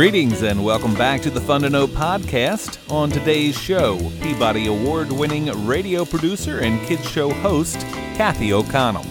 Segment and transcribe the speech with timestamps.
[0.00, 2.78] Greetings and welcome back to the Fun to Know podcast.
[2.90, 7.80] On today's show, Peabody Award winning radio producer and kids show host,
[8.14, 9.04] Kathy O'Connell.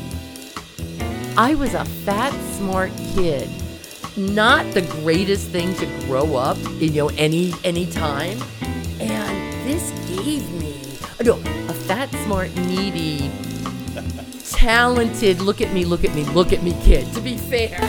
[1.37, 3.47] I was a fat, smart kid.
[4.17, 8.41] Not the greatest thing to grow up, you know, any any time.
[8.99, 10.73] And this gave me
[11.21, 13.29] no, a fat, smart, needy,
[14.51, 17.79] talented, look at me, look at me, look at me kid, to be fair.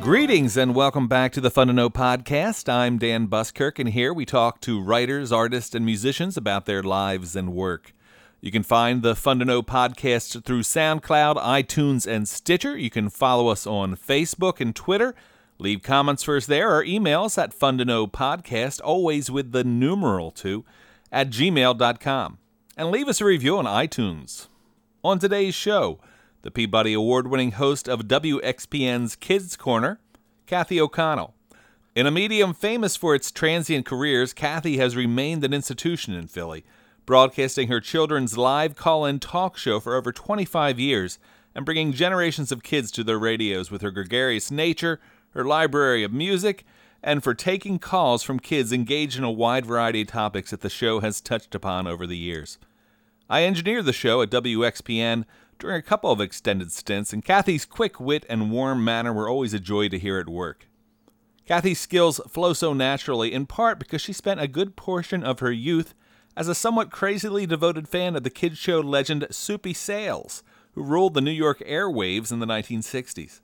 [0.00, 2.68] Greetings and welcome back to the Fun to Know podcast.
[2.68, 7.34] I'm Dan Buskirk, and here we talk to writers, artists, and musicians about their lives
[7.34, 7.92] and work.
[8.40, 12.76] You can find the Fun to Know podcast through SoundCloud, iTunes, and Stitcher.
[12.76, 15.14] You can follow us on Facebook and Twitter.
[15.58, 19.62] Leave comments for us there or emails at fun to know podcast, always with the
[19.62, 20.64] numeral two,
[21.14, 22.38] at gmail.com.
[22.76, 24.48] And leave us a review on iTunes.
[25.04, 26.00] On today's show,
[26.42, 30.00] the Peabody Award winning host of WXPN's Kids Corner,
[30.46, 31.34] Kathy O'Connell.
[31.94, 36.64] In a medium famous for its transient careers, Kathy has remained an institution in Philly,
[37.06, 41.20] broadcasting her children's live call in talk show for over 25 years
[41.54, 44.98] and bringing generations of kids to their radios with her gregarious nature,
[45.30, 46.64] her library of music,
[47.04, 50.70] and for taking calls from kids engaged in a wide variety of topics that the
[50.70, 52.58] show has touched upon over the years.
[53.28, 55.26] I engineered the show at WXPN
[55.58, 59.52] during a couple of extended stints, and Kathy's quick wit and warm manner were always
[59.52, 60.66] a joy to hear at work.
[61.46, 65.52] Kathy's skills flow so naturally, in part because she spent a good portion of her
[65.52, 65.94] youth
[66.38, 71.12] as a somewhat crazily devoted fan of the kids show legend Soupy Sales, who ruled
[71.12, 73.40] the New York airwaves in the 1960s.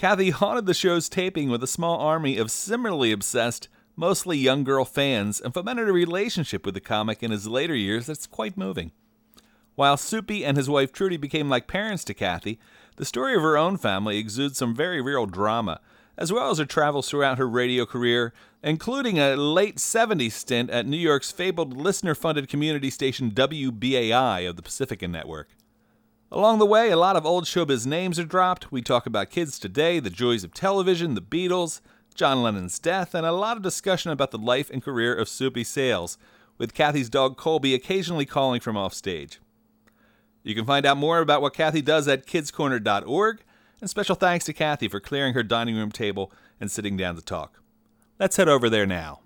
[0.00, 4.86] Kathy haunted the show's taping with a small army of similarly obsessed, mostly young girl
[4.86, 8.92] fans, and fomented a relationship with the comic in his later years that's quite moving.
[9.74, 12.58] While Soupy and his wife Trudy became like parents to Kathy,
[12.96, 15.82] the story of her own family exudes some very real drama,
[16.16, 20.86] as well as her travels throughout her radio career, including a late 70s stint at
[20.86, 25.50] New York's fabled listener funded community station WBAI of the Pacifica Network.
[26.32, 28.70] Along the way, a lot of old showbiz names are dropped.
[28.70, 31.80] We talk about kids today, the joys of television, the Beatles,
[32.14, 35.64] John Lennon's death, and a lot of discussion about the life and career of Soupy
[35.64, 36.18] Sales,
[36.56, 39.40] with Kathy's dog Colby occasionally calling from offstage.
[40.44, 43.40] You can find out more about what Kathy does at kidscorner.org,
[43.80, 47.22] and special thanks to Kathy for clearing her dining room table and sitting down to
[47.22, 47.60] talk.
[48.20, 49.20] Let's head over there now.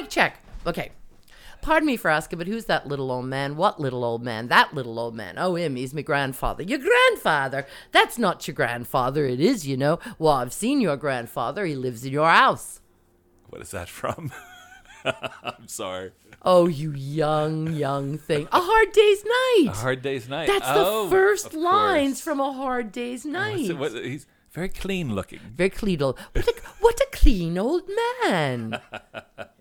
[0.00, 0.38] Mic check.
[0.66, 0.92] Okay.
[1.60, 3.56] Pardon me for asking, but who's that little old man?
[3.56, 4.46] What little old man?
[4.48, 5.34] That little old man.
[5.38, 5.74] Oh, him.
[5.74, 6.62] He's my grandfather.
[6.62, 7.66] Your grandfather?
[7.90, 9.26] That's not your grandfather.
[9.26, 9.98] It is, you know.
[10.20, 11.64] Well, I've seen your grandfather.
[11.66, 12.80] He lives in your house.
[13.48, 14.30] What is that from?
[15.04, 16.12] I'm sorry.
[16.42, 18.46] Oh, you young, young thing.
[18.52, 19.66] A hard day's night.
[19.76, 20.46] A hard day's night.
[20.46, 22.20] That's Oh, the first lines course.
[22.20, 23.76] from A Hard Day's Night.
[23.76, 25.40] What- he's very clean looking.
[25.56, 25.98] Very clean.
[26.00, 27.82] What a, what a clean old
[28.22, 28.80] man.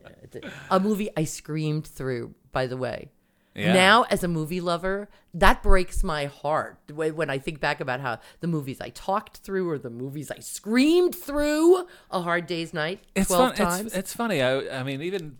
[0.69, 3.09] a movie I screamed through, by the way.
[3.55, 3.73] Yeah.
[3.73, 8.01] Now, as a movie lover, that breaks my heart when when I think back about
[8.01, 12.71] how the movies I talked through or the movies I screamed through A Hard Day's
[12.71, 13.67] Night It's 12 fun.
[13.67, 13.85] times.
[13.87, 14.43] It's, it's funny.
[14.43, 15.37] I, I mean, even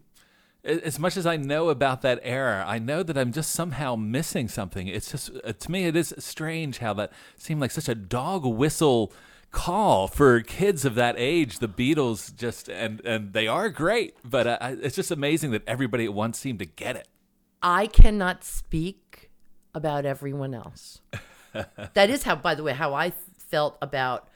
[0.63, 4.47] as much as I know about that era, I know that I'm just somehow missing
[4.47, 4.87] something.
[4.87, 8.45] It's just uh, to me, it is strange how that seemed like such a dog
[8.45, 9.13] whistle
[9.51, 11.59] call for kids of that age.
[11.59, 16.05] The Beatles just and and they are great, but uh, it's just amazing that everybody
[16.05, 17.07] at once seemed to get it.
[17.61, 19.29] I cannot speak
[19.73, 21.01] about everyone else.
[21.93, 24.29] that is how, by the way, how I felt about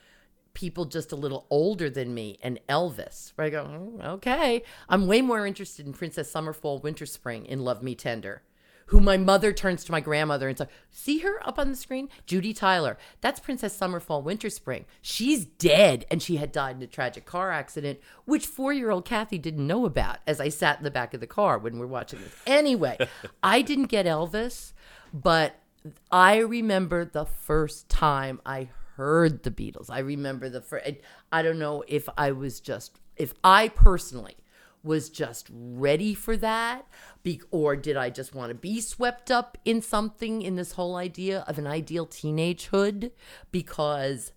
[0.53, 3.31] people just a little older than me and Elvis.
[3.35, 7.45] Where I go, "Mm, okay, I'm way more interested in Princess Summer, Fall, Winter, Spring
[7.45, 8.43] in Love Me Tender.
[8.87, 12.09] Who my mother turns to my grandmother and says, "See her up on the screen,
[12.25, 12.97] Judy Tyler.
[13.21, 14.85] That's Princess Summer, Fall, Winter, Spring.
[15.01, 19.65] She's dead, and she had died in a tragic car accident, which four-year-old Kathy didn't
[19.65, 22.35] know about." As I sat in the back of the car when we're watching this.
[22.45, 22.97] Anyway,
[23.43, 24.73] I didn't get Elvis,
[25.13, 25.55] but
[26.11, 29.89] I remember the first time I heard the Beatles.
[29.89, 30.85] I remember the first.
[31.31, 34.37] I don't know if I was just if I personally
[34.83, 36.87] was just ready for that
[37.23, 40.95] be, or did I just want to be swept up in something in this whole
[40.95, 43.11] idea of an ideal teenagehood
[43.51, 44.31] because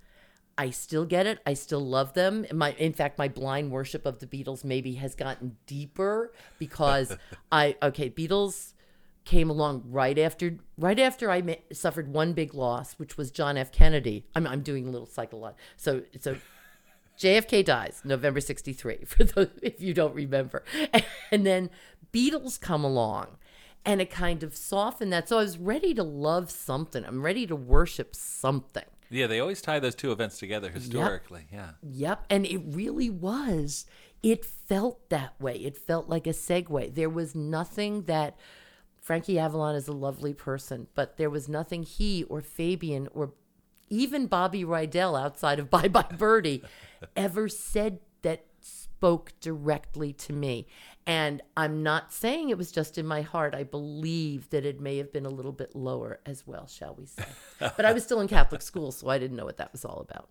[0.56, 1.41] I still get it.
[1.46, 2.46] I still love them.
[2.52, 7.17] My, in fact, my blind worship of the Beatles maybe has gotten deeper because
[7.52, 8.75] I okay, Beatles
[9.25, 13.56] came along right after right after I ma- suffered one big loss, which was John
[13.56, 13.73] F.
[13.73, 14.26] Kennedy.
[14.35, 16.37] I'm I'm doing a little cycle So so
[17.19, 20.64] JFK dies November 63 for those if you don't remember.
[21.31, 21.70] And then
[22.12, 23.38] Beatles come along
[23.84, 25.28] and it kind of softened that.
[25.28, 27.05] So I was ready to love something.
[27.05, 28.84] I'm ready to worship something.
[29.11, 31.46] Yeah, they always tie those two events together historically.
[31.52, 31.70] Yeah.
[31.82, 32.26] Yep.
[32.31, 33.87] And it really was.
[34.22, 35.56] It felt that way.
[35.56, 36.94] It felt like a segue.
[36.94, 38.38] There was nothing that
[39.00, 43.34] Frankie Avalon is a lovely person, but there was nothing he or Fabian or
[43.90, 46.62] even Bobby Rydell outside of Bye Bye Birdie
[47.16, 50.66] ever said that spoke directly to me.
[51.06, 53.54] And I'm not saying it was just in my heart.
[53.54, 57.04] I believe that it may have been a little bit lower as well, shall we
[57.04, 57.24] say.
[57.58, 60.06] but I was still in Catholic school, so I didn't know what that was all
[60.08, 60.30] about.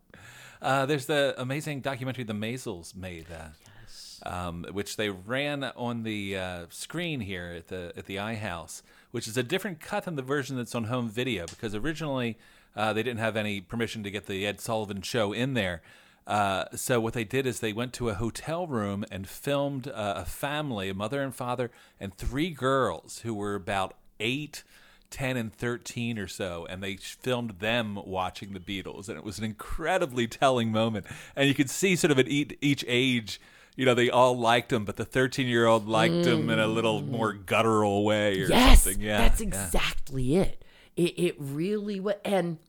[0.61, 3.27] Uh, there's the amazing documentary The Maysles made.
[3.31, 3.49] Uh,
[3.83, 4.19] yes.
[4.25, 8.81] um, which they ran on the uh, screen here at the at the I House,
[9.11, 12.37] which is a different cut than the version that's on home video because originally
[12.75, 15.83] uh, they didn't have any permission to get the Ed Sullivan show in there.
[16.25, 20.13] Uh, so what they did is they went to a hotel room and filmed uh,
[20.17, 24.63] a family, a mother and father, and three girls who were about eight,
[25.09, 26.65] 10, and 13 or so.
[26.69, 29.09] And they filmed them watching the Beatles.
[29.09, 31.05] And it was an incredibly telling moment.
[31.35, 33.41] And you could see sort of at each age,
[33.75, 36.25] you know, they all liked him, but the 13 year old liked mm.
[36.25, 39.01] him in a little more guttural way or yes, something.
[39.01, 39.17] Yeah.
[39.17, 40.41] That's exactly yeah.
[40.43, 40.63] it.
[40.95, 42.15] It, it really was.
[42.23, 42.59] And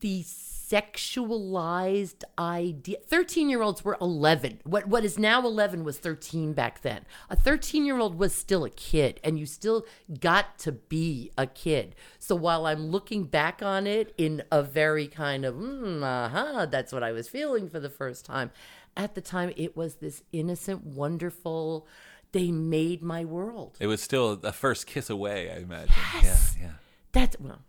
[0.00, 0.24] the
[0.70, 2.98] sexualized idea.
[3.06, 4.60] 13 year olds were 11.
[4.64, 7.04] What, what is now 11 was 13 back then.
[7.30, 9.86] A 13 year old was still a kid, and you still
[10.20, 11.94] got to be a kid.
[12.18, 16.66] So while I'm looking back on it in a very kind of, mm, uh huh,
[16.66, 18.50] that's what I was feeling for the first time,
[18.96, 21.86] at the time it was this innocent, wonderful,
[22.32, 23.76] they made my world.
[23.78, 25.94] It was still a first kiss away, I imagine.
[26.22, 26.56] Yes.
[26.58, 26.72] Yeah, yeah.
[27.12, 27.60] That's, well,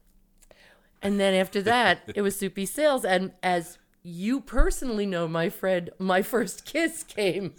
[1.07, 3.05] and then after that, it was Soupy Sales.
[3.05, 7.53] And as you personally know, my friend, my first kiss came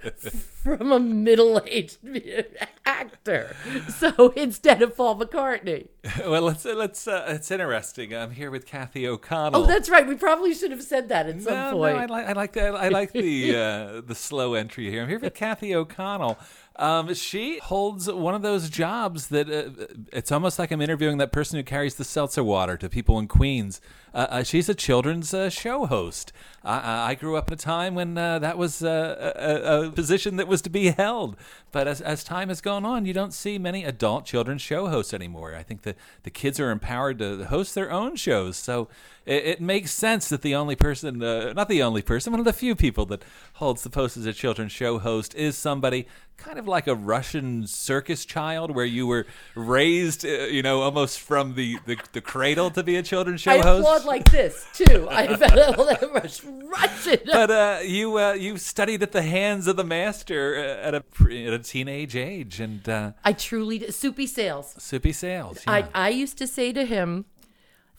[0.62, 1.98] from a middle-aged
[2.86, 3.54] actor.
[3.88, 5.88] So instead of Paul McCartney.
[6.26, 7.06] Well, let's let's.
[7.06, 8.14] Uh, it's interesting.
[8.14, 9.62] I'm here with Kathy O'Connell.
[9.62, 10.06] Oh, that's right.
[10.06, 11.96] We probably should have said that at some no, point.
[11.96, 15.02] No, I like I like the, I like the uh, the slow entry here.
[15.02, 16.38] I'm here with Kathy O'Connell.
[16.78, 21.32] Um, she holds one of those jobs that uh, it's almost like I'm interviewing that
[21.32, 23.80] person who carries the seltzer water to people in Queens.
[24.14, 26.32] Uh, uh, she's a children's uh, show host.
[26.64, 30.36] I, I, grew up at a time when uh, that was uh, a, a, position
[30.36, 31.36] that was to be held.
[31.72, 35.12] But as, as time has gone on, you don't see many adult children's show hosts
[35.12, 35.54] anymore.
[35.54, 38.56] I think the, the kids are empowered to host their own shows.
[38.56, 38.88] So
[39.28, 42.46] it, it makes sense that the only person, uh, not the only person, one of
[42.46, 43.22] the few people that
[43.54, 46.06] holds the post as a children's show host is somebody
[46.38, 51.20] kind of like a Russian circus child, where you were raised, uh, you know, almost
[51.20, 53.86] from the, the, the, cradle to be a children's show I host.
[53.86, 55.08] I applaud like this too.
[55.10, 55.26] I
[56.62, 57.20] Russian.
[57.26, 61.04] But uh, you uh, you studied at the hands of the master uh, at a
[61.46, 63.94] at a teenage age, and uh, I truly did.
[63.94, 64.74] Soupy Sales.
[64.78, 65.62] Soupy Sales.
[65.66, 65.72] Yeah.
[65.72, 67.24] I I used to say to him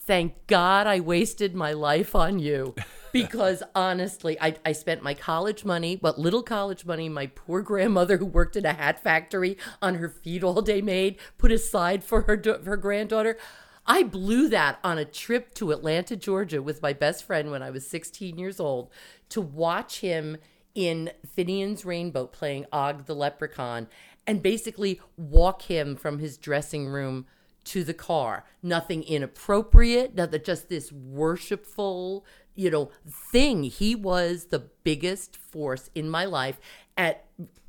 [0.09, 2.75] thank God I wasted my life on you.
[3.11, 8.17] Because honestly, I, I spent my college money, what little college money my poor grandmother
[8.17, 12.21] who worked in a hat factory on her feet all day made, put aside for
[12.21, 13.39] her, her granddaughter.
[13.87, 17.71] I blew that on a trip to Atlanta, Georgia with my best friend when I
[17.71, 18.91] was 16 years old
[19.29, 20.37] to watch him
[20.75, 23.87] in Finian's Rainbow playing Og the Leprechaun
[24.27, 27.25] and basically walk him from his dressing room
[27.65, 28.45] to the car.
[28.63, 32.25] Nothing inappropriate, nothing, just this worshipful,
[32.55, 33.63] you know, thing.
[33.63, 36.59] He was the biggest force in my life.
[36.97, 37.25] At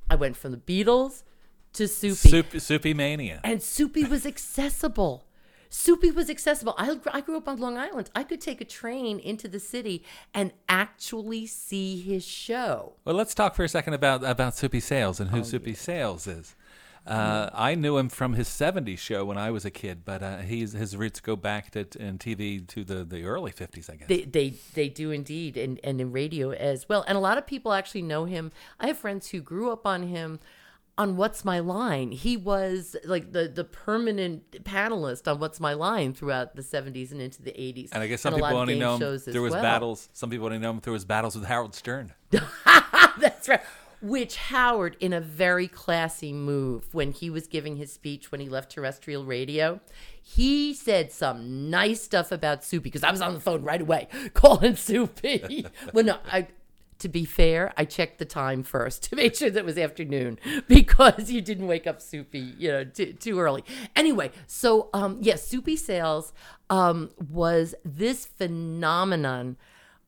[0.09, 1.23] I went from the Beatles
[1.75, 2.29] to Soupy.
[2.29, 3.41] Soupy, Soupy mania.
[3.45, 5.27] And Soupy was accessible.
[5.73, 6.75] Soupy was accessible.
[6.77, 8.11] I, I grew up on Long Island.
[8.13, 10.05] I could take a train into the city
[10.35, 12.95] and actually see his show.
[13.05, 15.77] Well, let's talk for a second about about Soupy Sales and who oh, Soupy yeah.
[15.77, 16.57] Sales is.
[17.07, 20.39] Uh, I knew him from his '70s show when I was a kid, but uh,
[20.39, 24.09] he's, his roots go back to in TV to the, the early '50s, I guess.
[24.09, 27.05] They, they they do indeed, and and in radio as well.
[27.09, 28.53] And a lot of people actually know him.
[28.79, 30.41] I have friends who grew up on him
[31.01, 32.13] on What's My Line.
[32.13, 37.23] He was like the the permanent panelist on What's My Line throughout the 70s and
[37.23, 37.89] into the 80s.
[37.93, 39.63] And I guess some people only know him through his well.
[39.63, 40.11] battles.
[40.13, 42.13] Some people only know him through his battles with Howard Stern.
[42.31, 43.63] That's right.
[44.03, 48.49] Which Howard, in a very classy move, when he was giving his speech when he
[48.49, 49.81] left terrestrial radio,
[50.23, 54.09] he said some nice stuff about Soupy because I was on the phone right away
[54.35, 55.67] calling Soupy.
[55.93, 56.49] well, no, I.
[57.01, 60.39] To be fair, I checked the time first to make sure that it was afternoon
[60.69, 63.65] because you didn't wake up Soupy, you know, too, too early.
[63.97, 66.35] Anyway, so um, yes, Soupy Sales
[66.69, 69.57] um, was this phenomenon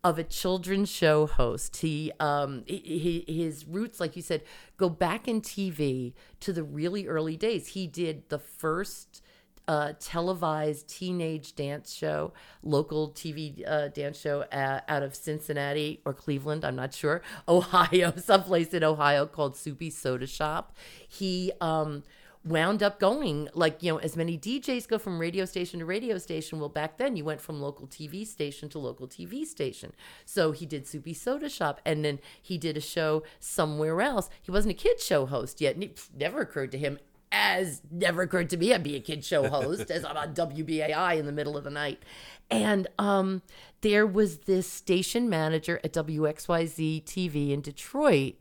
[0.05, 1.77] of a children's show host.
[1.77, 4.43] He, um, he, his roots, like you said,
[4.77, 7.69] go back in TV to the really early days.
[7.69, 9.23] He did the first
[9.69, 12.33] uh, televised teenage dance show,
[12.65, 18.13] local TV uh, dance show uh, out of Cincinnati or Cleveland, I'm not sure, Ohio,
[18.17, 20.77] someplace in Ohio called Soupy Soda Shop.
[21.09, 22.03] He um,
[22.45, 26.19] wound up going like you know as many DJs go from radio station to radio
[26.19, 26.59] station.
[26.59, 29.93] Well, back then you went from local TV station to local TV station.
[30.25, 34.29] So he did Soupy Soda Shop, and then he did a show somewhere else.
[34.41, 36.99] He wasn't a kid show host yet, and it never occurred to him.
[37.35, 41.19] As never occurred to me, I'd be a kid show host as I'm on WBAI
[41.19, 42.03] in the middle of the night.
[42.51, 43.41] And um,
[43.81, 48.35] there was this station manager at WXYZ TV in Detroit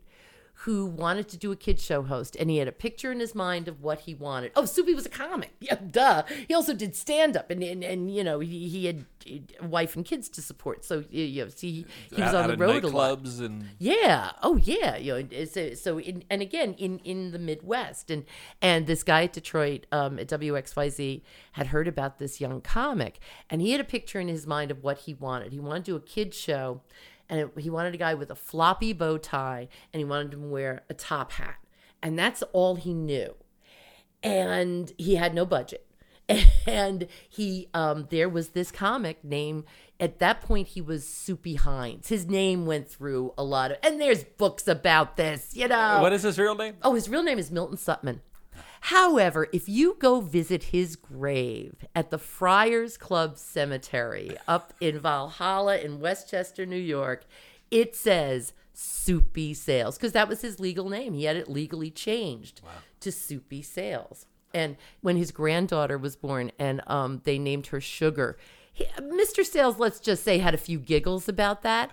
[0.64, 3.34] who wanted to do a kid show host and he had a picture in his
[3.34, 4.52] mind of what he wanted.
[4.54, 5.50] Oh, Soupy was a comic.
[5.60, 6.22] Yeah, duh.
[6.48, 9.04] He also did stand up and, and, and you know, he, he had
[9.60, 10.84] a wife and kids to support.
[10.84, 13.24] So, you know, see, he was Out- on the road a lot.
[13.40, 14.32] and Yeah.
[14.42, 14.96] Oh, yeah.
[14.96, 18.10] You know, so, so in, and again, in, in the Midwest.
[18.10, 18.24] And,
[18.60, 23.18] and this guy at Detroit um, at WXYZ had heard about this young comic
[23.50, 25.52] and he had a picture in his mind of what he wanted.
[25.52, 26.80] He wanted to do a kid show
[27.32, 30.42] and it, he wanted a guy with a floppy bow tie and he wanted him
[30.42, 31.56] to wear a top hat.
[32.02, 33.34] And that's all he knew.
[34.22, 35.86] And he had no budget.
[36.64, 39.64] And he, um, there was this comic named,
[39.98, 42.08] at that point, he was Soupy Hines.
[42.08, 46.00] His name went through a lot of, and there's books about this, you know.
[46.00, 46.76] what is his real name?
[46.82, 48.20] Oh, his real name is Milton Supman.
[48.86, 55.78] However, if you go visit his grave at the Friars Club Cemetery up in Valhalla
[55.78, 57.24] in Westchester, New York,
[57.70, 61.14] it says Soupy Sales because that was his legal name.
[61.14, 62.60] He had it legally changed
[62.98, 64.26] to Soupy Sales.
[64.52, 68.36] And when his granddaughter was born, and um, they named her Sugar,
[68.72, 69.44] he, Mr.
[69.44, 71.92] Sales, let's just say, had a few giggles about that.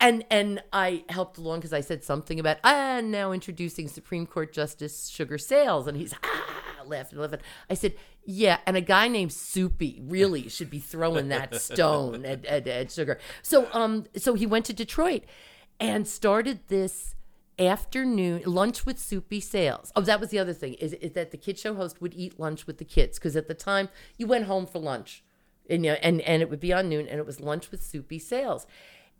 [0.00, 4.52] And and I helped along because I said something about ah now introducing Supreme Court
[4.52, 7.40] Justice Sugar Sales, and he's ah laughing laughing.
[7.68, 12.44] I said yeah, and a guy named Soupy really should be throwing that stone at,
[12.44, 13.18] at, at Sugar.
[13.42, 15.24] So um so he went to Detroit
[15.78, 17.14] and started this
[17.58, 19.92] afternoon lunch with Soupy Sales.
[19.94, 22.40] Oh, that was the other thing is, is that the kid show host would eat
[22.40, 25.22] lunch with the kids because at the time you went home for lunch,
[25.68, 27.82] and you know, and and it would be on noon, and it was lunch with
[27.82, 28.66] Soupy Sales.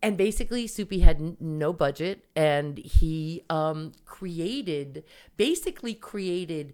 [0.03, 5.05] And basically, Soupy had no budget, and he um, created,
[5.37, 6.73] basically created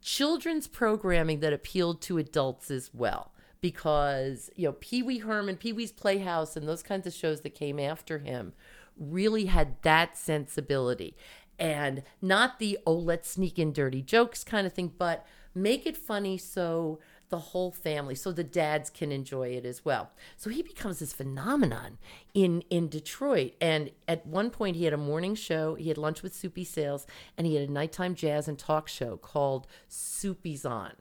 [0.00, 3.32] children's programming that appealed to adults as well.
[3.60, 7.56] Because you know, Pee Wee Herman, Pee Wee's Playhouse, and those kinds of shows that
[7.56, 8.52] came after him
[8.96, 11.16] really had that sensibility,
[11.58, 15.96] and not the oh let's sneak in dirty jokes kind of thing, but make it
[15.96, 20.62] funny so the whole family so the dads can enjoy it as well so he
[20.62, 21.98] becomes this phenomenon
[22.34, 26.22] in in detroit and at one point he had a morning show he had lunch
[26.22, 27.06] with soupy sales
[27.36, 30.92] and he had a nighttime jazz and talk show called soupy's on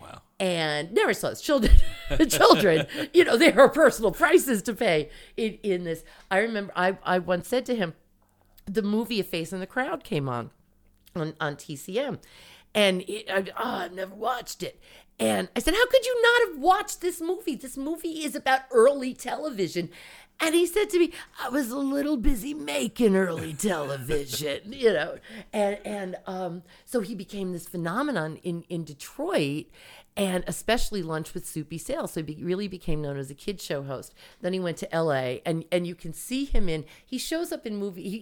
[0.00, 0.22] Wow.
[0.38, 1.76] and never saw his children.
[2.30, 6.04] children, you know, there are personal prices to pay in, in this.
[6.30, 7.92] I remember I, I once said to him,
[8.64, 10.52] the movie A Face in the Crowd came on
[11.14, 12.18] on, on TCM.
[12.74, 14.80] And it, I, oh, I've never watched it.
[15.20, 17.54] And I said, How could you not have watched this movie?
[17.54, 19.90] This movie is about early television.
[20.42, 21.12] And he said to me,
[21.44, 25.18] I was a little busy making early television, you know.
[25.52, 29.66] And and um, so he became this phenomenon in, in Detroit
[30.16, 32.12] and especially lunch with Soupy Sales.
[32.12, 34.12] So he be, really became known as a kid show host.
[34.40, 37.66] Then he went to LA and, and you can see him in, he shows up
[37.66, 38.18] in movie, he,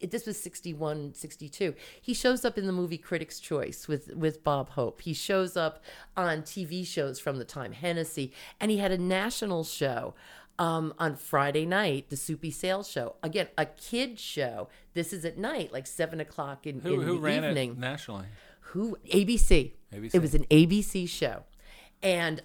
[0.00, 1.74] he this was 61, 62.
[2.00, 5.00] He shows up in the movie Critics' Choice with, with Bob Hope.
[5.02, 5.82] He shows up
[6.16, 10.14] on TV shows from the time, Hennessy, and he had a national show
[10.58, 13.16] um, on Friday night, the Soupy Sales Show.
[13.22, 14.68] Again, a kid show.
[14.92, 17.70] This is at night, like seven o'clock in, Who, in who the ran evening.
[17.70, 18.26] it nationally?
[18.70, 19.72] Who ABC.
[19.92, 20.14] ABC.
[20.14, 21.44] It was an ABC show.
[22.02, 22.42] And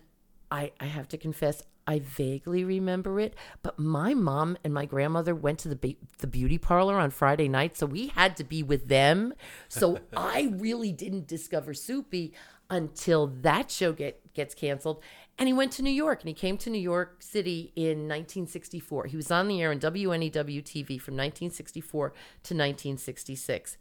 [0.51, 5.35] I I have to confess I vaguely remember it, but my mom and my grandmother
[5.35, 8.63] went to the ba- the beauty parlor on Friday night, so we had to be
[8.63, 9.33] with them.
[9.69, 12.33] So I really didn't discover Soupy
[12.69, 15.03] until that show get gets canceled.
[15.37, 19.07] And he went to New York, and he came to New York City in 1964.
[19.07, 22.13] He was on the air on WNEW TV from 1964 to
[22.55, 23.77] 1966.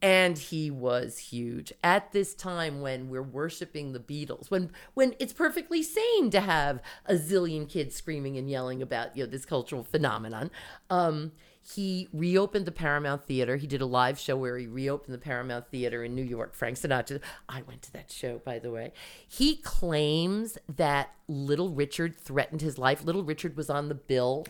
[0.00, 5.32] And he was huge at this time when we're worshiping the Beatles, when when it's
[5.32, 9.82] perfectly sane to have a zillion kids screaming and yelling about you know this cultural
[9.82, 10.50] phenomenon.
[10.90, 11.32] Um,
[11.74, 13.56] he reopened the Paramount Theater.
[13.56, 16.54] He did a live show where he reopened the Paramount Theater in New York.
[16.54, 17.20] Frank Sinatra.
[17.48, 18.92] I went to that show, by the way.
[19.28, 23.04] He claims that Little Richard threatened his life.
[23.04, 24.46] Little Richard was on the bill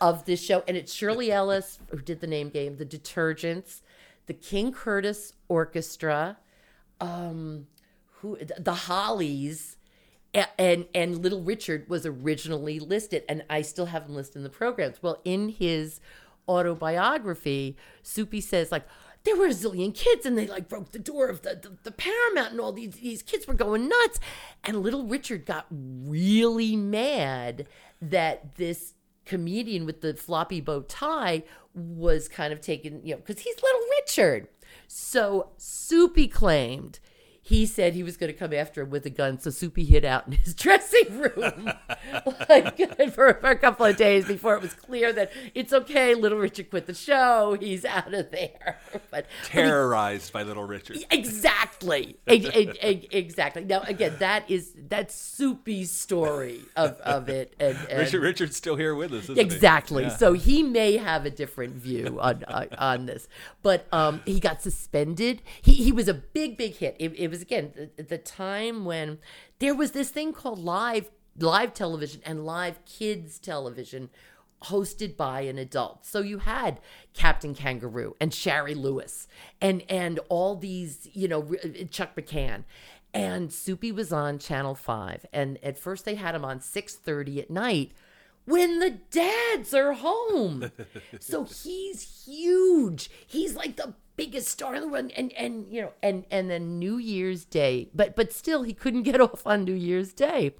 [0.00, 3.80] of this show, and it's Shirley Ellis who did the name game, the Detergents,
[4.30, 6.38] the King Curtis Orchestra,
[7.00, 7.66] um,
[8.20, 9.76] who the Hollies.
[10.56, 14.48] And and Little Richard was originally listed, and I still have him listed in the
[14.48, 15.02] programs.
[15.02, 15.98] Well, in his
[16.48, 18.86] autobiography, Soupy says like
[19.24, 21.90] there were a zillion kids and they like broke the door of the, the, the,
[21.90, 24.20] Paramount and all these these kids were going nuts.
[24.62, 27.66] And little Richard got really mad
[28.00, 28.94] that this
[29.24, 31.42] comedian with the floppy bow tie
[31.74, 34.48] was kind of taken, you know, because he's little Richard.
[34.88, 36.98] So Soupy claimed
[37.50, 39.40] he said he was going to come after him with a gun.
[39.40, 41.72] So Soupy hid out in his dressing room
[42.48, 42.76] like,
[43.12, 46.14] for, for, a couple of days before it was clear that it's okay.
[46.14, 47.56] Little Richard quit the show.
[47.58, 48.78] He's out of there.
[49.10, 50.98] But terrorized by Little Richard.
[51.10, 52.16] Exactly.
[52.26, 53.64] exactly.
[53.64, 57.54] Now again, that is that's Soupy's story of, of it.
[57.58, 59.28] And, and Richard Richard's still here with us.
[59.28, 60.04] exactly.
[60.04, 60.16] Yeah.
[60.16, 63.26] So he may have a different view on uh, on this,
[63.62, 65.42] but um, he got suspended.
[65.60, 66.94] He he was a big big hit.
[67.00, 69.18] It, it was again the, the time when
[69.58, 74.10] there was this thing called live live television and live kids television
[74.64, 76.04] hosted by an adult.
[76.04, 76.80] So you had
[77.14, 79.26] Captain Kangaroo and Shari Lewis
[79.60, 82.64] and and all these, you know, uh, Chuck McCann.
[83.12, 87.50] And Soupy was on Channel 5 and at first they had him on 6:30 at
[87.50, 87.92] night
[88.44, 90.70] when the dads are home.
[91.20, 93.10] so he's huge.
[93.26, 96.78] He's like the biggest star in the world and and you know and and then
[96.78, 100.52] New Year's Day but but still he couldn't get off on New Year's Day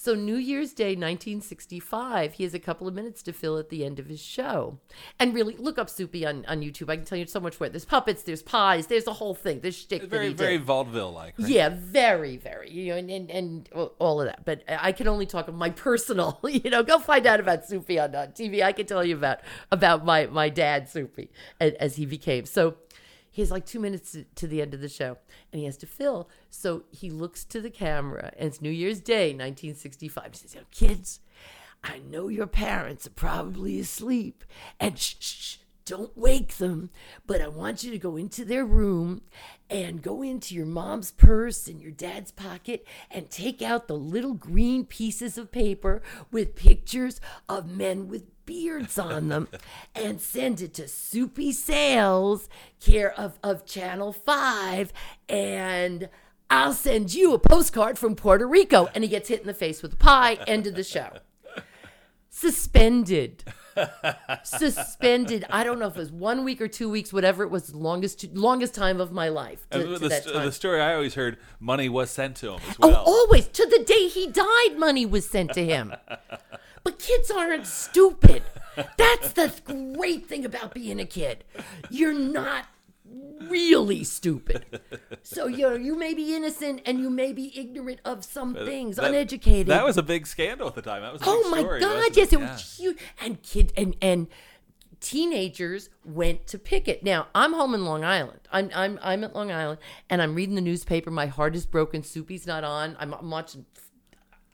[0.00, 3.84] so, New Year's Day 1965, he has a couple of minutes to fill at the
[3.84, 4.78] end of his show.
[5.18, 6.88] And really, look up Soupy on, on YouTube.
[6.88, 7.68] I can tell you so much more.
[7.68, 9.60] There's puppets, there's pies, there's a whole thing.
[9.60, 10.04] There's shtick.
[10.04, 11.38] Very, that very vaudeville like.
[11.38, 11.50] Right?
[11.50, 12.70] Yeah, very, very.
[12.70, 13.68] You know, and, and, and
[13.98, 14.46] all of that.
[14.46, 17.98] But I can only talk of my personal, you know, go find out about Soupy
[17.98, 18.62] on, on TV.
[18.62, 21.28] I can tell you about about my, my dad, Soupy,
[21.60, 22.46] as, as he became.
[22.46, 22.76] So,
[23.30, 25.18] he has like two minutes to the end of the show
[25.52, 26.28] and he has to fill.
[26.50, 30.24] So he looks to the camera and it's New Year's Day, 1965.
[30.32, 31.20] He says, Kids,
[31.82, 34.44] I know your parents are probably asleep
[34.78, 35.56] and shh, shh,
[35.90, 36.90] don't wake them,
[37.26, 39.22] but I want you to go into their room
[39.68, 44.34] and go into your mom's purse and your dad's pocket and take out the little
[44.34, 49.46] green pieces of paper with pictures of men with beards on them
[49.94, 52.48] and send it to Soupy Sales,
[52.80, 54.92] care of, of Channel 5,
[55.28, 56.08] and
[56.50, 58.88] I'll send you a postcard from Puerto Rico.
[58.92, 60.34] And he gets hit in the face with a pie.
[60.48, 61.10] End of the show.
[62.28, 63.44] Suspended.
[64.42, 65.44] Suspended.
[65.48, 68.24] I don't know if it was one week or two weeks, whatever it was, longest
[68.34, 69.64] longest time of my life.
[69.70, 70.46] To, to the, time.
[70.46, 73.04] the, story I always heard, money was sent to him as oh, well.
[73.06, 75.94] Oh, always to the day he died, money was sent to him.
[76.90, 78.42] But kids aren't stupid.
[78.96, 81.44] That's the great thing about being a kid.
[81.88, 82.64] You're not
[83.42, 84.80] really stupid.
[85.22, 88.96] So you know, you may be innocent and you may be ignorant of some things,
[88.96, 89.68] that, uneducated.
[89.68, 91.02] That was a big scandal at the time.
[91.02, 92.52] That was oh my story, god, yes, it, it yeah.
[92.52, 92.98] was huge.
[93.22, 94.26] And kid and and
[94.98, 97.04] teenagers went to picket.
[97.04, 98.40] Now I'm home in Long Island.
[98.50, 101.12] I'm I'm I'm at Long Island and I'm reading the newspaper.
[101.12, 102.02] My heart is broken.
[102.02, 102.96] Soupy's not on.
[102.98, 103.64] I'm, I'm watching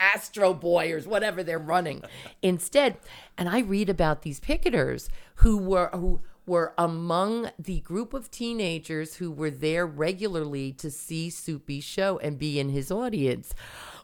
[0.01, 2.03] Astro Boy or whatever they're running
[2.43, 2.97] instead.
[3.37, 9.17] And I read about these picketers who were who were among the group of teenagers
[9.17, 13.53] who were there regularly to see Soupy's show and be in his audience.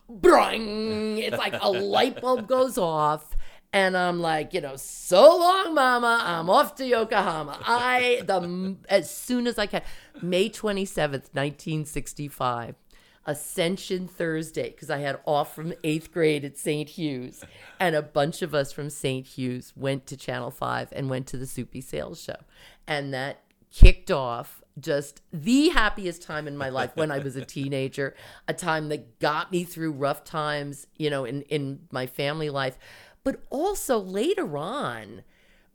[0.09, 1.19] Bring!
[1.19, 3.37] It's like a light bulb goes off.
[3.75, 6.21] And I'm like, you know, so long, mama.
[6.23, 7.59] I'm off to Yokohama.
[7.65, 9.81] I, the, as soon as I can,
[10.21, 12.75] May 27th, 1965.
[13.25, 16.89] Ascension Thursday because I had off from eighth grade at St.
[16.89, 17.45] Hugh's.
[17.79, 19.27] And a bunch of us from St.
[19.27, 22.37] Hugh's went to Channel 5 and went to the Soupy Sales Show.
[22.87, 27.45] And that kicked off just the happiest time in my life when I was a
[27.45, 28.15] teenager,
[28.49, 32.79] a time that got me through rough times, you know, in, in my family life,
[33.25, 35.23] but also later on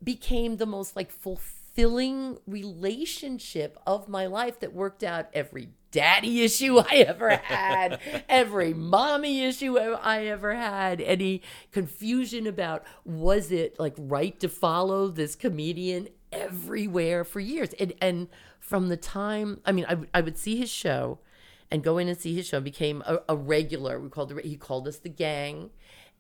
[0.03, 6.77] became the most like fulfilling relationship of my life that worked out every daddy issue
[6.91, 13.93] I ever had, every mommy issue I ever had, any confusion about was it like
[13.97, 17.73] right to follow this comedian everywhere for years.
[17.79, 18.27] And and
[18.59, 21.19] from the time, I mean, I, would- I would see his show
[21.71, 22.59] and go in and see his show.
[22.59, 23.99] Became a, a regular.
[23.99, 25.69] We called it, he called us the gang,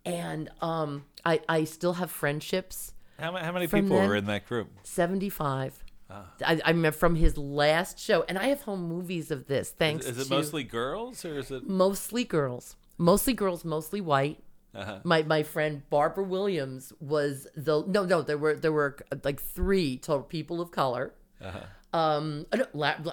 [0.05, 2.93] and um, I I still have friendships.
[3.19, 4.69] How, how many people were in that group?
[4.83, 5.83] 75.
[6.09, 9.71] I, I remember from his last show, and I have home movies of this.
[9.71, 11.67] Thanks Is it to mostly girls or is it?
[11.67, 14.39] mostly girls, mostly girls, mostly white.
[14.75, 14.99] Uh-huh.
[15.03, 19.97] My my friend Barbara Williams was the no no there were there were like three
[19.97, 21.13] total people of color.
[21.41, 21.59] Uh-huh.
[21.93, 22.45] Um,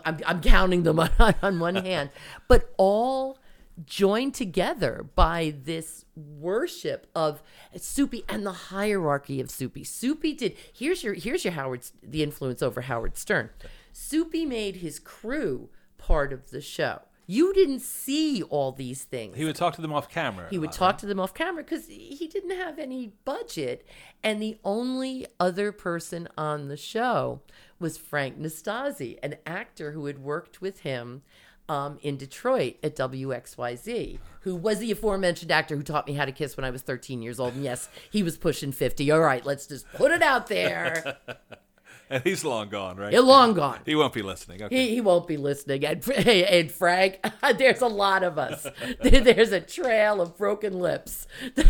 [0.04, 2.10] I'm, I'm counting them on, on one hand,
[2.48, 3.38] but all
[3.84, 7.42] joined together by this worship of
[7.76, 9.84] Soupy and the hierarchy of Soupy.
[9.84, 13.50] Soupy did here's your here's your Howard the influence over Howard Stern.
[13.92, 17.02] Soupy made his crew part of the show.
[17.26, 19.36] You didn't see all these things.
[19.36, 20.46] He would talk to them off camera.
[20.50, 23.86] He would talk to them off camera because he didn't have any budget.
[24.22, 27.40] And the only other person on the show
[27.78, 31.22] was Frank Nastasi, an actor who had worked with him
[31.68, 36.32] um, in Detroit at WXYZ, who was the aforementioned actor who taught me how to
[36.32, 37.54] kiss when I was 13 years old.
[37.54, 39.10] And yes, he was pushing 50.
[39.10, 41.16] All right, let's just put it out there.
[42.10, 43.12] And he's long gone, right?
[43.12, 43.80] You're long gone.
[43.86, 44.62] He won't be listening.
[44.62, 44.76] Okay.
[44.76, 45.84] He, he won't be listening.
[45.86, 47.18] And, and Frank,
[47.56, 48.66] there's a lot of us.
[49.00, 51.26] There's a trail of broken lips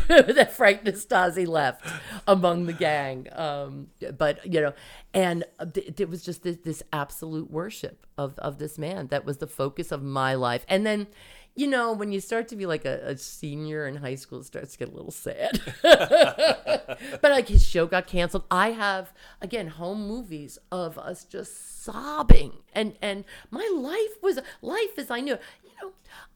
[0.09, 1.87] that Frank Nastasi left
[2.27, 3.29] among the gang.
[3.33, 4.73] Um, but, you know,
[5.15, 5.45] and
[5.75, 9.93] it was just this, this absolute worship of, of this man that was the focus
[9.93, 10.67] of my life.
[10.69, 11.07] And then,
[11.57, 14.45] you know, when you start to be like a, a senior in high school, it
[14.45, 15.61] starts to get a little sad.
[15.83, 18.45] but like his show got canceled.
[18.51, 24.99] I have again home movies of us just sobbing, and and my life was life
[24.99, 25.35] as I knew.
[25.35, 25.43] it.
[25.63, 25.93] You know,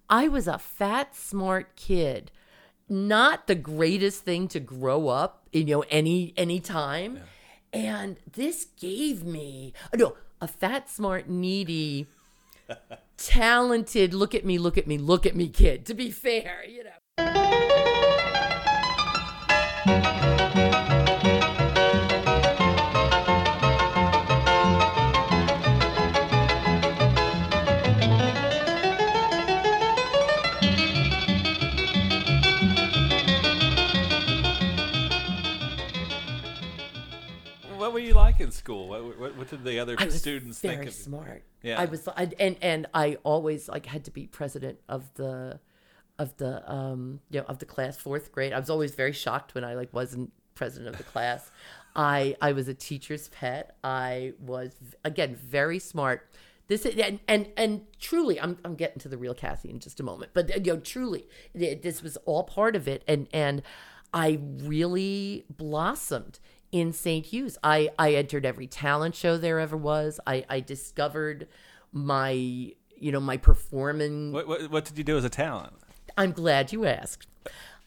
[0.09, 2.31] I was a fat, smart kid.
[2.89, 7.21] Not the greatest thing to grow up, you know, any any time.
[7.73, 12.07] And this gave me no a fat, smart, needy
[13.19, 16.85] talented look at me look at me look at me kid to be fair you
[16.85, 16.91] know
[37.89, 38.87] What were you like in school?
[38.87, 41.03] What, what, what did the other students very think of you?
[41.03, 41.43] smart.
[41.63, 41.81] Yeah.
[41.81, 45.59] I was, I, and and I always like had to be president of the,
[46.19, 48.53] of the um you know of the class fourth grade.
[48.53, 51.51] I was always very shocked when I like wasn't president of the class.
[51.97, 53.79] I I was a teacher's pet.
[53.83, 54.73] I was
[55.03, 56.29] again very smart.
[56.67, 59.99] This is, and and and truly, I'm I'm getting to the real Kathy in just
[59.99, 60.33] a moment.
[60.35, 63.63] But you know, truly, this was all part of it, and and
[64.13, 66.39] I really blossomed
[66.73, 67.27] in St.
[67.27, 67.59] Hugh's.
[67.63, 70.21] I, I entered every talent show there ever was.
[70.27, 71.49] I, I discovered
[71.93, 74.33] my, you know, my performing.
[74.33, 75.75] What, what, what did you do as a talent?
[76.17, 77.27] I'm glad you asked.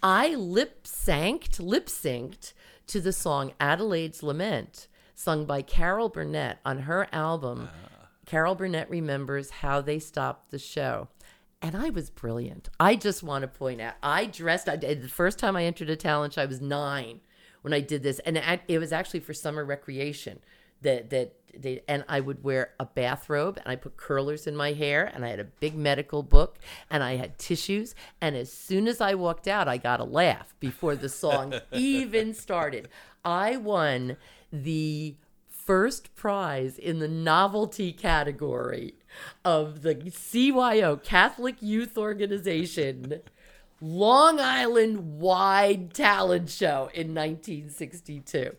[0.02, 2.54] I lip synced, lip synced
[2.88, 7.64] to the song Adelaide's Lament, sung by Carol Burnett on her album.
[7.64, 8.06] Uh-huh.
[8.26, 11.10] Carol Burnett remembers how they stopped the show.
[11.62, 12.70] And I was brilliant.
[12.80, 14.68] I just want to point out, I dressed.
[14.68, 16.42] I did the first time I entered a talent show.
[16.42, 17.20] I was nine
[17.62, 20.40] when I did this, and it it was actually for summer recreation.
[20.82, 24.74] That that they and I would wear a bathrobe, and I put curlers in my
[24.74, 26.58] hair, and I had a big medical book,
[26.90, 27.94] and I had tissues.
[28.20, 32.34] And as soon as I walked out, I got a laugh before the song even
[32.34, 32.90] started.
[33.24, 34.18] I won
[34.52, 35.16] the
[35.48, 38.96] first prize in the novelty category
[39.46, 43.22] of the CYO Catholic Youth Organization
[43.84, 48.56] Long Island wide talent show in 1962.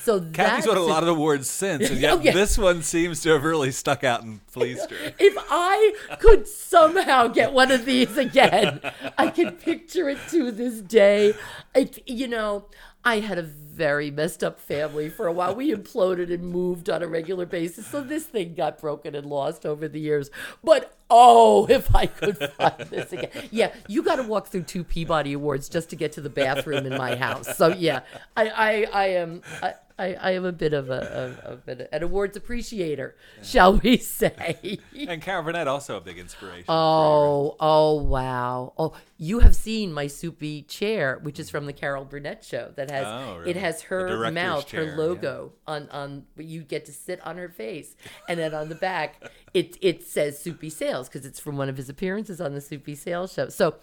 [0.00, 2.32] So Kathy's won a lot of awards since, and yet Oh, yeah.
[2.32, 4.96] this one seems to have really stuck out and pleased her.
[5.18, 8.80] if I could somehow get one of these again,
[9.18, 11.34] I can picture it to this day.
[11.74, 12.66] It, you know,
[13.06, 15.54] I had a very messed up family for a while.
[15.54, 19.64] We imploded and moved on a regular basis, so this thing got broken and lost
[19.64, 20.28] over the years.
[20.64, 24.82] But oh, if I could find this again, yeah, you got to walk through two
[24.82, 27.56] Peabody Awards just to get to the bathroom in my house.
[27.56, 28.00] So yeah,
[28.36, 29.42] I I, I am.
[29.62, 33.78] I, I, I am a bit of a, a, a bit an awards appreciator, shall
[33.78, 34.78] we say?
[35.08, 36.64] And Carol Burnett also a big inspiration.
[36.68, 38.72] Oh, oh, wow.
[38.76, 42.72] Oh, you have seen my soupy chair, which is from the Carol Burnett show.
[42.76, 44.96] That has Oh, it has her mouth, chair, her yeah.
[44.96, 46.24] logo on on.
[46.36, 47.94] You get to sit on her face,
[48.28, 51.76] and then on the back, it it says Soupy Sales because it's from one of
[51.76, 53.48] his appearances on the Soupy Sales show.
[53.48, 53.76] So,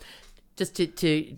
[0.58, 1.38] just to to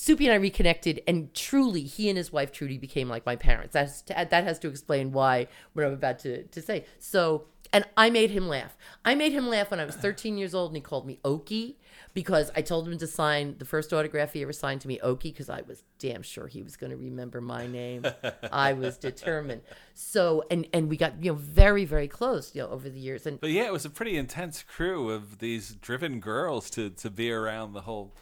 [0.00, 3.72] Soupy and I reconnected, and truly, he and his wife Trudy became like my parents.
[3.72, 6.84] That's that has to explain why what I'm about to to say.
[7.00, 8.76] So, and I made him laugh.
[9.04, 11.74] I made him laugh when I was 13 years old, and he called me Okie
[12.14, 15.22] because I told him to sign the first autograph he ever signed to me, Okie,
[15.24, 18.06] because I was damn sure he was going to remember my name.
[18.52, 19.62] I was determined.
[19.94, 23.26] So, and and we got you know very very close you know over the years.
[23.26, 27.10] And but yeah, it was a pretty intense crew of these driven girls to to
[27.10, 28.14] be around the whole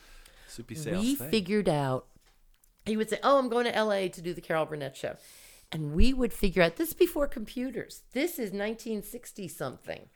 [0.57, 1.31] Soupy Sales we thing.
[1.31, 2.07] figured out.
[2.85, 4.09] He would say, "Oh, I'm going to L.A.
[4.09, 5.17] to do the Carol Burnett show,"
[5.71, 8.03] and we would figure out this before computers.
[8.13, 10.09] This is 1960 something.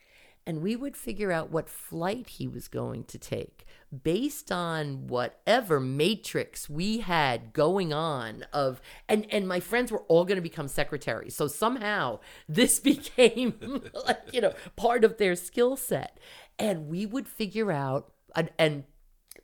[0.47, 3.63] And we would figure out what flight he was going to take
[4.03, 10.23] based on whatever matrix we had going on of and and my friends were all
[10.23, 15.75] going to become secretaries so somehow this became like you know part of their skill
[15.75, 16.17] set
[16.57, 18.83] and we would figure out and, and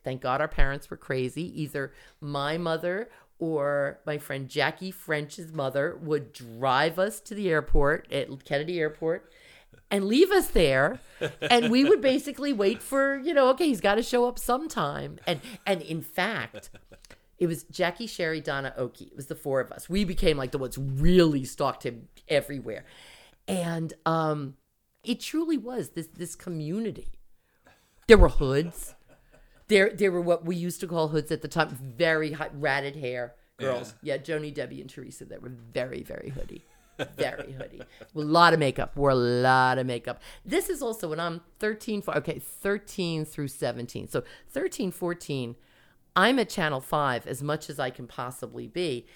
[0.04, 1.62] thank god our parents were crazy.
[1.62, 8.10] Either my mother or my friend Jackie French's mother would drive us to the airport
[8.12, 9.30] at Kennedy Airport
[9.90, 11.00] and leave us there.
[11.40, 15.18] And we would basically wait for you know okay he's got to show up sometime.
[15.26, 16.70] And and in fact
[17.38, 19.88] it was jackie sherry donna okie it was the four of us.
[19.88, 22.84] We became like the ones really stalked him everywhere.
[23.46, 24.54] And um
[25.04, 27.08] it truly was this this community.
[28.08, 28.94] There were hoods
[29.68, 32.96] there there were what we used to call hoods at the time very hot ratted
[32.96, 36.64] hair girls yeah, joni debbie and teresa that were very very hoodie
[37.16, 37.80] very hoodie.
[37.80, 38.96] A lot of makeup.
[38.96, 40.20] Wore a lot of makeup.
[40.44, 44.08] This is also when I'm 13, okay, 13 through 17.
[44.08, 45.56] So 13, 14,
[46.16, 49.06] I'm at Channel 5 as much as I can possibly be.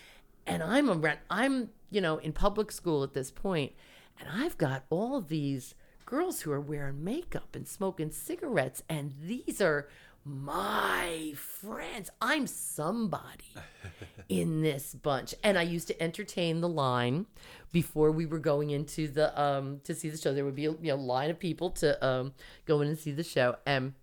[0.46, 3.72] And I'm around, I'm, you know, in public school at this point,
[4.18, 9.60] and I've got all these girls who are wearing makeup and smoking cigarettes, and these
[9.60, 9.88] are
[10.24, 12.10] my friends.
[12.20, 13.54] I'm somebody
[14.28, 15.34] in this bunch.
[15.42, 17.26] And I used to entertain the line
[17.72, 20.32] before we were going into the um to see the show.
[20.32, 22.34] There would be a you know line of people to um
[22.66, 23.56] go in and see the show.
[23.66, 23.94] And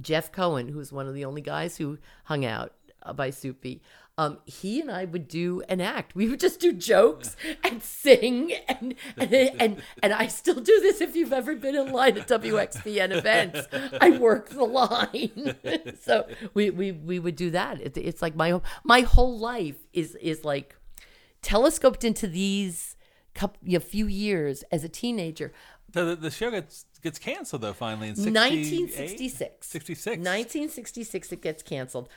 [0.00, 2.72] Jeff Cohen, who was one of the only guys who hung out
[3.14, 3.80] by Soupy,
[4.18, 6.14] um, he and I would do an act.
[6.14, 11.00] We would just do jokes and sing, and and and, and I still do this.
[11.00, 13.66] If you've ever been in line at WXPN events,
[14.00, 15.56] I work the line.
[16.00, 17.80] so we, we we would do that.
[17.80, 20.76] It, it's like my my whole life is is like
[21.42, 22.96] telescoped into these
[23.34, 25.52] couple, a few years as a teenager.
[25.92, 29.66] The, the show gets gets canceled though finally in 1966.
[29.66, 30.06] 66.
[30.16, 32.08] 1966 it gets canceled.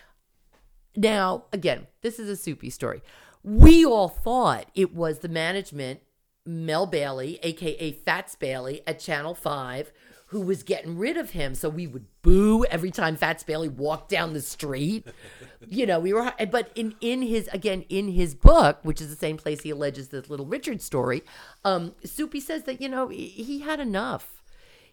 [0.95, 3.02] Now, again, this is a soupy story.
[3.43, 6.02] We all thought it was the management,
[6.45, 9.91] Mel Bailey, aka Fats Bailey at Channel 5,
[10.28, 11.56] who was getting rid of him.
[11.56, 15.08] So we would boo every time Fats Bailey walked down the street.
[15.67, 19.15] you know, we were, but in, in his, again, in his book, which is the
[19.15, 21.23] same place he alleges this little Richard story,
[21.63, 24.43] um, Soupy says that, you know, he had enough.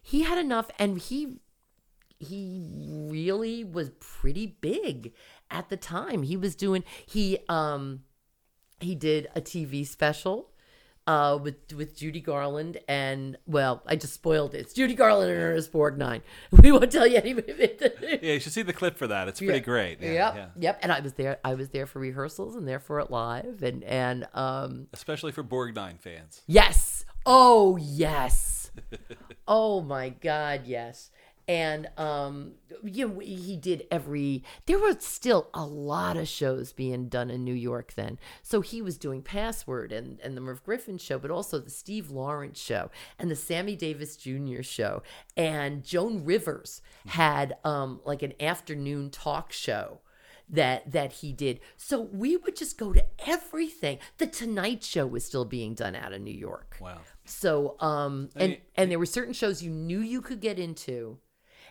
[0.01, 1.39] He had enough and he
[2.19, 2.63] he
[3.11, 5.13] really was pretty big
[5.51, 6.23] at the time.
[6.23, 8.01] He was doing he um
[8.79, 10.51] he did a TV special
[11.05, 14.59] uh with with Judy Garland and well, I just spoiled it.
[14.59, 16.21] It's Judy Garland and Ernest Borgnine.
[16.51, 17.33] We won't tell you any
[18.01, 19.27] Yeah, you should see the clip for that.
[19.27, 19.59] It's pretty yeah.
[19.59, 20.01] great.
[20.01, 20.35] Yeah, yep.
[20.35, 20.47] Yeah.
[20.59, 20.79] Yep.
[20.83, 23.83] And I was there I was there for rehearsals and there for it live and
[23.83, 26.41] and um especially for Borgnine fans.
[26.47, 27.05] Yes.
[27.25, 28.71] Oh, yes.
[29.47, 31.09] oh my god, yes
[31.47, 32.51] and um
[32.83, 37.43] you know he did every there were still a lot of shows being done in
[37.43, 41.31] New York then so he was doing Password and and the Merv Griffin show but
[41.31, 44.61] also the Steve Lawrence show and the Sammy Davis Jr.
[44.61, 45.01] show
[45.35, 49.99] and Joan Rivers had um like an afternoon talk show
[50.49, 51.59] that that he did.
[51.75, 53.99] So we would just go to everything.
[54.17, 56.77] The Tonight Show was still being done out of New York.
[56.79, 56.99] Wow.
[57.25, 61.17] So um and and there were certain shows you knew you could get into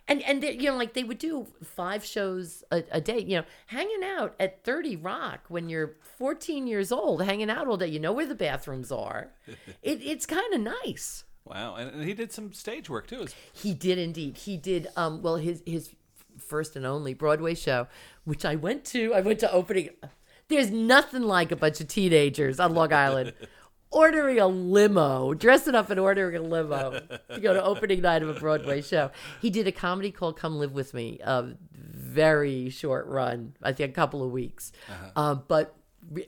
[0.09, 3.37] and and they, you know like they would do five shows a, a, day you
[3.39, 7.89] know hanging out at 30 rock when you're 14 years old hanging out all day.
[7.89, 9.33] You know where the bathrooms are.
[9.83, 11.25] It, it's kind of nice.
[11.45, 11.77] Wow.
[11.77, 13.27] And he did some stage work too.
[13.53, 14.37] He did indeed.
[14.37, 15.91] He did um well his his
[16.39, 17.89] first and only broadway show
[18.25, 19.91] which i went to i went to opening.
[20.49, 23.33] There's nothing like a bunch of teenagers on long island
[23.91, 27.01] ordering a limo, dressing up and ordering a limo
[27.33, 29.11] to go to opening night of a Broadway show.
[29.41, 33.91] He did a comedy called Come Live With Me, a very short run, I think
[33.91, 35.11] a couple of weeks, uh-huh.
[35.17, 35.75] uh, but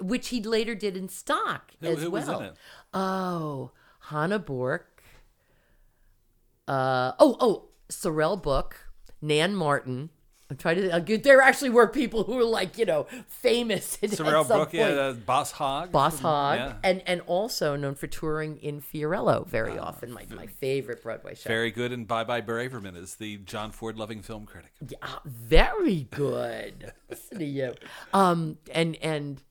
[0.01, 2.55] which he later did in stock who, as who well.
[2.93, 5.03] Oh, Hannah Bork.
[6.67, 8.89] Uh, oh, oh, Sorrell Booke,
[9.23, 10.11] Nan Martin,
[10.51, 10.91] I'm trying to.
[10.91, 13.99] Uh, there actually were people who were like, you know, famous.
[14.03, 14.75] At, Sorrel at some Brook, point.
[14.75, 15.93] yeah, uh, Boss Hogg.
[15.93, 16.73] Boss Hogg, yeah.
[16.83, 20.11] and and also known for touring in Fiorello very often.
[20.11, 21.49] My my favorite Broadway show.
[21.49, 24.73] Very good, and Bye Bye Braverman is the John Ford loving film critic.
[24.89, 26.93] Yeah, ah, very good.
[27.11, 27.75] Listen to you.
[28.15, 29.43] Um, and and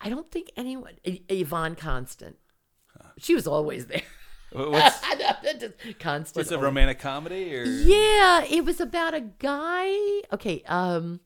[0.00, 2.36] I don't think anyone Yvonne Constant.
[3.18, 4.02] She was always there.
[4.54, 5.00] Wha- What's,
[5.98, 6.36] Constant.
[6.36, 7.54] what's a romantic comedy?
[7.56, 9.94] Or Yeah, it was about a guy.
[10.32, 11.20] Okay, um,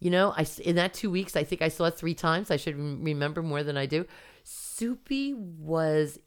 [0.00, 2.50] you know, I in that two weeks, I think I saw it three times.
[2.50, 4.06] I should remember more than I do.
[4.42, 6.18] Soupy was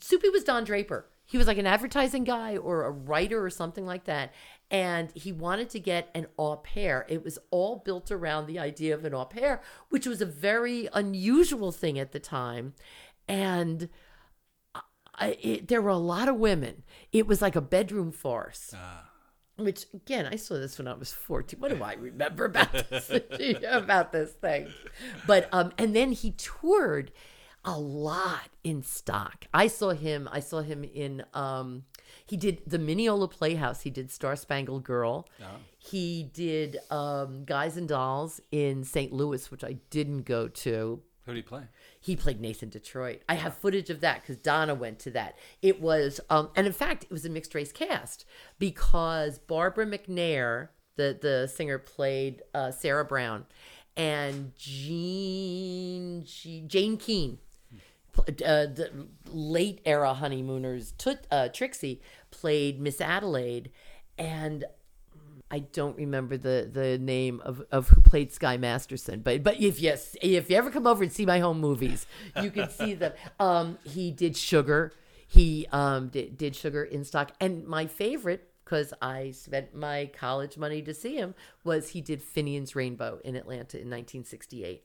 [0.00, 1.06] Soupy was Don Draper.
[1.26, 4.32] He was like an advertising guy or a writer or something like that,
[4.70, 7.04] and he wanted to get an au pair.
[7.08, 10.88] It was all built around the idea of an au pair, which was a very
[10.94, 12.74] unusual thing at the time,
[13.28, 13.88] and.
[15.20, 16.84] I, it, there were a lot of women.
[17.12, 18.74] It was like a bedroom farce.
[19.56, 21.58] Which again, I saw this when I was fourteen.
[21.58, 23.10] What do I remember about this
[23.68, 24.68] about this thing?
[25.26, 27.10] But um, and then he toured
[27.64, 29.46] a lot in stock.
[29.52, 30.28] I saw him.
[30.30, 31.82] I saw him in um,
[32.24, 33.80] he did the Mineola Playhouse.
[33.82, 35.26] He did Star Spangled Girl.
[35.78, 39.12] He did um, Guys and Dolls in St.
[39.12, 41.02] Louis, which I didn't go to.
[41.24, 41.62] who did you play?
[42.00, 43.22] He played Nathan Detroit.
[43.28, 45.36] I have footage of that because Donna went to that.
[45.62, 48.24] It was, um, and in fact, it was a mixed race cast
[48.58, 53.46] because Barbara McNair, the the singer, played uh, Sarah Brown,
[53.96, 57.38] and Jean she, Jane Kean,
[58.12, 63.70] pl- uh, the late era honeymooners, Toot, uh, Trixie played Miss Adelaide,
[64.16, 64.64] and
[65.50, 69.80] I don't remember the the name of, of who played Sky Masterson, but but if
[69.80, 72.06] yes, if you ever come over and see my home movies,
[72.42, 73.12] you can see them.
[73.40, 74.92] Um, he did Sugar.
[75.26, 80.58] He um did, did Sugar in stock, and my favorite because I spent my college
[80.58, 81.34] money to see him
[81.64, 84.82] was he did Finian's Rainbow in Atlanta in 1968.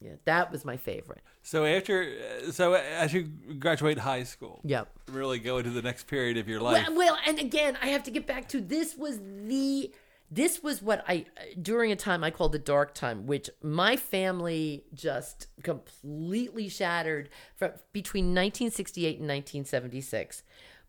[0.00, 1.22] Yeah, that was my favorite.
[1.42, 2.14] So after,
[2.46, 3.22] uh, so as you
[3.58, 4.88] graduate high school, Yep.
[5.08, 6.86] really go into the next period of your life.
[6.88, 9.92] Well, well, and again, I have to get back to this was the
[10.28, 11.26] this was what I
[11.62, 17.70] during a time I called the dark time, which my family just completely shattered from
[17.92, 20.42] between 1968 and 1976.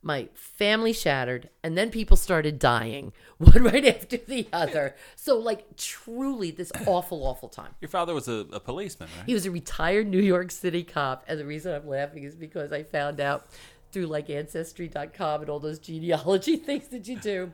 [0.08, 4.96] My family shattered, and then people started dying one right after the other.
[5.18, 7.76] So, like, truly, this awful, awful time.
[7.82, 9.26] Your father was a, a policeman, right?
[9.26, 11.26] He was a retired New York City cop.
[11.28, 13.48] And the reason I'm laughing is because I found out
[13.92, 17.52] through like ancestry.com and all those genealogy things that you do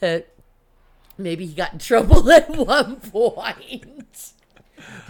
[0.00, 0.28] that
[1.16, 4.32] maybe he got in trouble at one point.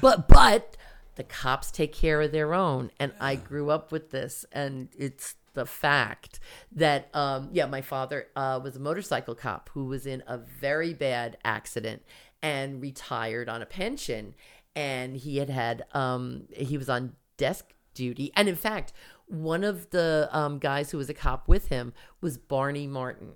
[0.00, 0.76] But but
[1.16, 5.34] the cops take care of their own and I grew up with this and it's
[5.54, 10.22] the fact that um yeah my father uh was a motorcycle cop who was in
[10.26, 12.02] a very bad accident
[12.42, 14.34] and retired on a pension.
[14.74, 18.32] And he had had um he was on desk duty.
[18.36, 18.92] And in fact
[19.26, 23.32] one of the um guys who was a cop with him was Barney Martin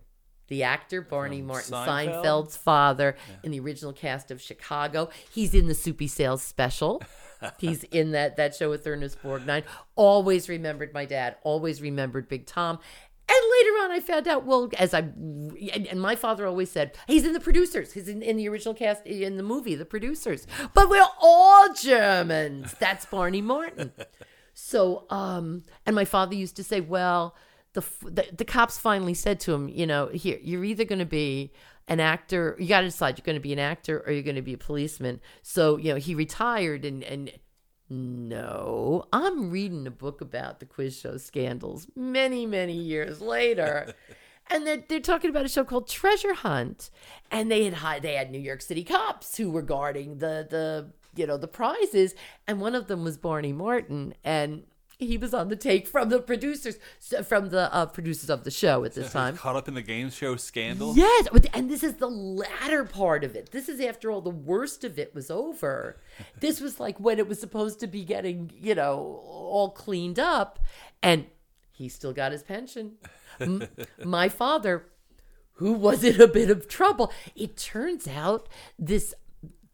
[0.48, 2.24] the actor Barney From Martin Seinfeld?
[2.24, 5.08] Seinfeld's father in the original cast of Chicago.
[5.32, 7.02] He's in the Soupy Sales special
[7.58, 9.64] He's in that that show with Ernest Borgnine.
[9.94, 11.36] Always remembered my dad.
[11.42, 12.78] Always remembered Big Tom.
[13.28, 14.44] And later on, I found out.
[14.44, 17.92] Well, as I and, my father always said, he's in the producers.
[17.92, 20.46] He's in, in the original cast in the movie, the producers.
[20.74, 22.74] But we're all Germans.
[22.78, 23.92] That's Barney Martin.
[24.54, 27.34] So, um, and my father used to say, well,
[27.72, 31.04] the, the the cops finally said to him, you know, here you're either going to
[31.04, 31.52] be
[31.88, 34.36] an actor, you got to decide you're going to be an actor or you're going
[34.36, 35.20] to be a policeman.
[35.42, 37.32] So, you know, he retired and and
[37.88, 43.94] no, I'm reading a book about the quiz show scandals many many years later.
[44.48, 46.90] And they're, they're talking about a show called Treasure Hunt,
[47.32, 51.26] and they had they had New York City cops who were guarding the the you
[51.26, 52.14] know the prizes,
[52.46, 54.62] and one of them was Barney Martin, and
[54.98, 56.78] he was on the take from the producers
[57.24, 59.36] from the uh, producers of the show at this time.
[59.36, 60.96] Caught up in the game show scandal.
[60.96, 63.52] Yes, and this is the latter part of it.
[63.52, 66.00] This is after all the worst of it was over.
[66.40, 70.58] this was like when it was supposed to be getting, you know, all cleaned up,
[71.02, 71.26] and
[71.72, 72.92] he still got his pension.
[74.04, 74.86] My father,
[75.54, 79.14] who was in a bit of trouble, it turns out this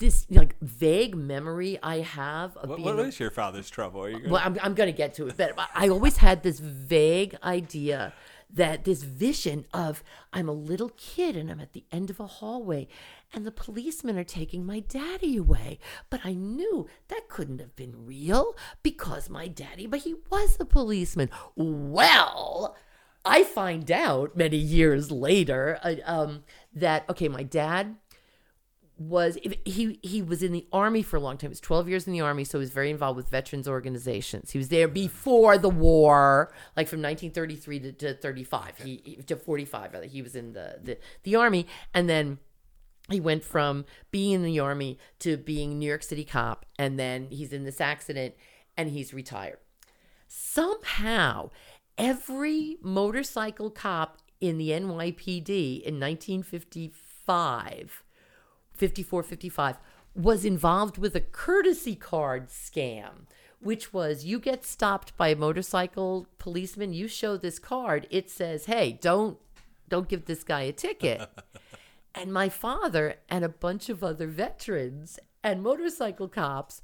[0.03, 4.03] this like vague memory I have of What, being what a- is your father's trouble?
[4.03, 6.43] Are you gonna, well, I'm, I'm going to get to it, but I always had
[6.43, 8.13] this vague idea
[8.53, 12.27] that this vision of I'm a little kid and I'm at the end of a
[12.27, 12.89] hallway
[13.33, 15.79] and the policemen are taking my daddy away.
[16.11, 20.65] But I knew that couldn't have been real because my daddy, but he was a
[20.65, 21.31] policeman.
[21.55, 22.77] Well,
[23.25, 26.43] I find out many years later uh, um,
[26.75, 27.97] that, okay, my dad
[28.99, 31.49] was he he was in the army for a long time.
[31.49, 34.53] He was 12 years in the army, so he was very involved with veterans organizations.
[34.53, 38.79] He was there before the war, like from 1933 to, to 35.
[38.79, 39.95] He, to 45.
[39.95, 40.07] rather.
[40.07, 42.39] He was in the, the the army, and then
[43.11, 47.29] he went from being in the army to being New York City cop, and then
[47.31, 48.35] he's in this accident
[48.77, 49.59] and he's retired.
[50.29, 51.51] Somehow,
[51.99, 58.03] every motorcycle cop in the NYPD in 1955,
[58.83, 59.77] 54, 55,
[60.13, 63.27] was involved with a courtesy card scam,
[63.61, 68.65] which was you get stopped by a motorcycle policeman, you show this card, it says,
[68.65, 69.39] "Hey, don't
[69.89, 71.31] don't give this guy a ticket."
[72.15, 76.83] and my father and a bunch of other veterans and motorcycle cops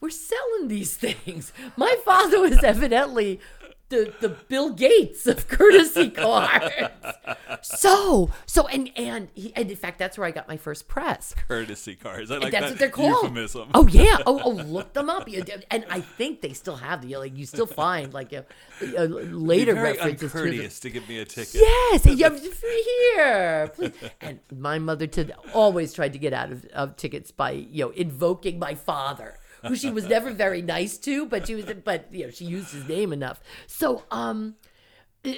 [0.00, 1.52] were selling these things.
[1.76, 3.40] My father was evidently
[3.90, 6.72] the the Bill Gates of courtesy cards.
[7.62, 11.34] So so and and he, and in fact that's where I got my first press.
[11.46, 12.30] Courtesy cards.
[12.30, 13.24] I like That's that what they're called.
[13.24, 13.70] euphemism.
[13.74, 14.18] Oh yeah.
[14.26, 15.28] Oh, oh look them up.
[15.70, 18.46] And I think they still have the like you still find like a,
[18.96, 21.54] a later Very references to the uncourteous to give me a ticket.
[21.54, 23.92] Yes, and you have here, please.
[24.20, 27.90] And my mother to always tried to get out of, of tickets by you know
[27.90, 32.24] invoking my father, who she was never very nice to, but she was but you
[32.24, 33.40] know she used his name enough.
[33.66, 34.56] So um,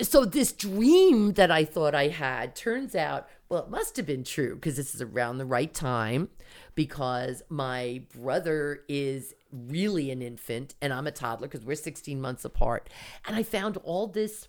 [0.03, 4.25] so this dream that I thought I had turns out well it must have been
[4.25, 6.29] true because this is around the right time
[6.75, 12.45] because my brother is really an infant and I'm a toddler because we're 16 months
[12.45, 12.89] apart
[13.27, 14.49] and I found all this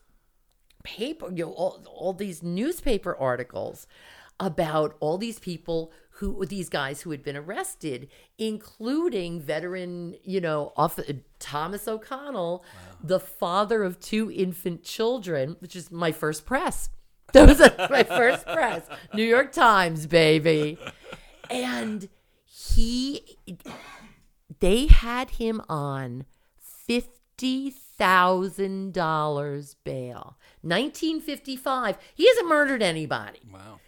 [0.83, 3.87] paper, you know, all, all these newspaper articles
[4.39, 8.07] about all these people who these guys who had been arrested,
[8.37, 11.03] including veteran, you know, off, uh,
[11.39, 12.63] Thomas O'Connell,
[13.03, 16.89] the father of two infant children, which is my first press.
[17.33, 17.59] That was
[17.89, 18.85] my first press.
[19.11, 20.77] New York Times, baby.
[21.49, 22.07] And
[22.45, 23.39] he
[24.59, 26.25] they had him on
[26.59, 30.37] fifty thousand dollars bail.
[30.61, 31.97] Nineteen fifty five.
[32.13, 33.39] He hasn't murdered anybody.
[33.51, 33.79] Wow.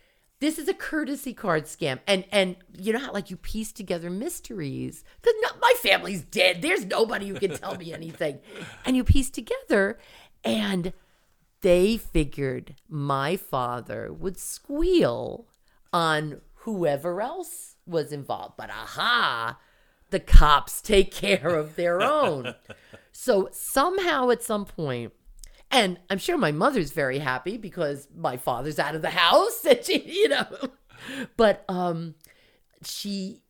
[0.46, 4.12] This is a courtesy card scam, and and you know how like you piece together
[4.12, 6.62] mysteries because no, my family's dead.
[6.62, 8.38] There's nobody who can tell me anything,
[8.86, 9.98] and you piece together,
[10.44, 10.94] and
[11.62, 15.48] they figured my father would squeal
[15.92, 18.54] on whoever else was involved.
[18.56, 19.58] But aha,
[20.12, 22.54] the cops take care of their own.
[23.18, 25.14] So somehow at some point,
[25.72, 29.84] and I'm sure my mother's very happy because my father's out of the house and
[29.84, 30.48] she, you know,
[31.38, 32.16] but um,
[32.84, 33.42] she,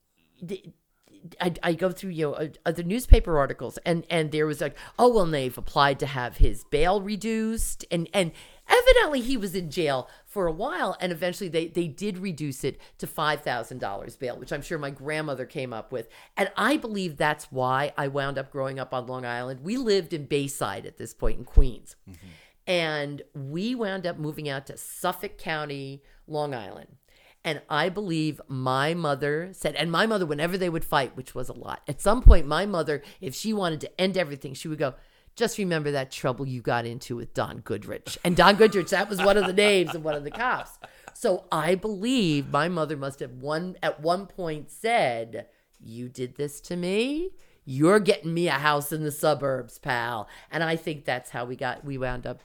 [1.42, 4.78] I, I go through you know uh, other newspaper articles and and there was like
[5.00, 8.32] oh well they've applied to have his bail reduced and and
[8.68, 12.80] evidently he was in jail for a while and eventually they they did reduce it
[12.98, 16.08] to $5000 bail which i'm sure my grandmother came up with.
[16.38, 19.62] And i believe that's why i wound up growing up on long island.
[19.64, 21.96] We lived in bayside at this point in queens.
[22.10, 22.28] Mm-hmm.
[22.68, 26.98] And we wound up moving out to suffolk county long island.
[27.46, 31.48] And I believe my mother said, and my mother, whenever they would fight, which was
[31.48, 34.80] a lot, at some point, my mother, if she wanted to end everything, she would
[34.80, 34.96] go,
[35.36, 38.18] just remember that trouble you got into with Don Goodrich.
[38.24, 40.80] And Don Goodrich, that was one of the names of one of the cops.
[41.14, 45.48] So I believe my mother must have one at one point said,
[45.80, 47.32] You did this to me.
[47.68, 50.28] You're getting me a house in the suburbs, pal.
[50.52, 52.42] And I think that's how we got we wound up,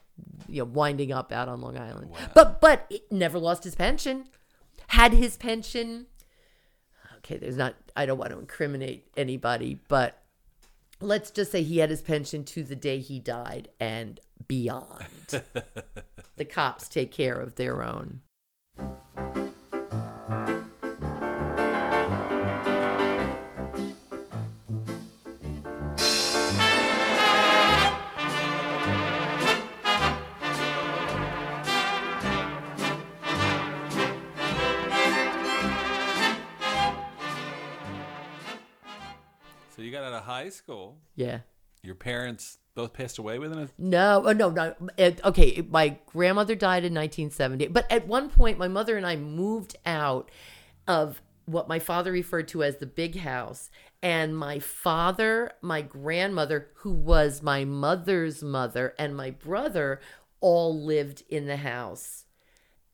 [0.49, 2.11] you know, winding up out on Long Island.
[2.35, 4.25] But but it never lost his pension
[4.91, 6.07] had his pension.
[7.19, 10.20] Okay, there's not, I don't want to incriminate anybody, but
[11.01, 15.07] let's just say he had his pension to the day he died and beyond.
[16.37, 18.21] the cops take care of their own.
[39.91, 40.99] You got out of high school.
[41.17, 41.41] Yeah.
[41.83, 43.69] Your parents both passed away within a.
[43.77, 44.75] No, oh, no, no.
[44.97, 49.17] It- okay, my grandmother died in 1970, but at one point, my mother and I
[49.17, 50.31] moved out
[50.87, 53.71] of what my father referred to as the big house,
[54.01, 60.01] and my father, my grandmother, who was my mother's mother, and my brother
[60.41, 62.27] all lived in the house,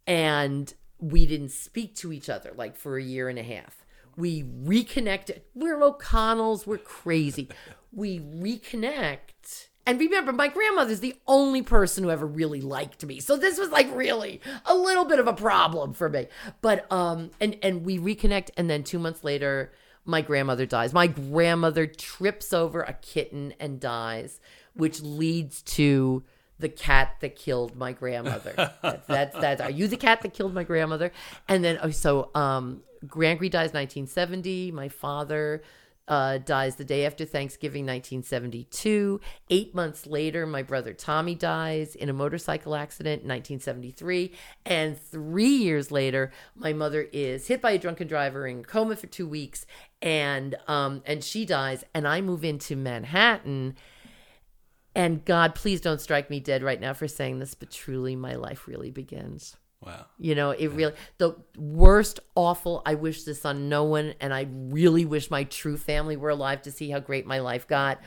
[0.06, 3.84] and we didn't speak to each other like for a year and a half.
[4.16, 5.42] We reconnected.
[5.54, 6.66] We're O'Connells.
[6.66, 7.48] We're crazy.
[7.92, 13.20] We reconnect And remember, my grandmother's the only person who ever really liked me.
[13.20, 16.26] So this was like really a little bit of a problem for me.
[16.60, 19.72] But um and and we reconnect and then 2 months later
[20.04, 20.92] my grandmother dies.
[20.92, 24.40] My grandmother trips over a kitten and dies,
[24.74, 26.22] which leads to
[26.58, 28.54] the cat that killed my grandmother.
[28.82, 31.12] that's, that's that's are you the cat that killed my grandmother?
[31.48, 34.72] And then oh, so um Grangry dies 1970.
[34.72, 35.62] My father
[36.08, 39.20] uh, dies the day after Thanksgiving, 1972.
[39.50, 44.32] Eight months later, my brother Tommy dies in a motorcycle accident, 1973.
[44.64, 48.96] And three years later, my mother is hit by a drunken driver in a coma
[48.96, 49.66] for two weeks,
[50.00, 51.84] and um, and she dies.
[51.92, 53.76] And I move into Manhattan.
[54.94, 58.34] And God, please don't strike me dead right now for saying this, but truly, my
[58.34, 59.56] life really begins.
[59.80, 60.06] Wow.
[60.18, 62.82] You know, it really the worst, awful.
[62.86, 66.62] I wish this on no one, and I really wish my true family were alive
[66.62, 68.00] to see how great my life got.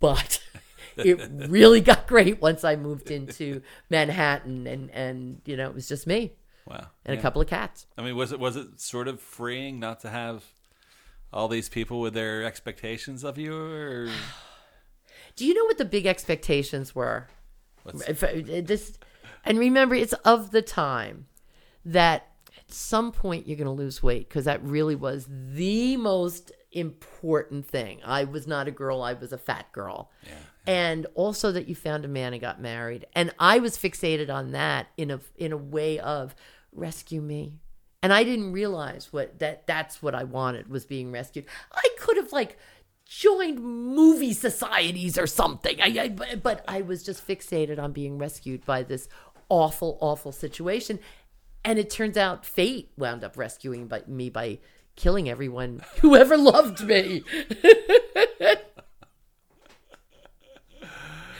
[0.00, 0.42] But
[0.96, 5.88] it really got great once I moved into Manhattan, and and you know, it was
[5.88, 6.32] just me
[6.66, 6.88] Wow.
[7.04, 7.20] and Yeah.
[7.20, 7.86] a couple of cats.
[7.96, 10.44] I mean, was it was it sort of freeing not to have
[11.32, 14.08] all these people with their expectations of you, or
[15.36, 17.28] Do you know what the big expectations were?
[17.84, 18.98] what's, this
[19.46, 21.26] and remember it's of the time
[21.84, 26.52] that at some point you're going to lose weight because that really was the most
[26.72, 28.00] important thing.
[28.04, 30.10] I was not a girl i was a fat girl.
[30.66, 33.06] And also that you found a man and got married.
[33.14, 36.34] And i was fixated on that in a in a way of
[36.72, 37.54] rescue me.
[38.02, 41.46] And i didn't realize what that that's what i wanted was being rescued.
[41.72, 42.58] I could have like
[43.06, 45.80] joined movie societies or something.
[45.80, 49.08] I, I but i was just fixated on being rescued by this
[49.48, 50.98] awful awful situation
[51.64, 54.58] and it turns out fate wound up rescuing by, me by
[54.96, 57.22] killing everyone who ever loved me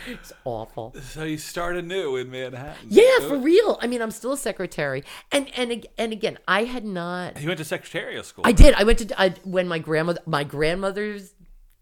[0.08, 2.86] it's awful so you started new in Manhattan?
[2.88, 5.02] yeah for real i mean i'm still a secretary
[5.32, 8.44] and and and again i had not You went to secretarial school.
[8.46, 8.74] I did.
[8.74, 11.34] I went to I, when my grandmother, my grandmother's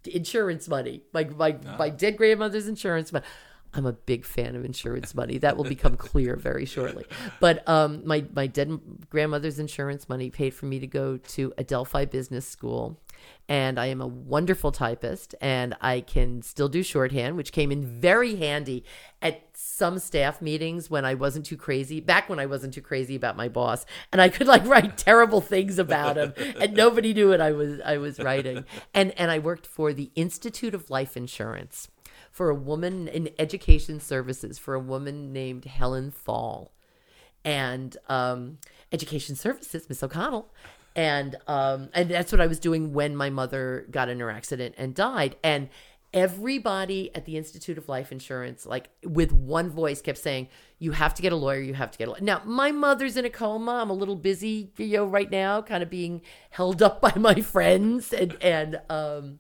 [0.06, 1.76] insurance money, my my ah.
[1.78, 3.24] my dead grandmother's insurance money.
[3.74, 5.38] I'm a big fan of insurance money.
[5.38, 7.04] That will become clear very shortly.
[7.40, 8.78] But um, my my dead
[9.10, 13.00] grandmother's insurance money paid for me to go to Adelphi Business School,
[13.48, 17.84] and I am a wonderful typist, and I can still do shorthand, which came in
[17.84, 18.84] very handy
[19.20, 22.00] at some staff meetings when I wasn't too crazy.
[22.00, 25.40] Back when I wasn't too crazy about my boss, and I could like write terrible
[25.40, 28.64] things about him, and nobody knew what I was I was writing.
[28.94, 31.88] And and I worked for the Institute of Life Insurance
[32.34, 36.72] for a woman in education services for a woman named Helen Fall
[37.44, 38.58] and um,
[38.90, 40.52] education services, Miss O'Connell.
[40.96, 44.74] And um, and that's what I was doing when my mother got in her accident
[44.76, 45.36] and died.
[45.44, 45.68] And
[46.12, 50.48] everybody at the Institute of Life Insurance, like with one voice, kept saying,
[50.80, 51.60] "You have to get a lawyer.
[51.60, 53.74] You have to get a lawyer." Now my mother's in a coma.
[53.82, 56.20] I'm a little busy, you know, right now, kind of being
[56.50, 59.38] held up by my friends and and um,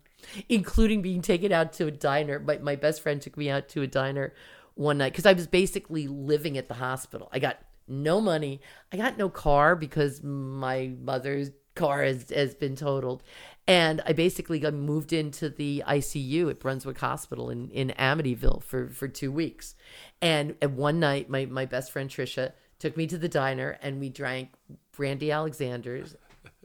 [0.48, 2.38] including being taken out to a diner.
[2.38, 4.34] My my best friend took me out to a diner
[4.74, 7.28] one night because I was basically living at the hospital.
[7.32, 8.60] I got no money.
[8.92, 13.22] I got no car because my mother's car has, has been totaled.
[13.66, 18.88] And I basically got moved into the ICU at Brunswick Hospital in, in Amityville for,
[18.90, 19.74] for two weeks.
[20.20, 24.00] And, and one night, my, my best friend Trisha took me to the diner and
[24.00, 24.50] we drank
[24.92, 26.14] Brandy Alexander's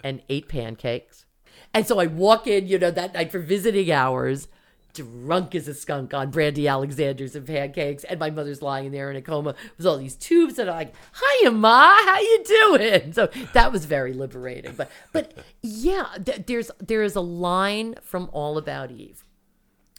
[0.04, 1.26] and ate pancakes.
[1.74, 4.48] And so I walk in, you know, that night for visiting hours,
[4.94, 9.16] drunk as a skunk on Brandy Alexander's and pancakes, and my mother's lying there in
[9.16, 13.28] a coma with all these tubes, and I'm like, "Hiya, ma, how you doing?" So
[13.54, 14.74] that was very liberating.
[14.76, 19.24] But but yeah, th- there's there is a line from All About Eve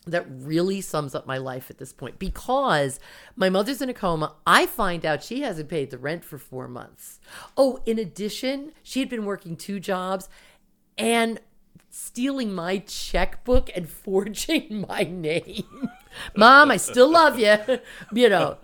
[0.07, 2.99] that really sums up my life at this point because
[3.37, 4.35] my mother's in a coma.
[4.47, 7.21] I find out she hasn't paid the rent for four months.
[7.57, 10.29] Oh, in addition, she had been working two jobs
[10.97, 11.41] and
[11.91, 15.91] stealing my checkbook and forging my name.
[16.37, 17.57] Mom, I still love you.
[18.13, 18.59] You know.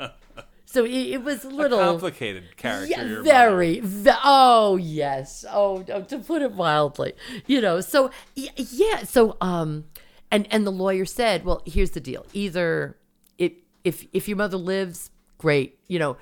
[0.68, 2.88] So it, it was a little complicated character.
[2.88, 3.80] yeah, very.
[3.80, 5.44] ve- oh yes.
[5.50, 7.14] Oh, to put it mildly,
[7.46, 7.80] you know.
[7.80, 9.04] So yeah.
[9.04, 9.84] So um,
[10.30, 12.26] and and the lawyer said, well, here's the deal.
[12.32, 12.96] Either
[13.38, 13.54] it
[13.84, 16.16] if if your mother lives, great, you know,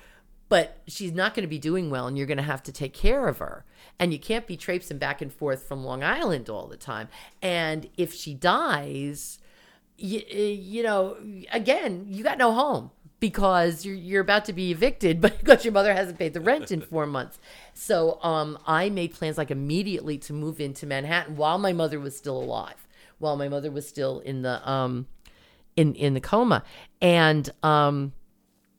[0.48, 2.92] but she's not going to be doing well, and you're going to have to take
[2.92, 3.64] care of her,
[3.99, 7.09] and you can't be traipsing back and forth from Long Island all the time.
[7.40, 9.38] And if she dies,
[9.97, 11.16] you, you know,
[11.53, 12.90] again, you got no home
[13.20, 16.80] because you're you're about to be evicted, because your mother hasn't paid the rent in
[16.80, 17.38] four months.
[17.72, 22.16] So um, I made plans like immediately to move into Manhattan while my mother was
[22.16, 22.86] still alive,
[23.18, 25.07] while my mother was still in the um,
[25.76, 26.64] in in the coma,
[27.01, 28.12] and um,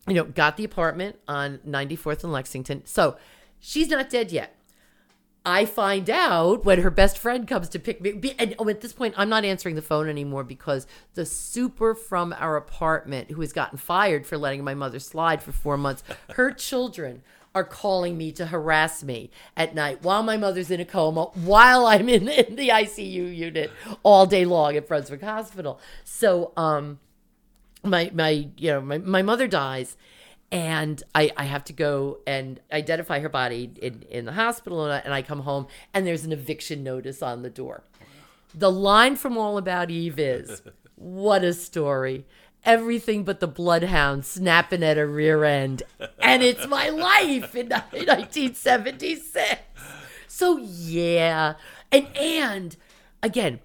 [0.08, 2.86] you know, got the apartment on 94th and Lexington.
[2.86, 3.18] So
[3.60, 4.56] she's not dead yet.
[5.46, 8.36] I find out when her best friend comes to pick me.
[8.40, 12.34] And oh, at this point, I'm not answering the phone anymore because the super from
[12.40, 16.52] our apartment, who has gotten fired for letting my mother slide for four months, her
[16.54, 17.22] children
[17.54, 21.86] are calling me to harass me at night while my mother's in a coma, while
[21.86, 23.72] I'm in, in the ICU unit
[24.04, 25.80] all day long at Brunswick Hospital.
[26.04, 27.00] So, um,
[27.84, 29.96] my my you know my, my mother dies
[30.52, 34.94] and I, I have to go and identify her body in, in the hospital and
[34.94, 37.84] I, and I come home and there's an eviction notice on the door.
[38.54, 40.62] The line from all about eve is
[40.96, 42.26] what a story.
[42.64, 45.84] Everything but the bloodhound snapping at a rear end.
[46.20, 49.62] And it's my life in 1976
[50.36, 51.54] so yeah.
[51.92, 52.76] And and
[53.24, 53.60] again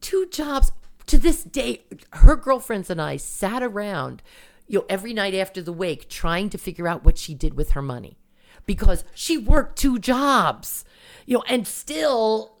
[0.00, 0.70] two jobs
[1.06, 4.22] to this day her girlfriends and i sat around
[4.66, 7.70] you know every night after the wake trying to figure out what she did with
[7.72, 8.18] her money.
[8.66, 10.84] Because she worked two jobs
[11.26, 12.56] you know and still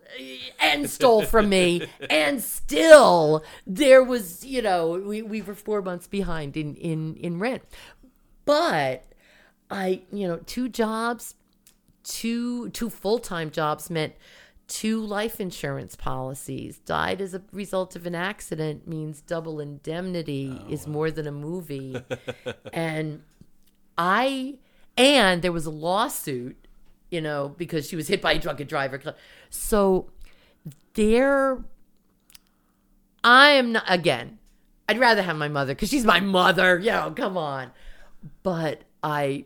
[0.60, 1.88] and stole from me.
[2.10, 7.38] And still there was you know we, we were four months behind in in in
[7.38, 7.62] rent.
[8.44, 9.04] But
[9.70, 11.34] i you know two jobs
[12.02, 14.12] two two full-time jobs meant
[14.68, 16.78] two life insurance policies.
[16.78, 21.32] Died as a result of an accident means double indemnity oh, is more than a
[21.32, 21.96] movie.
[22.72, 23.22] And
[23.96, 24.58] i
[24.96, 26.56] and there was a lawsuit
[27.10, 29.14] you know because she was hit by a drunken driver.
[29.50, 30.10] So
[30.94, 31.62] there
[33.22, 34.38] i am not again
[34.88, 37.70] i'd rather have my mother because she's my mother you know come on.
[38.42, 39.44] But i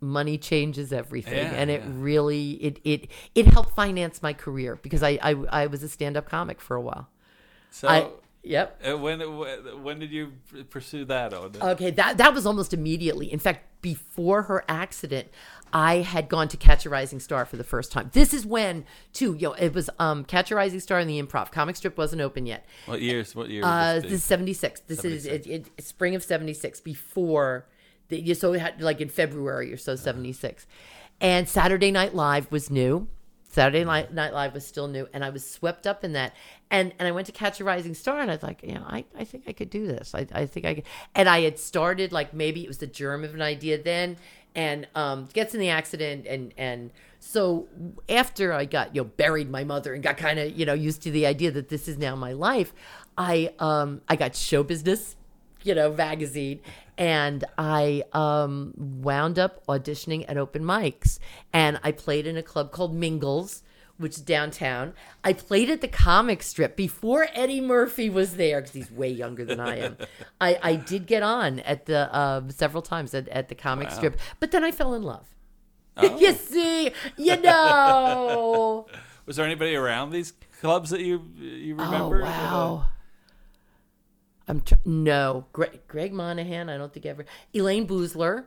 [0.00, 1.90] money changes everything Yeah, and it yeah.
[1.92, 5.32] really it it it helped finance my career because i i,
[5.62, 7.08] I was a stand-up comic for a while
[7.70, 8.08] So, i
[8.42, 9.20] yep uh, when
[9.82, 10.32] when did you
[10.70, 11.34] pursue that?
[11.34, 13.30] Okay, that that was almost immediately.
[13.32, 15.28] In fact, before her accident,
[15.72, 18.10] I had gone to Catch a Rising Star for the first time.
[18.12, 21.20] This is when, too, you know, it was um, Catch a Rising Star in the
[21.20, 21.50] Improv.
[21.52, 22.64] Comic strip wasn't open yet.
[22.86, 23.34] what years?
[23.34, 23.64] What year?
[23.64, 24.80] Uh, this this is seventy six.
[24.80, 26.80] This is it, it, spring of seventy six.
[26.80, 27.77] Before the
[28.10, 30.66] you so had like in February or so seventy six,
[31.20, 33.08] and Saturday Night Live was new.
[33.50, 36.34] Saturday Night, Night Live was still new, and I was swept up in that.
[36.70, 38.84] And and I went to Catch a Rising Star, and I was like, you know,
[38.86, 40.14] I, I think I could do this.
[40.14, 40.84] I, I think I could.
[41.14, 44.16] And I had started like maybe it was the germ of an idea then,
[44.54, 46.90] and um, gets in the accident, and and
[47.20, 47.68] so
[48.08, 51.02] after I got you know buried my mother and got kind of you know used
[51.02, 52.74] to the idea that this is now my life,
[53.16, 55.16] I um I got show business
[55.62, 56.60] you know, magazine.
[56.98, 61.18] And I um, wound up auditioning at open mics.
[61.52, 63.62] And I played in a club called Mingles,
[63.98, 64.94] which is downtown.
[65.22, 69.44] I played at the comic strip before Eddie Murphy was there because he's way younger
[69.44, 69.96] than I am.
[70.40, 74.18] I, I did get on at the um, several times at, at the comic strip,
[74.40, 75.26] but then I fell in love.
[76.18, 78.86] you see, you know.
[79.26, 82.22] Was there anybody around these clubs that you you remember?
[82.22, 82.88] Oh wow.
[84.48, 86.68] I'm tr- no Greg, Greg Monahan.
[86.68, 87.24] I don't think ever.
[87.54, 88.44] Elayne Boosler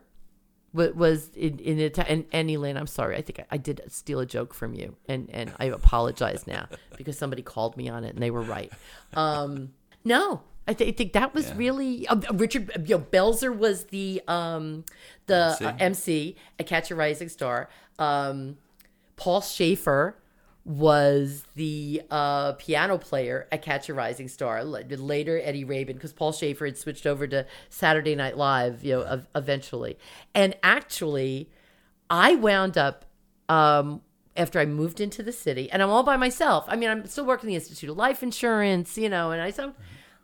[0.73, 1.97] wa- was in in it.
[1.99, 3.15] And, and Elayne, I'm sorry.
[3.17, 6.67] I think I, I did steal a joke from you, and and I apologize now
[6.97, 8.71] because somebody called me on it and they were right.
[9.13, 9.73] Um,
[10.03, 10.41] no.
[10.67, 12.71] I, th- I think that was really uh, Richard.
[12.87, 14.85] You know, Belzer was the um,
[15.25, 15.65] the MC.
[15.65, 17.67] uh, MC at Catch a Rising Star.
[17.97, 18.57] Um,
[19.15, 20.15] Paul Shaffer
[20.71, 24.63] was the uh, piano player at Catch a Rising Star.
[24.63, 29.01] Later, Eddie Rabin, because Paul Shaffer had switched over to Saturday Night Live, you know,
[29.01, 29.97] ev- eventually.
[30.33, 31.49] And actually,
[32.09, 33.05] I wound up
[33.49, 34.01] um,
[34.37, 36.63] after I moved into the city, and I'm all by myself.
[36.69, 39.73] I mean, I'm still working the Institute of Life Insurance, you know, and I so.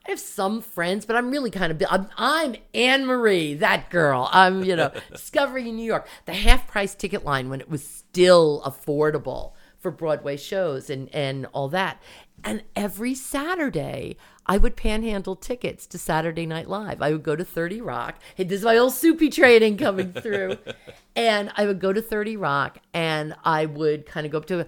[0.05, 4.29] I have some friends, but I'm really kind of I'm, I'm Anne Marie, that girl.
[4.31, 8.61] I'm you know discovering New York the half price ticket line when it was still
[8.65, 9.51] affordable
[9.87, 12.01] for Broadway shows and and all that.
[12.43, 17.01] And every Saturday, I would panhandle tickets to Saturday Night Live.
[17.01, 18.19] I would go to 30 Rock.
[18.35, 20.57] Hey, this is my old soupy training coming through.
[21.15, 24.67] and I would go to 30 Rock and I would kind of go up to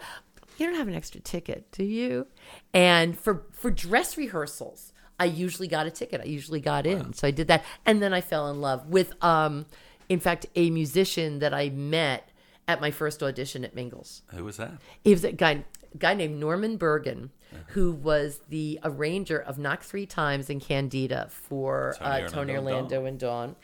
[0.57, 2.27] you don't have an extra ticket, do you?
[2.73, 6.21] And for for dress rehearsals, I usually got a ticket.
[6.21, 7.13] I usually got in.
[7.13, 7.65] So I did that.
[7.85, 9.65] And then I fell in love with um
[10.07, 12.29] in fact a musician that I met
[12.69, 14.21] at my first audition at Mingles.
[14.27, 14.73] Who was that?
[15.03, 15.65] It was a guy
[15.97, 17.31] guy named Norman Bergen,
[17.69, 22.53] who was the arranger of Knock Three Times and Candida for Tony uh, Tony Orlando
[22.53, 23.55] and Orlando and Dawn.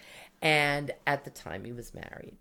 [0.41, 2.37] And at the time, he was married.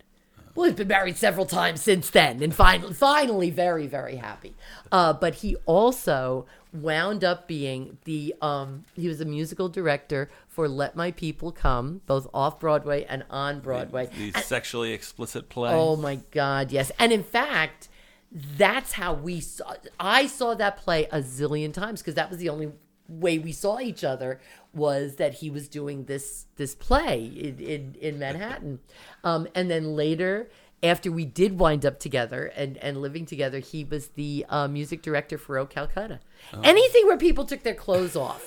[0.55, 4.55] Well, he's been married several times since then, and finally, finally, very, very happy.
[4.91, 10.69] Uh, but he also wound up being the um, he was a musical director for
[10.69, 14.09] Let My People Come, both off Broadway and on Broadway.
[14.33, 15.73] The sexually explicit play.
[15.73, 16.93] Oh my God, yes.
[16.99, 17.89] And in fact,
[18.31, 19.75] that's how we saw.
[19.99, 22.71] I saw that play a zillion times because that was the only
[23.09, 24.41] way we saw each other
[24.73, 28.79] was that he was doing this this play in in, in Manhattan,
[29.25, 30.49] um, and then later.
[30.83, 35.01] After we did wind up together and, and living together, he was the uh, music
[35.01, 36.21] director for O Calcutta.
[36.63, 38.47] Anything where people took their clothes off.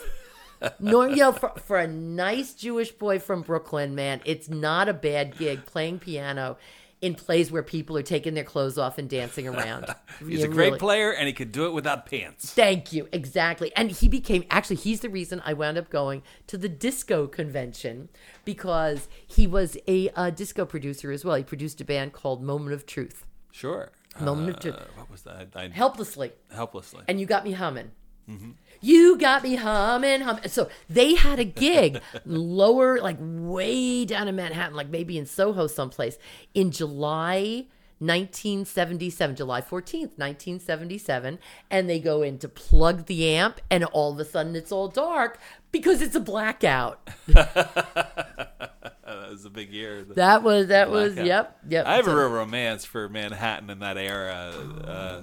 [0.80, 4.94] Nor, you know, for, for a nice Jewish boy from Brooklyn, man, it's not a
[4.94, 6.58] bad gig playing piano
[7.00, 9.86] in plays where people are taking their clothes off and dancing around.
[10.28, 10.80] He's Yeah, a great really.
[10.80, 12.52] player, and he could do it without pants.
[12.54, 13.08] Thank you.
[13.12, 13.72] Exactly.
[13.76, 18.10] And he became actually he's the reason I wound up going to the disco convention
[18.46, 21.36] because he was a uh, disco producer as well.
[21.36, 23.28] He produced a band called Moment of Truth.
[23.52, 23.92] Sure.
[24.20, 24.76] Moment of truth.
[24.76, 25.50] Uh, what was that?
[25.56, 26.32] I, Helplessly.
[26.52, 27.04] helplessly.
[27.08, 27.92] and you got me humming.
[28.82, 30.48] You got me humming, humming.
[30.50, 35.68] So they had a gig lower, like way down in Manhattan, like maybe in Soho
[35.68, 36.18] someplace,
[36.54, 37.66] in July
[38.00, 41.40] 1977, July 14th, 1977.
[41.72, 44.88] And they go in to plug the amp, and all of a sudden it's all
[44.88, 45.40] dark
[45.72, 47.10] because it's a blackout.
[47.28, 48.72] that
[49.06, 50.04] was a big year.
[50.04, 51.88] That was, that was, yep, yep.
[51.88, 54.54] I have a real romance for Manhattan in that era.
[54.84, 55.22] Uh,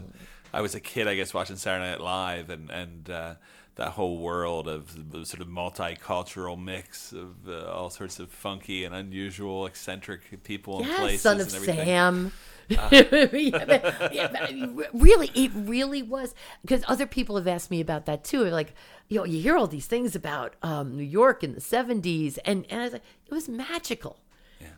[0.55, 3.35] I was a kid, I guess, watching Saturday Night Live, and and uh,
[3.77, 8.85] that whole world of the sort of multicultural mix of uh, all sorts of funky
[8.85, 11.85] and unusual, eccentric people and places son of and everything.
[11.87, 12.33] Sam.
[12.67, 18.07] Yeah, but- yeah, but really, it really was because other people have asked me about
[18.07, 18.45] that too.
[18.45, 18.75] Like,
[19.09, 22.65] you know, you hear all these things about um, New York in the '70s, and
[22.71, 24.19] and I was like, it was magical.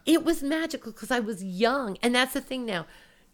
[0.05, 2.87] It was magical because I was young, and that's the thing now.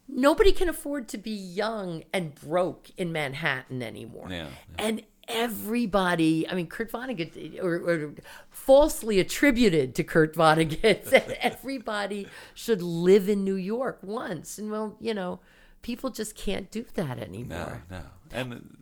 [0.09, 4.29] Nobody can afford to be young and broke in Manhattan anymore.
[4.31, 4.49] Yeah,
[4.79, 8.15] And everybody, I mean, Kurt Vonnegut, or, or
[8.51, 14.59] falsely attributed to Kurt Vonnegut, said everybody should live in New York once.
[14.59, 15.41] And well, you know,
[15.83, 17.83] people just can't do that anymore.
[17.91, 18.05] no, no.
[18.33, 18.77] and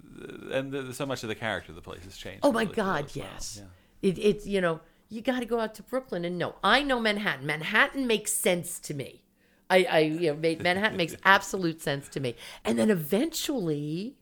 [0.52, 2.40] and the, so much of the character of the place has changed.
[2.42, 3.26] Oh my really cool God, well.
[3.32, 3.60] yes.
[3.60, 4.08] Yeah.
[4.10, 7.00] It, it's, you know, you got to go out to Brooklyn and no, I know
[7.00, 7.46] Manhattan.
[7.46, 9.22] Manhattan makes sense to me.
[9.70, 12.34] I, I you know, made, Manhattan makes absolute sense to me.
[12.64, 14.16] And then eventually,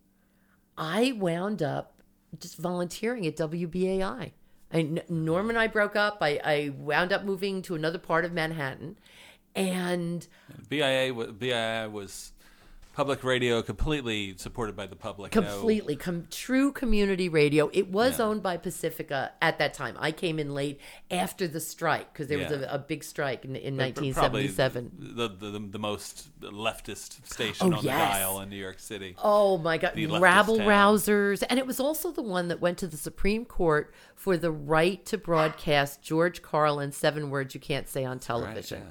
[0.76, 2.02] I wound up
[2.38, 4.32] just volunteering at WBAI.
[4.72, 6.18] I, Norm and I broke up.
[6.20, 8.98] I, I wound up moving to another part of Manhattan.
[9.54, 10.26] And
[10.68, 12.32] BIA BII was
[12.98, 15.32] public radio, completely supported by the public.
[15.32, 18.24] no- completely com- true community radio it was Yeah.
[18.26, 20.80] owned by pacifica at that time i came in late
[21.10, 24.48] after the strike because there was a, a big strike in, in But pr- probably
[24.48, 27.96] 1977 The, the the most leftist station Oh, on yes.
[28.12, 29.14] the dial in New York City.
[29.22, 31.42] Oh my God, The rabble rousers.
[31.48, 35.04] And it was also the one that went to the Supreme Court for the right
[35.06, 38.82] to broadcast George Carlin's Seven Words You Can't Say on Right, Television.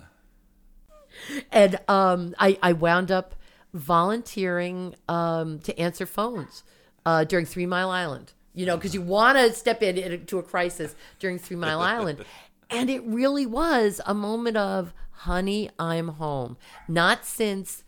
[1.33, 1.41] yeah.
[1.51, 3.35] and um, I, I wound up
[3.80, 6.63] volunteering um, to answer phones
[7.05, 8.34] uh, during Three Mile Island.
[8.53, 12.25] You know, because you want to step in- into a crisis during Three Mile Island.
[12.69, 16.57] And it really was a moment of, honey, I'm home.
[16.88, 17.84] Not since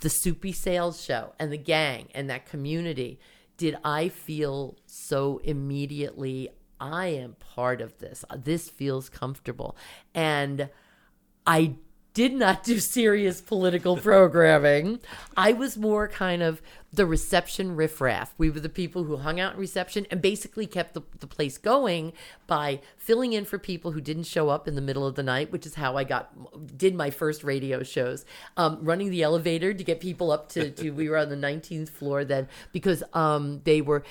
[0.00, 3.18] the Soupy Sales Show and the gang and that community
[3.56, 6.48] did I feel so immediately,
[6.80, 8.24] I am part of this.
[8.36, 9.76] This feels comfortable.
[10.14, 10.70] And
[11.44, 11.74] I
[12.18, 14.98] did not do serious political programming.
[15.36, 16.60] I was more kind of
[16.92, 18.34] the reception riffraff.
[18.38, 21.58] We were the people who hung out in reception and basically kept the, the place
[21.58, 22.14] going
[22.46, 25.52] by filling in for people who didn't show up in the middle of the night,
[25.52, 26.30] which is how I got
[26.78, 28.24] did my first radio shows.
[28.56, 31.90] Um, running the elevator to get people up to, to we were on the 19th
[31.90, 34.02] floor then because um, they were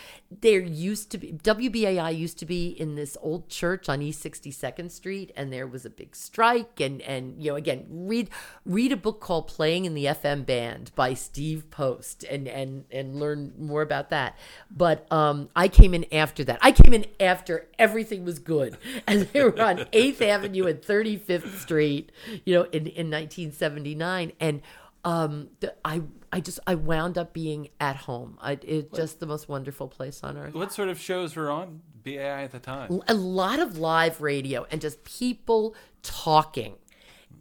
[0.41, 4.91] there used to be WBAI used to be in this old church on East 62nd
[4.91, 8.29] Street and there was a big strike and and you know again read
[8.65, 13.19] read a book called Playing in the FM Band by Steve Post and and and
[13.19, 14.37] learn more about that.
[14.69, 16.59] But um, I came in after that.
[16.61, 21.57] I came in after everything was good and they were on 8th Avenue and 35th
[21.59, 22.11] Street,
[22.45, 24.61] you know, in in 1979 and
[25.05, 26.01] um the, I
[26.31, 28.37] I just I wound up being at home.
[28.41, 30.53] I, it's just the most wonderful place on earth.
[30.53, 33.01] What sort of shows were on BAI at the time?
[33.07, 36.75] A lot of live radio and just people talking,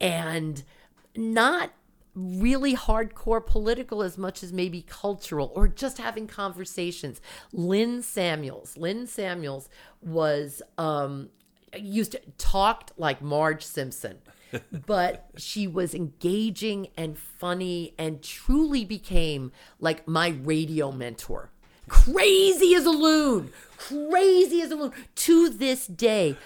[0.00, 0.62] and
[1.16, 1.72] not
[2.16, 7.20] really hardcore political as much as maybe cultural or just having conversations.
[7.52, 9.68] Lynn Samuels, Lynn Samuels
[10.00, 11.28] was um
[11.76, 14.18] used to talked like Marge Simpson.
[14.86, 21.50] but she was engaging and funny and truly became like my radio mentor.
[21.88, 24.92] Crazy as a loon, crazy as a loon.
[25.14, 26.36] To this day,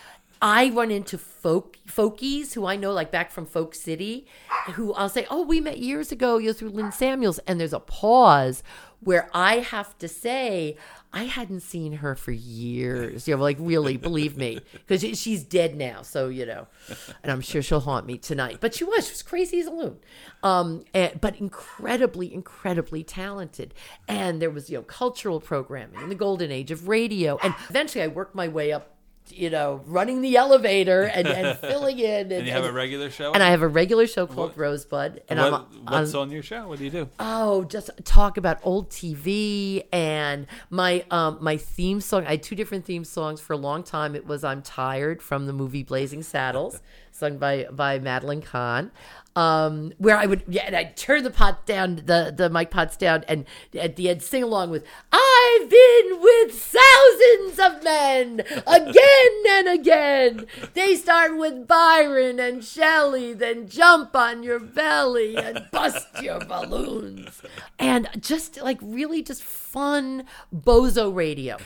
[0.43, 4.27] I run into folk folkies who I know like back from Folk City,
[4.73, 6.39] who I'll say, "Oh, we met years ago.
[6.39, 8.63] You're through Lynn Samuels," and there's a pause
[9.01, 10.77] where I have to say,
[11.13, 13.27] I hadn't seen her for years.
[13.27, 16.03] You know, like really, believe me, because she's dead now.
[16.03, 16.69] So you know,
[17.23, 18.59] and I'm sure she'll haunt me tonight.
[18.61, 19.99] But she was, she was crazy as a loon,
[20.43, 23.75] um, and, but incredibly, incredibly talented.
[24.07, 28.05] And there was you know cultural programming in the golden age of radio, and eventually
[28.05, 28.97] I worked my way up
[29.33, 32.23] you know, running the elevator and, and filling in.
[32.23, 33.33] And, And you have a regular show?
[33.33, 36.31] and I have a regular show called What- Rosebud, and What- I'm what's on, on
[36.31, 36.69] your show?
[36.69, 37.09] What do you do?
[37.19, 42.27] oh, just talk about old TV and my um my theme song.
[42.27, 44.15] I had two different theme songs for a long time.
[44.15, 46.81] It was "I'm Tired" from the movie Blazing Saddles,
[47.13, 48.91] sung by by Madeline Kahn.
[49.37, 52.97] Um, where I would yeah, and I'd turn the pot down, the the mic pots
[52.97, 53.45] down, and
[53.79, 60.47] at the end sing along with "I've been with thousands of men again and again."
[60.75, 67.41] They start with Byron and Shelley, then jump on your belly and bust your balloons,
[67.79, 71.57] and just like really just fun bozo radio.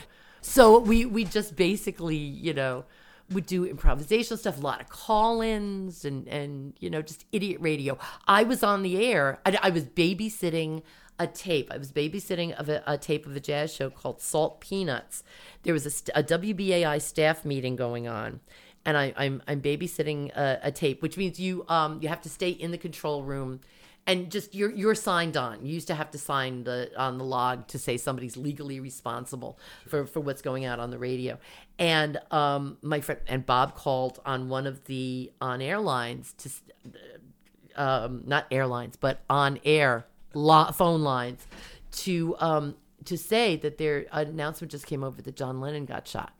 [0.41, 2.85] So we we just basically you know
[3.31, 7.97] would do improvisational stuff, a lot of call-ins and and you know just idiot radio.
[8.27, 9.39] I was on the air.
[9.45, 10.83] I, I was babysitting
[11.17, 11.71] a tape.
[11.71, 15.23] I was babysitting of a, a tape of a jazz show called Salt Peanuts.
[15.63, 18.41] There was a, a WBAI staff meeting going on,
[18.85, 22.29] and I, I'm I'm babysitting a, a tape, which means you um you have to
[22.29, 23.61] stay in the control room
[24.07, 25.65] and just you're you're signed on.
[25.65, 29.57] You used to have to sign the on the log to say somebody's legally responsible
[29.87, 31.39] for for what's going out on the radio.
[31.79, 36.49] And um, my friend and Bob called on one of the on air lines to
[37.75, 41.45] um, not airlines but on air lo- phone lines
[41.91, 42.75] to um,
[43.05, 46.31] to say that their announcement just came over that John Lennon got shot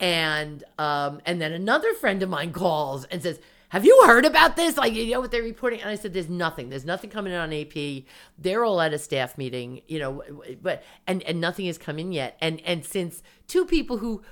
[0.00, 3.40] and um and then another friend of mine calls and says
[3.70, 4.76] have you heard about this?
[4.76, 5.80] Like you know what they're reporting?
[5.80, 6.70] And i said there's nothing.
[6.70, 8.04] There's nothing coming in on ap
[8.38, 10.22] they're all at a staff meeting you know
[10.62, 12.36] but and and nothing has come in yet.
[12.40, 14.22] And and since two people who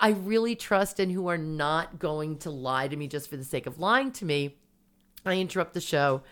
[0.00, 3.44] i really trust and who are not going to lie to me just for the
[3.44, 4.54] sake of lying to me
[5.24, 6.22] I interrupt the show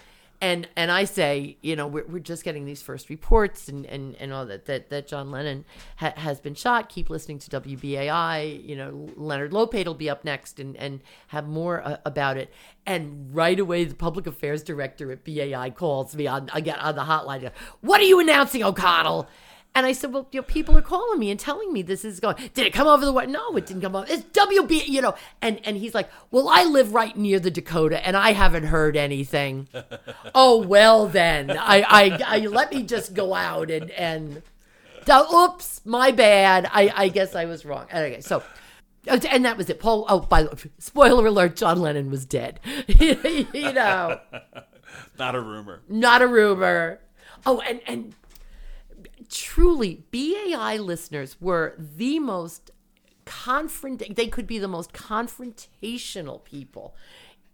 [0.44, 4.14] and and I say, you know, we're, we're just getting these first reports and, and,
[4.16, 5.64] and all that, that, that John Lennon
[5.96, 6.90] ha- has been shot.
[6.90, 8.62] Keep listening to WBAI.
[8.62, 12.52] You know, Leonard Lopate will be up next and, and have more uh, about it.
[12.84, 17.04] And right away, the public affairs director at BAI calls me on, again, on the
[17.04, 17.50] hotline.
[17.80, 19.26] What are you announcing, O'Connell?
[19.76, 22.20] And I said, well, you know, people are calling me and telling me this is
[22.20, 22.36] going.
[22.54, 23.26] Did it come over the wire?
[23.26, 24.06] No, it didn't come over.
[24.08, 25.14] It's WB, you know.
[25.42, 28.96] And and he's like, well, I live right near the Dakota, and I haven't heard
[28.96, 29.66] anything.
[30.34, 34.42] oh well, then I, I I let me just go out and and.
[35.10, 36.66] Oops, my bad.
[36.72, 37.84] I I guess I was wrong.
[37.92, 38.42] Okay, so.
[39.06, 39.80] And that was it.
[39.80, 40.06] Paul.
[40.08, 42.58] Oh, by the spoiler alert: John Lennon was dead.
[42.86, 44.18] you know,
[45.18, 45.82] Not a rumor.
[45.88, 47.00] not a rumor.
[47.44, 48.14] Oh, and and
[49.34, 52.70] truly, BAI listeners were the most
[53.24, 54.14] confront.
[54.14, 56.94] They could be the most confrontational people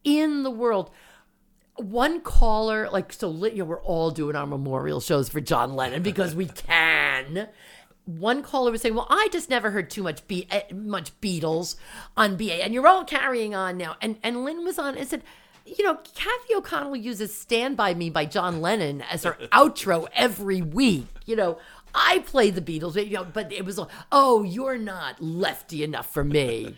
[0.05, 0.91] in the world.
[1.77, 6.03] One caller, like so, you know, we're all doing our memorial shows for John Lennon
[6.03, 7.49] because we can.
[8.05, 11.77] One caller was saying, "Well, I just never heard too much be eh, much Beatles
[12.17, 15.23] on BA, and you're all carrying on now." And and Lynn was on and said,
[15.77, 20.63] "You know, Kathy O'Connell uses "Stand by Me" by John Lennon as her outro every
[20.63, 21.07] week.
[21.27, 21.59] You know,
[21.95, 26.13] I play the Beatles, you know, but it was all, oh, you're not lefty enough
[26.13, 26.75] for me."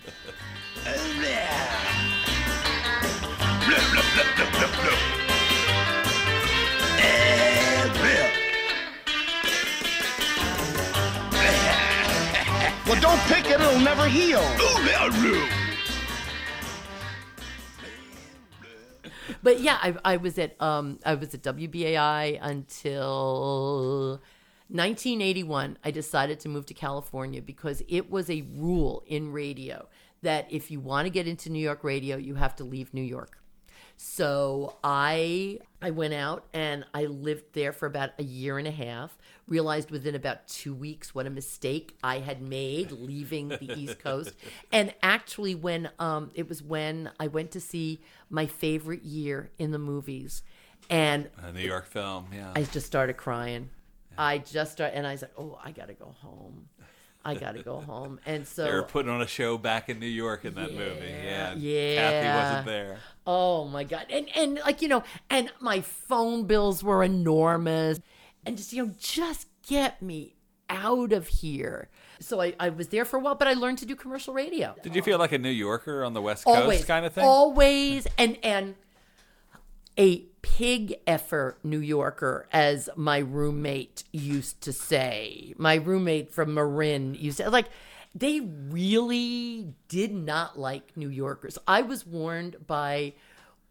[12.87, 14.43] Well, don't pick it, it'll never heal.
[19.43, 24.21] But yeah, I, I was at um I was at WBAI until
[24.69, 25.79] 1981.
[25.85, 29.89] I decided to move to California because it was a rule in radio
[30.23, 33.03] that if you want to get into New York radio, you have to leave New
[33.03, 33.43] York.
[33.97, 38.73] So I I went out and I lived there for about a year and a
[38.73, 39.17] half.
[39.47, 44.33] Realized within about two weeks what a mistake I had made leaving the East Coast.
[44.73, 48.01] And actually, when um, it was when I went to see
[48.33, 50.43] my favorite year in the movies,
[50.91, 52.53] and A New York film, yeah.
[52.57, 53.71] I just started crying.
[54.19, 56.69] I just started, and I was like, "Oh, I gotta go home."
[57.25, 58.19] I got to go home.
[58.27, 61.07] And so They were putting on a show back in New York in that movie.
[61.07, 61.55] Yeah.
[61.55, 61.95] Yeah.
[61.95, 62.99] Kathy wasn't there.
[63.29, 64.07] Oh my god.
[64.11, 68.01] And and like, you know, and my phone bills were enormous.
[68.45, 70.35] And just, you know, just get me
[70.69, 71.91] out of here.
[72.23, 74.75] So I, I was there for a while, but I learned to do commercial radio.
[74.83, 77.25] Did you feel like a New Yorker on the West Coast Always kind of thing?
[77.25, 78.75] Always and and
[79.99, 85.55] a pig effer New Yorker, as my roommate used to say.
[85.59, 87.67] My roommate from Marin used to like
[88.15, 91.59] they really did not like New Yorkers.
[91.67, 93.15] I was warned by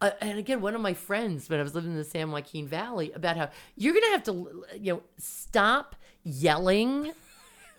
[0.02, 2.68] uh, and again, one of my friends when I was living in the San Joaquin
[2.68, 7.12] Valley about how you're gonna have to, you know, stop yelling,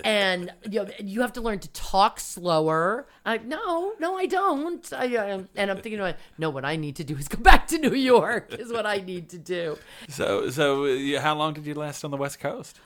[0.05, 3.07] and you know, you have to learn to talk slower.
[3.25, 4.93] I'm like, no, no, I don't.
[4.93, 7.79] I, um, and I'm thinking, no, what I need to do is go back to
[7.79, 8.53] New York.
[8.53, 9.79] Is what I need to do.
[10.09, 12.79] So, so how long did you last on the West Coast?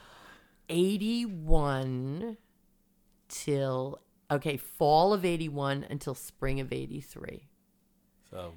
[0.69, 2.37] 81
[3.29, 4.01] till
[4.31, 7.49] okay, fall of 81 until spring of 83.
[8.31, 8.53] So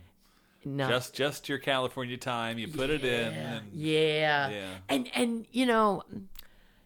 [0.66, 0.88] No.
[0.88, 3.34] just just your California time, you put it in.
[3.34, 4.50] And, Yeah.
[4.50, 4.76] Yeah.
[4.88, 6.04] And and you know,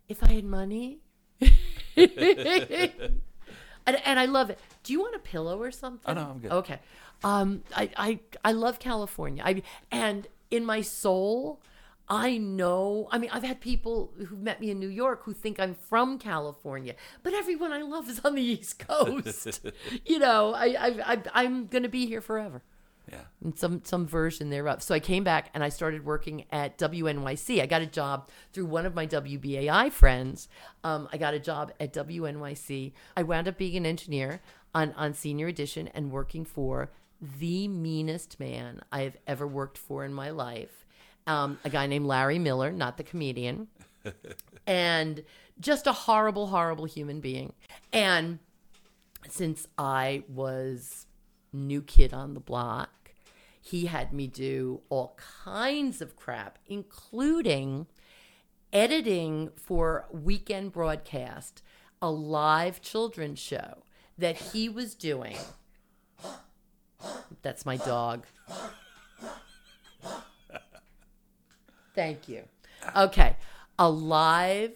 [0.08, 1.00] if I had money
[1.96, 4.60] and, and I love it.
[4.84, 6.02] Do you want a pillow or something?
[6.06, 6.52] Oh, no, I'm good.
[6.52, 6.80] Okay.
[7.24, 9.44] Um I I I love California.
[9.46, 11.62] I and in my soul
[12.10, 13.08] I know.
[13.12, 16.20] I mean, I've had people who've met me in New York who think I'm from
[16.20, 19.62] California, but everyone I love is on the East Coast.
[20.06, 22.62] you know, I, I, I I'm gonna be here forever
[23.12, 23.22] yeah.
[23.44, 24.82] and some some version thereof.
[24.82, 27.62] So I came back and I started working at WNYC.
[27.62, 30.48] I got a job through one of my WBAI friends.
[30.84, 32.94] Um, I got a job at WNYC.
[33.18, 34.42] I wound up being an engineer
[34.74, 36.90] on on Senior Edition and working for
[37.22, 40.86] the meanest man I have ever worked for in my life.
[41.26, 43.68] Um, a guy named Larry Miller, not the comedian,
[44.68, 45.24] and
[45.60, 47.54] just a horrible, horrible human being.
[47.94, 48.40] And
[49.30, 51.06] since I was
[51.54, 53.12] new kid on the block,
[53.62, 57.88] he had me do all kinds of crap, including
[58.74, 61.62] editing for weekend broadcast
[62.02, 63.84] a live children's show
[64.18, 65.38] that he was doing.
[67.42, 68.26] That's my dog.
[71.96, 72.44] Thank you.
[72.96, 73.38] Okay.
[73.80, 74.74] A live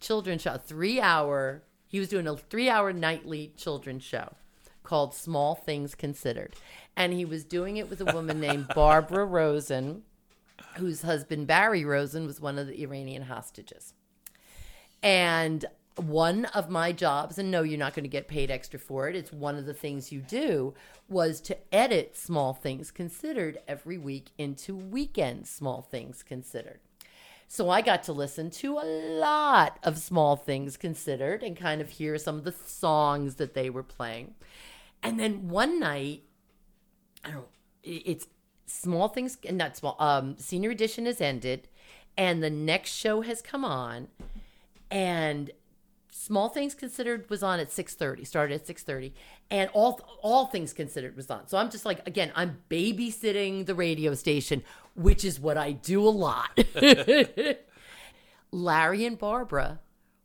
[0.00, 1.62] children's show, three hour.
[1.86, 4.34] He was doing a three hour nightly children's show
[4.88, 6.56] called Small Things Considered.
[6.96, 10.02] And he was doing it with a woman named Barbara Rosen,
[10.76, 13.92] whose husband Barry Rosen was one of the Iranian hostages.
[15.02, 15.66] And
[15.96, 19.14] one of my jobs, and no, you're not going to get paid extra for it,
[19.16, 20.72] it's one of the things you do,
[21.06, 26.80] was to edit Small Things Considered every week into Weekend Small Things Considered.
[27.50, 31.90] So I got to listen to a lot of Small Things Considered and kind of
[31.90, 34.34] hear some of the songs that they were playing.
[35.02, 36.24] And then one night,
[37.24, 37.46] I don't
[37.82, 38.26] it's
[38.66, 41.68] small things and not small um senior edition has ended
[42.16, 44.08] and the next show has come on
[44.90, 45.50] and
[46.10, 49.12] small things considered was on at 6.30 started at 6.30
[49.50, 51.46] and all all things considered was on.
[51.48, 54.62] So i'm just like again i'm babysitting the radio station
[54.94, 56.58] which is what i do a lot.
[58.50, 59.80] Larry and barbara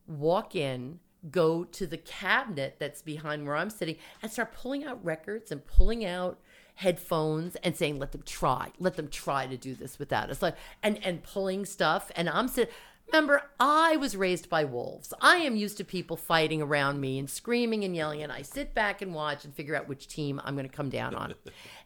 [0.08, 1.00] walk in
[1.32, 5.66] go to the cabinet that's behind where i'm sitting and start pulling out records and
[5.66, 6.40] pulling out
[6.76, 10.42] headphones and saying let them try let them try to do this without us.
[10.42, 12.12] Like and and pulling stuff.
[12.16, 12.74] And i'm sitting
[13.12, 15.14] remember i was raised by wolves.
[15.22, 18.74] I am used to people fighting around me and screaming and yelling and i sit
[18.74, 21.34] back and watch and figure out which team i'm going to come down on.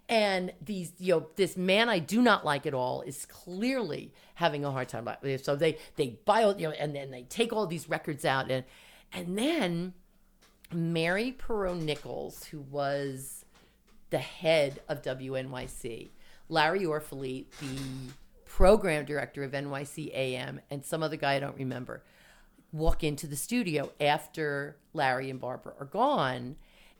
[0.10, 4.64] And these you know this man i do not like at all is clearly having
[4.64, 5.10] a hard time.
[5.44, 8.64] So they they buy you know and then they take all these records out and
[9.14, 9.94] and then
[10.74, 13.46] mary perot nichols who was
[14.10, 16.10] the head of WNYC,
[16.50, 18.14] Larry Orfley, the
[18.46, 22.04] program director of NYC AM, and some other guy I don't remember,
[22.72, 26.56] walk into the studio after Larry and Barbara are gone.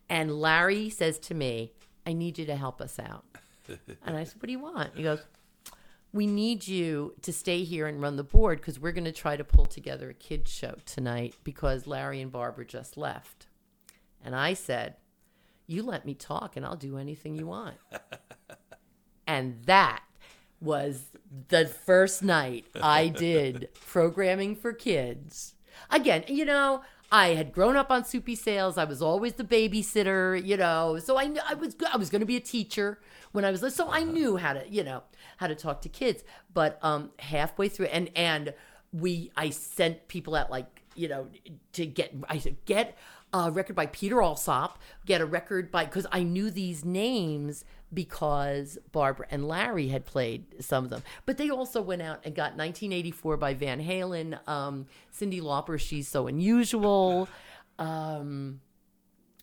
[0.10, 1.74] And Larry says to me,
[2.06, 3.26] I need you to help us out.
[4.06, 4.96] and I said, What do you want?
[4.96, 5.26] He goes,
[6.14, 9.36] We need you to stay here and run the board because we're going to try
[9.36, 13.48] to pull together a kids show tonight because Larry and Barbara just left.
[14.24, 14.96] And I said,
[15.68, 17.76] you let me talk and I'll do anything you want.
[19.28, 20.02] and that
[20.62, 21.12] was
[21.50, 25.54] the first night I did programming for kids.
[25.92, 26.82] Again, you know,
[27.12, 28.78] I had grown up on Soupy Sales.
[28.78, 31.00] I was always the babysitter, you know.
[31.00, 33.00] So I knew I was I was going to be a teacher
[33.32, 33.86] when I was little.
[33.86, 35.04] So I knew how to, you know,
[35.38, 36.24] how to talk to kids.
[36.54, 38.54] But um halfway through and and
[38.92, 41.28] we I sent people out like you know,
[41.74, 42.98] to get I said get
[43.34, 47.64] a record by Peter Alsop, get a record by because I knew these names
[47.94, 51.04] because Barbara and Larry had played some of them.
[51.26, 56.08] But they also went out and got 1984 by Van Halen, um, Cyndi Lauper, She's
[56.08, 57.30] So Unusual.
[57.80, 58.62] Um,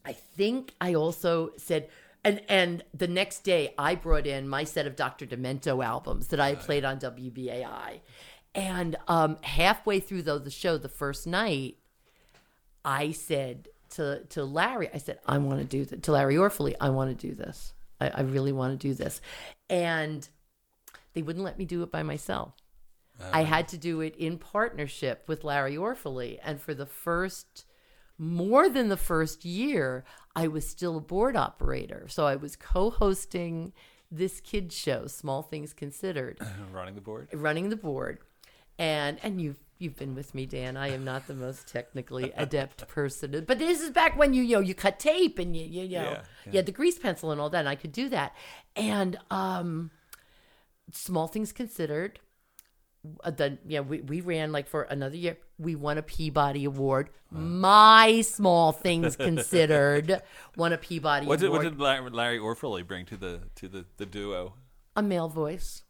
[0.04, 1.88] I think I also said,
[2.22, 5.26] and and the next day I brought in my set of Dr.
[5.26, 8.00] Demento albums that I had played on WBAI,
[8.54, 11.76] and um, halfway through though the show the first night,
[12.84, 16.74] I said to to Larry, I said I want to do that to Larry Orfully,
[16.80, 19.20] I want to do this, I, I really want to do this,
[19.68, 20.28] and
[21.12, 22.54] they wouldn't let me do it by myself.
[23.32, 23.44] I uh-huh.
[23.44, 27.64] had to do it in partnership with Larry Orfully, and for the first
[28.18, 30.04] more than the first year,
[30.36, 32.06] I was still a board operator.
[32.08, 33.72] So I was co hosting
[34.10, 36.38] this kids show, Small Things Considered,
[36.72, 37.28] Running the board.
[37.32, 38.18] running the board.
[38.78, 40.76] And and you've you've been with me, Dan.
[40.76, 43.44] I am not the most technically adept person.
[43.46, 45.98] But this is back when you you know you cut tape and you you, you
[45.98, 48.34] know Yeah, you had the grease pencil and all that, and I could do that.
[48.76, 49.90] And um
[50.92, 52.20] small things considered
[53.22, 57.10] uh, the yeah we, we ran like for another year we won a peabody award
[57.30, 60.22] my small things considered
[60.56, 63.86] won a peabody What did, award what did Larry, Larry bring to the to the,
[63.96, 64.54] the duo?
[64.94, 65.82] a male voice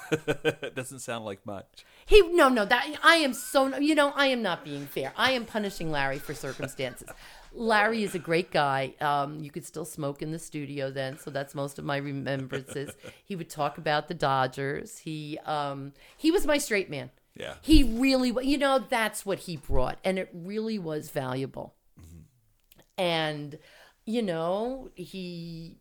[0.12, 1.84] it doesn't sound like much.
[2.06, 5.32] He no no that i am so you know i am not being fair i
[5.32, 7.08] am punishing larry for circumstances
[7.52, 11.30] larry is a great guy um, you could still smoke in the studio then so
[11.30, 12.92] that's most of my remembrances
[13.24, 17.54] he would talk about the dodgers he um, he was my straight man Yeah.
[17.62, 21.74] He really, you know, that's what he brought, and it really was valuable.
[22.98, 23.58] And
[24.04, 25.78] you know, he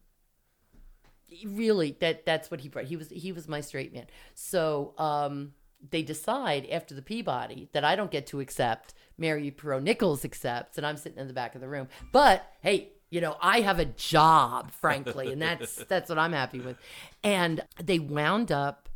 [1.28, 2.86] he really that that's what he brought.
[2.86, 4.08] He was he was my straight man.
[4.34, 5.54] So um,
[5.90, 8.94] they decide after the Peabody that I don't get to accept.
[9.18, 11.88] Mary Perot Nichols accepts, and I'm sitting in the back of the room.
[12.12, 16.60] But hey, you know, I have a job, frankly, and that's that's what I'm happy
[16.60, 16.78] with.
[17.24, 18.90] And they wound up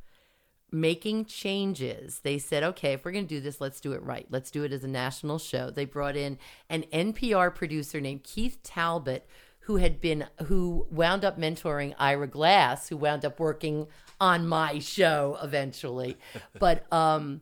[0.72, 2.20] making changes.
[2.20, 4.26] They said, okay, if we're going to do this, let's do it right.
[4.30, 5.70] Let's do it as a national show.
[5.70, 6.38] They brought in
[6.70, 9.28] an NPR producer named Keith Talbot,
[9.66, 13.88] who had been, who wound up mentoring Ira Glass, who wound up working
[14.20, 16.18] on my show eventually.
[16.60, 17.42] But, um,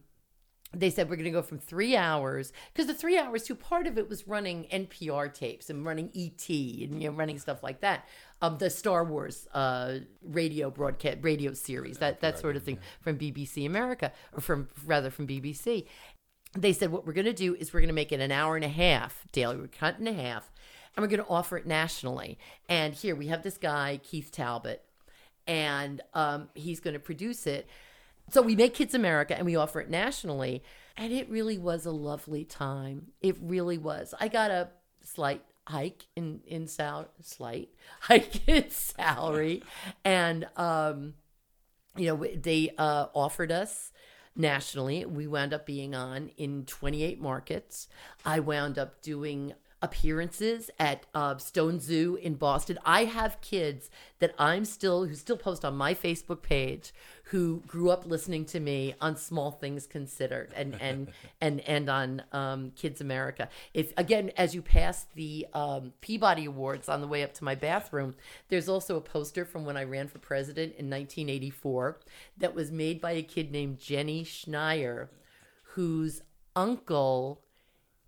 [0.76, 3.86] they said we're going to go from three hours because the three hours too part
[3.86, 7.82] of it was running npr tapes and running et and you know running stuff like
[7.82, 8.07] that.
[8.41, 13.17] Um the star wars uh radio broadcast radio series that that sort of thing from
[13.19, 15.86] bbc america or from rather from bbc
[16.57, 18.55] they said what we're going to do is we're going to make it an hour
[18.55, 20.51] and a half daily we're cut in a half
[20.96, 22.38] and we're going to offer it nationally
[22.70, 24.84] and here we have this guy keith talbot
[25.46, 27.68] and um, he's going to produce it
[28.30, 30.64] so we make Kids America and we offer it nationally.
[30.96, 33.08] And it really was a lovely time.
[33.22, 34.14] It really was.
[34.20, 34.70] I got a
[35.02, 37.70] slight hike in in sal slight
[38.02, 39.64] hike in salary,
[40.06, 41.16] and um,
[41.96, 43.91] you know they uh, offered us
[44.36, 45.06] nationally.
[45.06, 47.88] We wound up being on in 28 markets.
[48.24, 52.79] I wound up doing appearances at uh, Stone Zoo in Boston.
[52.86, 56.93] I have kids that I'm still who still post on my Facebook page
[57.25, 61.11] who grew up listening to me on Small Things Considered and and
[61.41, 63.49] and and on um, Kids America.
[63.73, 67.55] If again, as you pass the um, Peabody Awards on the way up to my
[67.55, 68.15] bathroom,
[68.47, 71.99] there's also a poster from when I ran for president in 1984
[72.38, 75.09] that was made by a kid named Jenny Schneier,
[75.73, 76.21] whose
[76.55, 77.41] uncle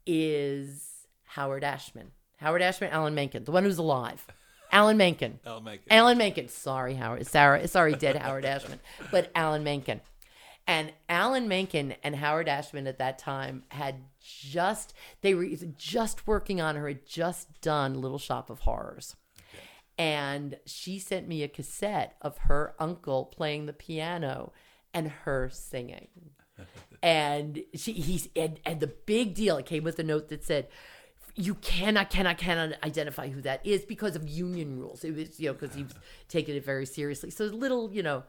[0.06, 0.95] is
[1.36, 2.12] Howard Ashman.
[2.38, 4.26] Howard Ashman, Alan Menken, the one who's alive.
[4.72, 5.40] Alan Menken.
[5.64, 5.92] Make it.
[5.92, 6.48] Alan Menken.
[6.48, 7.28] Sorry, Howard.
[7.28, 7.68] Sarah.
[7.68, 8.80] Sorry, dead Howard Ashman.
[9.12, 10.00] But Alan Menken.
[10.66, 15.46] And Alan Menken and Howard Ashman at that time had just they were
[15.78, 19.18] just working on her had just done Little Shop of Horrors.
[19.98, 24.54] And she sent me a cassette of her uncle playing the piano
[24.94, 26.08] and her singing.
[27.04, 30.70] and she he's and, and the big deal it came with a note that said
[31.36, 35.04] you cannot, cannot, cannot identify who that is because of union rules.
[35.04, 35.94] It was, you know, because he was
[36.30, 37.30] taking it very seriously.
[37.30, 38.24] So little, you know,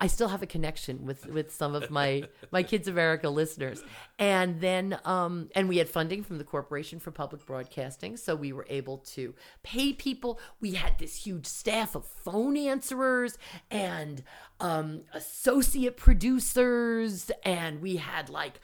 [0.00, 3.82] I still have a connection with with some of my my Kids America listeners,
[4.18, 8.52] and then um and we had funding from the Corporation for Public Broadcasting, so we
[8.52, 10.40] were able to pay people.
[10.60, 13.38] We had this huge staff of phone answerers
[13.70, 14.24] and
[14.60, 18.60] um associate producers, and we had like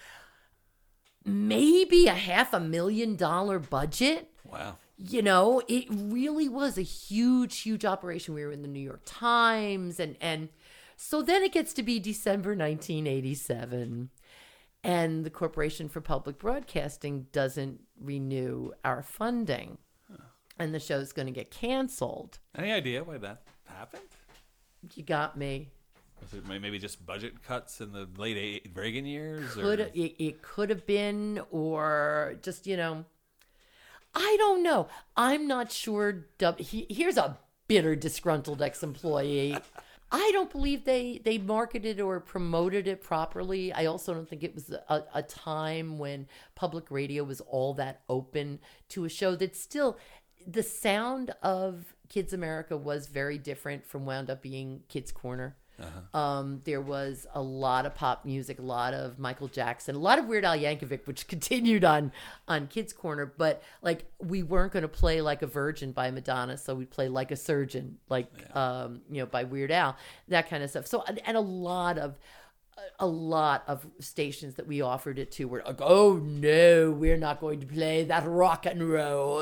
[1.24, 4.76] maybe a half a million dollar budget Wow.
[4.96, 9.02] you know it really was a huge huge operation we were in the new york
[9.04, 10.48] times and and
[10.96, 14.10] so then it gets to be december 1987
[14.82, 19.76] and the Corporation for Public Broadcasting doesn't renew our funding,
[20.58, 22.38] and the show's going to get canceled.
[22.56, 24.08] Any idea why that happened?
[24.94, 25.68] You got me.
[26.46, 29.56] Maybe just budget cuts in the late Reagan years?
[29.56, 33.04] or- Could it, it could have been, or just you know,
[34.14, 34.88] I don't know.
[35.16, 36.26] I'm not sure.
[36.58, 37.38] He, here's a
[37.68, 39.56] bitter, disgruntled ex-employee.
[40.12, 43.72] I don't believe they they marketed or promoted it properly.
[43.72, 46.26] I also don't think it was a, a time when
[46.56, 49.98] public radio was all that open to a show that still
[50.46, 55.56] the sound of Kids America was very different from wound up being Kids Corner.
[56.12, 60.18] Um, there was a lot of pop music, a lot of Michael Jackson, a lot
[60.18, 62.12] of Weird Al Yankovic, which continued on
[62.48, 63.26] on Kids Corner.
[63.26, 67.08] But like, we weren't going to play like a Virgin by Madonna, so we'd play
[67.08, 69.96] like a Surgeon, like um, you know, by Weird Al,
[70.28, 70.86] that kind of stuff.
[70.86, 72.18] So and and a lot of
[72.98, 77.40] a lot of stations that we offered it to were like, oh no, we're not
[77.40, 79.40] going to play that rock and roll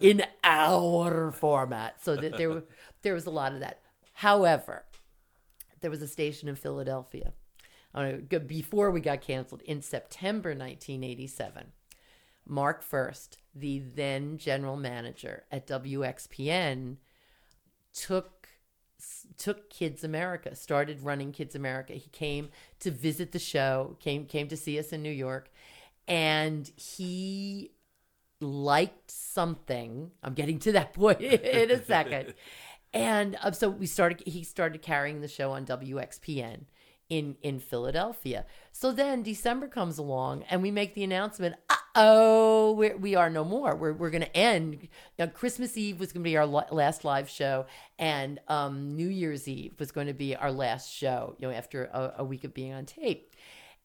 [0.00, 2.02] in our format.
[2.02, 2.62] So that there,
[3.02, 3.80] there was a lot of that.
[4.14, 4.84] However,
[5.80, 7.32] there was a station in Philadelphia
[8.46, 11.72] before we got canceled in September 1987.
[12.48, 16.96] Mark Fuerst, the then general manager at WXPN,
[17.92, 18.48] took
[19.36, 21.94] took Kids America, started running Kids America.
[21.94, 22.50] He came
[22.80, 25.50] to visit the show, came came to see us in New York,
[26.06, 27.72] and he
[28.40, 30.10] liked something.
[30.22, 32.34] I'm getting to that point in a second.
[32.96, 36.60] And uh, so we started he started carrying the show on WXPN
[37.10, 38.46] in in Philadelphia.
[38.72, 43.44] So then December comes along and we make the announcement, "Uh-oh, we're, we are no
[43.44, 43.76] more.
[43.76, 44.88] We're we're going to end.
[45.34, 47.66] Christmas Eve was going to be our la- last live show
[47.98, 51.84] and um, New Year's Eve was going to be our last show, you know, after
[51.92, 53.30] a, a week of being on tape.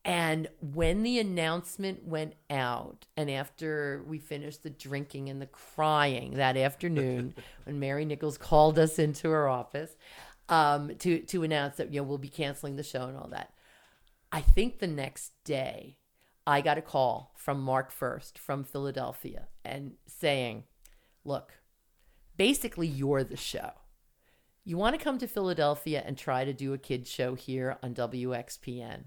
[0.04, 6.36] And when the announcement went out, and after we finished the drinking and the crying
[6.36, 9.96] that afternoon, when Mary Nichols called us into her office
[10.50, 13.54] um, to to announce that you know we'll be canceling the show and all that,
[14.32, 15.98] I think the next day
[16.48, 20.64] I got a call from Mark Fuerst from Philadelphia and saying,
[21.24, 21.60] "Look,
[22.38, 23.70] basically you're the show.
[24.64, 27.94] You want to come to Philadelphia and try to do a kids show here on
[27.94, 29.04] WXPN."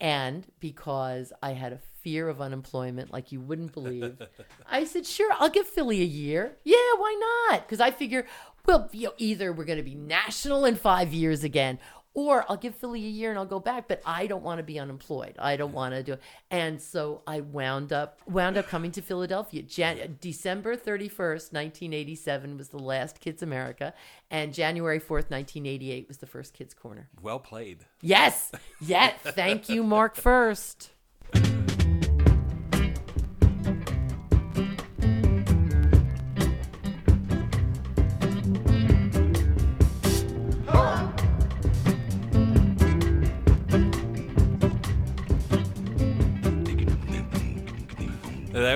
[0.00, 4.16] And because I had a fear of unemployment like you wouldn't believe,
[4.70, 6.56] I said, sure, I'll give Philly a year.
[6.64, 7.66] Yeah, why not?
[7.66, 8.26] Because I figure,
[8.66, 11.78] well, you know, either we're going to be national in five years again,
[12.14, 13.86] or I'll give Philly a year and I'll go back.
[13.88, 15.36] But I don't want to be unemployed.
[15.38, 16.20] I don't want to do it.
[16.50, 19.62] And so I wound up wound up coming to Philadelphia.
[19.62, 23.94] Jan- December thirty first, nineteen eighty seven, was the last Kids America,
[24.30, 27.08] and January fourth, nineteen eighty eight, was the first Kids Corner.
[27.22, 27.84] Well played.
[28.00, 28.50] Yes.
[28.80, 29.14] Yes.
[29.22, 30.90] Thank you, Mark Fuerst.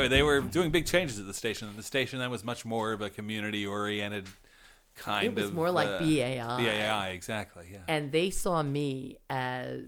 [0.09, 1.69] They, they were doing big changes at the station.
[1.77, 4.27] The station then was much more of a community-oriented
[4.97, 5.39] kind of.
[5.39, 5.55] It was of.
[5.55, 6.63] more like uh, BAI.
[6.63, 7.67] BAI, exactly.
[7.73, 7.79] Yeah.
[7.89, 9.85] And they saw me as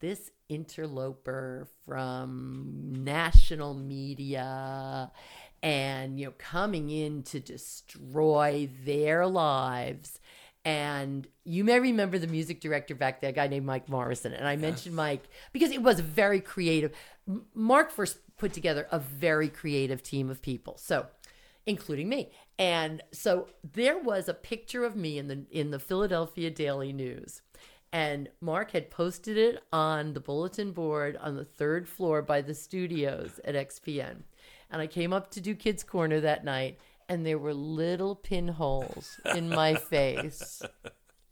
[0.00, 5.12] this interloper from national media
[5.62, 10.18] and you know coming in to destroy their lives
[10.64, 14.32] and you may remember the music director back there, a guy named Mike Morrison.
[14.32, 16.92] And I mentioned Mike because it was very creative.
[17.54, 20.76] Mark Fuerst put together a very creative team of people.
[20.76, 21.06] So,
[21.66, 22.30] including me.
[22.58, 27.42] And so there was a picture of me in the in the Philadelphia Daily News.
[27.92, 32.54] And Mark had posted it on the bulletin board on the third floor by the
[32.54, 34.22] studios at XPN.
[34.70, 36.78] And I came up to do Kids Corner that night,
[37.10, 40.62] and there were little pinholes in my face.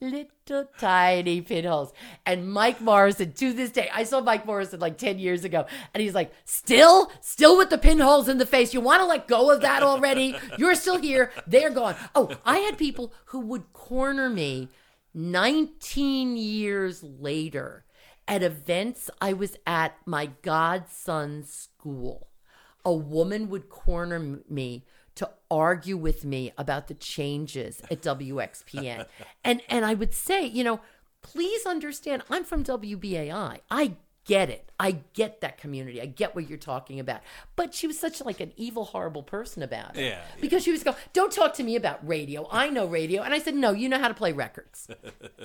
[0.01, 1.93] Little tiny pinholes.
[2.27, 6.03] And Mike Morrison, to this day, I saw Mike Morrison like 10 years ago, and
[6.03, 8.75] he's like, still, still with the pinholes in the face.
[8.75, 10.37] You want to let go of that already?
[10.59, 11.31] You're still here.
[11.47, 11.95] They're gone.
[12.13, 14.69] Oh, I had people who would corner me
[15.15, 17.85] 19 years later
[18.27, 22.31] at events I was at my godson's school.
[22.85, 24.85] A woman would corner me
[25.19, 29.07] to argue with me about the changes at WXPN.
[29.45, 30.81] and and I would say, you know,
[31.23, 33.61] please understand I'm from WBAI.
[33.70, 33.97] I
[34.29, 34.71] get it.
[34.79, 36.01] I get that community.
[36.01, 37.23] I get what you're talking about.
[37.57, 40.05] But she was such like an evil, horrible person about it.
[40.05, 42.47] Yeah, Because she was going, don't talk to me about radio.
[42.53, 43.23] I know radio.
[43.23, 44.87] And I said, no, you know how to play records.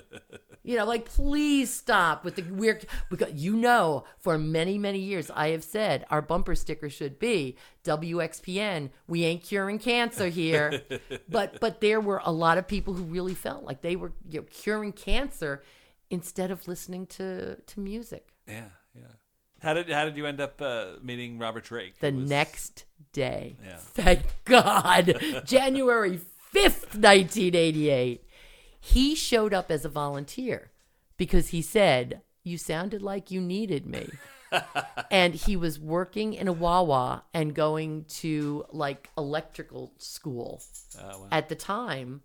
[0.63, 5.31] you know, like please stop with the weird because you know for many many years
[5.33, 8.89] I have said our bumper sticker should be WXPN.
[9.07, 10.81] We ain't curing cancer here,
[11.29, 14.41] but but there were a lot of people who really felt like they were you
[14.41, 15.63] know, curing cancer
[16.09, 18.32] instead of listening to to music.
[18.47, 18.65] Yeah,
[18.95, 19.01] yeah.
[19.61, 21.99] How did how did you end up uh, meeting Robert Drake?
[21.99, 23.77] The was- next day, Yeah.
[23.77, 26.19] thank God, January
[26.51, 28.25] fifth, nineteen eighty eight.
[28.79, 30.71] He showed up as a volunteer
[31.17, 34.09] because he said, You sounded like you needed me.
[35.11, 40.61] and he was working in a Wawa and going to like electrical school
[41.01, 41.27] Oh, wow.
[41.31, 42.21] at the time.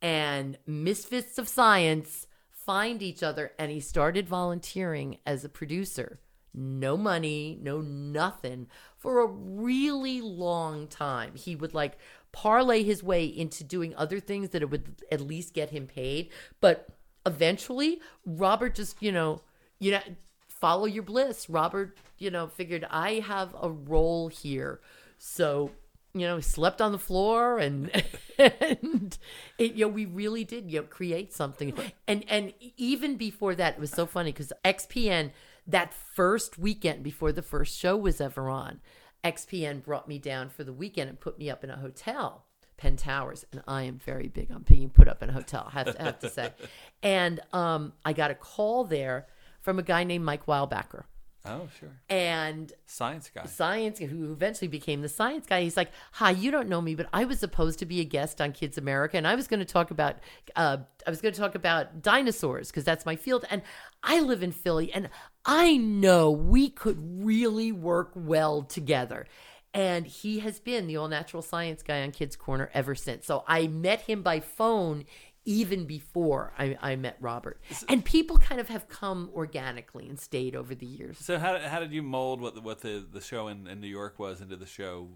[0.00, 2.26] And misfits of science
[2.72, 6.18] find each other, and he started volunteering as a producer.
[6.54, 8.66] No money, no nothing
[8.96, 11.34] for a really long time.
[11.34, 11.98] He would like
[12.32, 16.30] parlay his way into doing other things that it would at least get him paid.
[16.62, 16.88] But
[17.26, 19.42] eventually, Robert just, you know,
[19.78, 20.00] you know,
[20.48, 21.50] follow your bliss.
[21.50, 24.80] Robert, you know, figured I have a role here.
[25.18, 25.72] So,
[26.14, 27.90] you know, slept on the floor and
[28.38, 29.16] and
[29.58, 31.74] it, you know, we really did, you know, create something.
[32.06, 35.30] And and even before that, it was so funny because XPN
[35.66, 38.80] that first weekend before the first show was ever on,
[39.24, 42.44] XPN brought me down for the weekend and put me up in a hotel.
[42.76, 45.70] Penn Towers, and I am very big on being put up in a hotel.
[45.72, 46.52] Have to have to say,
[47.00, 49.28] and um, I got a call there
[49.60, 51.04] from a guy named Mike Weilbacher,
[51.44, 51.90] oh, sure.
[52.08, 53.44] and Science guy.
[53.46, 57.06] science who eventually became the science guy he's like hi you don't know me but
[57.12, 59.66] i was supposed to be a guest on kids america and i was going to
[59.66, 60.16] talk about
[60.56, 63.62] uh, i was going to talk about dinosaurs because that's my field and
[64.02, 65.08] i live in philly and
[65.44, 69.26] i know we could really work well together
[69.74, 73.44] and he has been the all natural science guy on kids corner ever since so
[73.48, 75.04] i met him by phone
[75.44, 77.60] even before I, I met Robert.
[77.88, 81.18] And people kind of have come organically and stayed over the years.
[81.18, 83.88] So how, how did you mold what the, what the, the show in, in New
[83.88, 85.08] York was into the show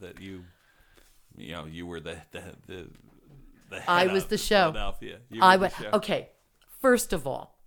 [0.00, 0.44] that you
[1.36, 2.88] you know you were the the the,
[3.70, 4.72] the I was of the show.
[4.72, 5.18] Philadelphia.
[5.30, 5.90] You I were went, the show.
[5.92, 6.28] okay.
[6.80, 7.58] First of all,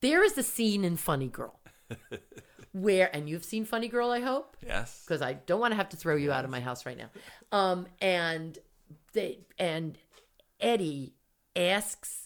[0.00, 1.58] there is a scene in Funny Girl
[2.72, 5.02] where, and you've seen Funny Girl, I hope, Yes.
[5.06, 7.10] because I don't want to have to throw you out of my house right now.
[7.50, 8.58] Um, and
[9.12, 9.98] they and
[10.60, 11.14] Eddie
[11.56, 12.22] asks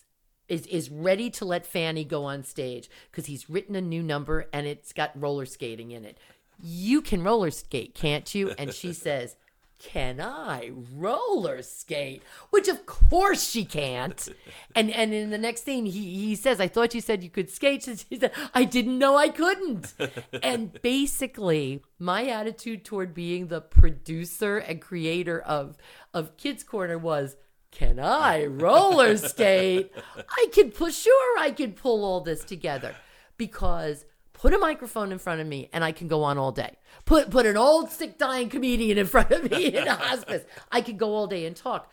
[0.49, 4.47] is is ready to let Fanny go on stage because he's written a new number
[4.53, 6.19] and it's got roller skating in it.
[6.63, 8.53] You can roller skate, can't you?
[8.59, 9.37] And she says,
[9.79, 12.23] Can I roller skate?
[12.51, 14.29] Which of course she can't.
[14.75, 17.51] And and in the next scene, he, he says, I thought you said you could
[17.51, 17.83] skate.
[17.83, 19.95] She said, I didn't know I couldn't.
[20.43, 25.77] and basically, my attitude toward being the producer and creator of
[26.15, 27.37] of Kids Corner was
[27.77, 29.93] can I roller skate?
[30.17, 32.97] I could pull, sure, I could pull all this together
[33.37, 36.77] because put a microphone in front of me and I can go on all day.
[37.05, 40.45] Put put an old sick dying comedian in front of me in a hospice.
[40.73, 41.93] I could go all day and talk.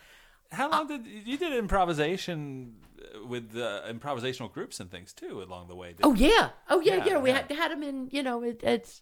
[0.54, 5.68] How long did you did improvisation uh, with uh, improvisational groups and things too along
[5.68, 5.96] the way?
[6.02, 7.18] Oh yeah, oh yeah, Yeah, yeah.
[7.20, 8.08] We had had them in.
[8.10, 9.02] You know, it, it's.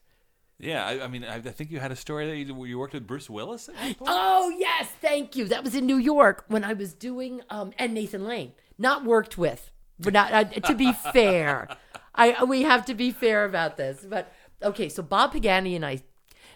[0.62, 2.94] Yeah, I, I mean, I, I think you had a story that you, you worked
[2.94, 3.68] with Bruce Willis.
[3.68, 4.12] At one point?
[4.12, 5.46] Oh yes, thank you.
[5.46, 9.40] That was in New York when I was doing um and Nathan Lane, not worked
[9.40, 11.68] with, but not uh, to be fair.
[12.14, 14.06] I we have to be fair about this.
[14.08, 14.32] But
[14.62, 16.04] okay, so Bob Pagani and I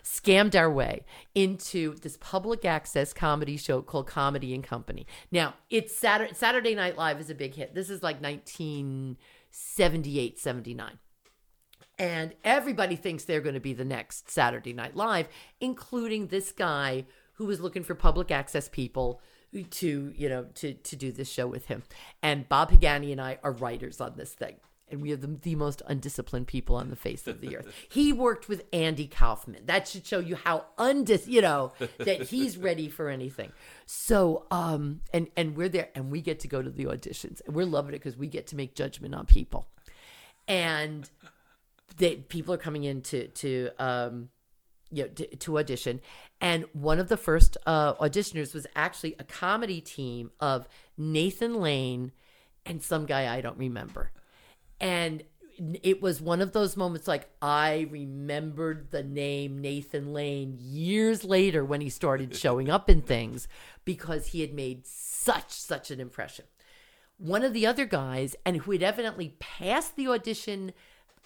[0.03, 1.03] scammed our way
[1.33, 5.07] into this public access comedy show called Comedy and Company.
[5.31, 7.73] Now, it's Saturday Saturday Night Live is a big hit.
[7.73, 10.99] This is like 1978, 79
[11.97, 15.27] and everybody thinks they're going to be the next Saturday Night Live,
[15.59, 19.21] including this guy who was looking for public access people
[19.63, 21.83] to you know to to do this show with him.
[22.21, 24.55] And Bob Pagani and I are writers on this thing.
[24.87, 27.73] And we are the, the most undisciplined people on the face of the earth.
[27.89, 29.65] He worked with Andy Kaufman.
[29.65, 33.51] That should show you how undis, you know, that he's ready for anything.
[33.87, 37.55] So, um, and and we're there, and we get to go to the auditions, and
[37.55, 39.67] we're loving it because we get to make judgment on people.
[40.47, 41.09] And
[41.97, 44.29] they people are coming in to to um
[44.91, 46.01] you know to, to audition.
[46.41, 50.67] And one of the first uh auditioners was actually a comedy team of
[50.97, 52.11] Nathan Lane
[52.65, 54.11] and some guy I don't remember.
[54.79, 55.23] And
[55.83, 61.63] it was one of those moments like I remembered the name Nathan Lane years later
[61.63, 63.47] when he started showing up in things
[63.85, 66.45] because he had made such such an impression.
[67.17, 70.73] One of the other guys and who had evidently passed the audition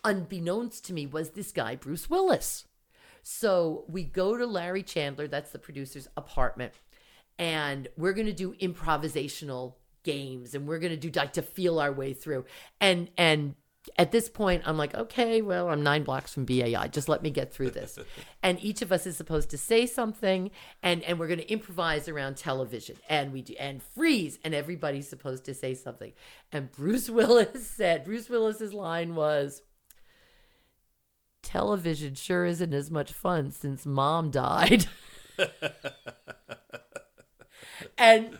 [0.03, 2.65] unbeknownst to me was this guy Bruce Willis.
[3.21, 6.73] So we go to Larry Chandler, that's the producer's apartment,
[7.37, 11.79] and we're going to do improvisational games and we're going to do like to feel
[11.79, 12.45] our way through.
[12.79, 13.55] And and
[13.97, 16.87] at this point I'm like, okay, well, I'm 9 blocks from BAI.
[16.87, 17.97] Just let me get through this.
[18.43, 20.51] and each of us is supposed to say something
[20.83, 22.97] and and we're going to improvise around television.
[23.07, 26.13] And we do and freeze and everybody's supposed to say something.
[26.51, 29.61] And Bruce Willis said, Bruce Willis's line was
[31.41, 34.87] television sure isn't as much fun since mom died.
[37.97, 38.37] and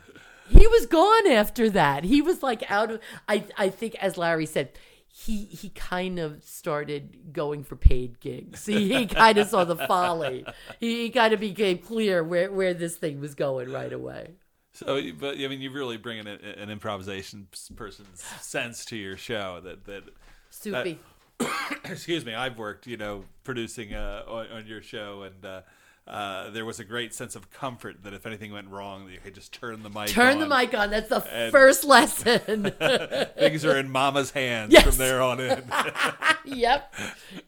[0.49, 2.03] he was gone after that.
[2.03, 4.71] He was like out of I I think as Larry said,
[5.11, 8.65] he he kind of started going for paid gigs.
[8.65, 10.45] He, he kind of saw the folly.
[10.79, 14.35] He, he kind of became clear where where this thing was going right away.
[14.71, 19.59] So, but I mean, you really bring an, an improvisation person's sense to your show
[19.63, 20.03] that that
[20.51, 20.99] Soupy.
[21.85, 25.61] excuse me, I've worked, you know, producing uh, on, on your show, and uh,
[26.07, 29.35] uh, there was a great sense of comfort that if anything went wrong, you could
[29.35, 29.97] just turn the mic.
[29.97, 30.07] On.
[30.07, 30.39] Turn on.
[30.39, 30.89] the mic on.
[30.89, 32.71] That's the first lesson.
[33.37, 34.83] Things are in Mama's hands Yes.
[34.83, 35.63] from there on in.
[36.45, 36.93] yep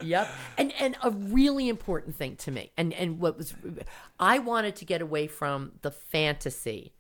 [0.04, 3.56] yep and and a really important thing to me and and what was
[4.20, 6.94] i wanted to get away from the fantasy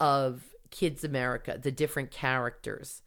[0.00, 3.02] of kids america the different characters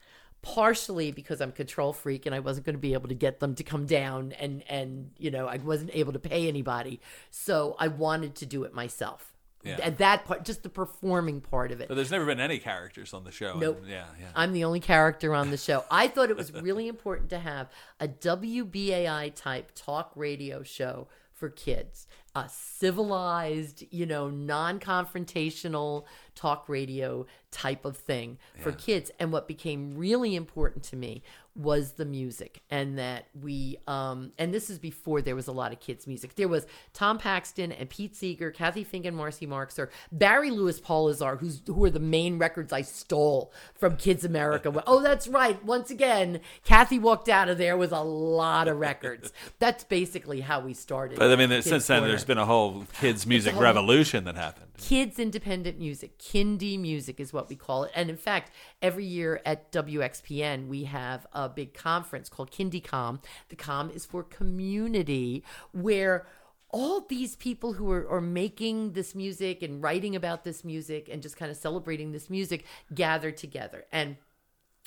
[0.46, 3.56] partially because i'm control freak and i wasn't going to be able to get them
[3.56, 7.02] to come down and and you know i wasn't able to pay anybody
[7.32, 9.80] so i wanted to do it myself Yeah.
[9.82, 13.12] and that part just the performing part of it But there's never been any characters
[13.12, 13.54] on the show.
[13.60, 14.28] and- yeah, yeah.
[14.36, 15.84] I'm the only character on the show.
[15.90, 17.70] I thought it was really important to have
[18.00, 22.06] a WBAI type talk radio show for kids,
[22.36, 26.06] a civilized, you know, non confrontational
[26.36, 29.10] talk radio type of thing for kids.
[29.20, 31.24] And what became really important to me
[31.56, 35.72] was the music and that we um and this is before there was a lot
[35.72, 36.36] of kids music.
[36.36, 41.40] There was tom paxton and pete seeger Cathy Fink and marcy marxer Barry Louis Polisar
[41.40, 44.70] who's who are the main records i stole from kids america.
[44.88, 45.64] Oh that's right.
[45.64, 49.32] Once again kathy walked out of there with a lot of records.
[49.60, 52.12] That's basically how we started But I mean, Kids since then, Corner.
[52.12, 54.72] there's been a whole kids' music whole- revolution that happened.
[54.78, 56.20] kids independent music.
[56.20, 57.92] Kindie music is what we call it.
[57.96, 58.52] And in fact
[58.82, 63.20] every year at wxpn we have a big conference called KindieComm
[63.50, 66.26] the com is for community where
[66.70, 71.22] all these people who are, are making this music and writing about this music and
[71.22, 73.86] just kind of celebrating this music gather together.
[73.92, 74.18] And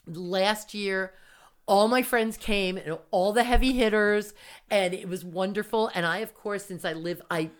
[0.06, 1.14] last year
[1.66, 4.34] all my friends came and all the heavy hitters
[4.70, 5.90] and it was wonderful.
[5.94, 7.50] And i of course since i live i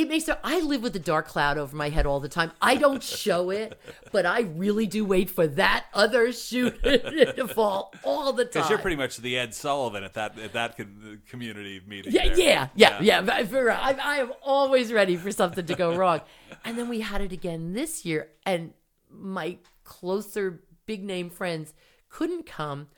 [0.00, 2.74] it makes i live with a dark cloud over my head all the time i
[2.76, 3.78] don't show it
[4.12, 8.70] but i really do wait for that other shoe to fall all the time Because
[8.70, 10.78] you're pretty much the Ed Sullivan at that at that
[11.28, 12.12] community meeting.
[12.12, 12.36] yeah, there.
[12.36, 13.20] yeah, yeah, yeah.
[13.22, 16.20] but for- I, I am always ready for something to go wrong.
[16.64, 18.72] And then we had it again this year, and
[19.10, 21.74] my closer big name friends
[22.08, 22.88] couldn't come.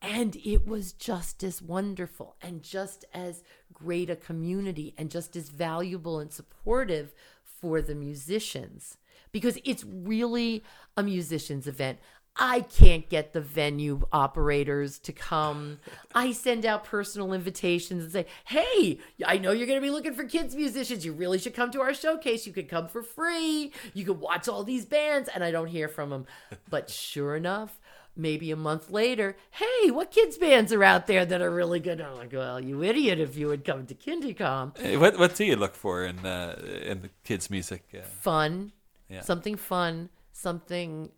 [0.00, 3.44] And it was just as wonderful and just as
[3.82, 7.14] great a community and just as valuable and supportive
[7.44, 8.96] for the musicians
[9.32, 10.62] because it's really
[10.96, 11.98] a musician's event.
[12.34, 15.80] I can't get the venue operators to come.
[16.14, 20.14] I send out personal invitations and say, hey, I know you're going to be looking
[20.14, 21.04] for kids musicians.
[21.04, 22.46] You really should come to our showcase.
[22.46, 23.72] You could come for free.
[23.92, 25.28] You could watch all these bands.
[25.34, 26.26] And I don't hear from them.
[26.70, 27.78] But sure enough,
[28.16, 32.00] maybe a month later, hey, what kids bands are out there that are really good?
[32.00, 34.78] I'm like, well, you idiot if you would come to KindieComm.
[34.78, 37.82] Hey, What what do you look for in uh, in the kids' music?
[37.94, 38.72] Uh, Fun,
[39.08, 39.20] Yeah.
[39.22, 41.10] something fun, something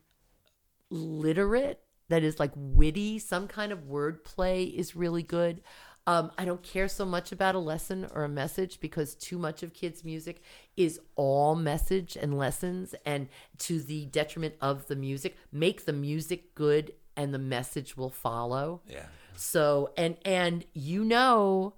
[0.90, 5.62] literate that is like witty, some kind of wordplay is really good.
[6.06, 9.62] Um, I don't care so much about a lesson or a message because too much
[9.62, 10.42] of kids' music
[10.76, 13.28] is all message and lessons, and
[13.58, 15.36] to the detriment of the music.
[15.52, 18.82] Make the music good, and the message will follow.
[18.88, 19.06] yeah.
[19.36, 21.74] So, and and you know,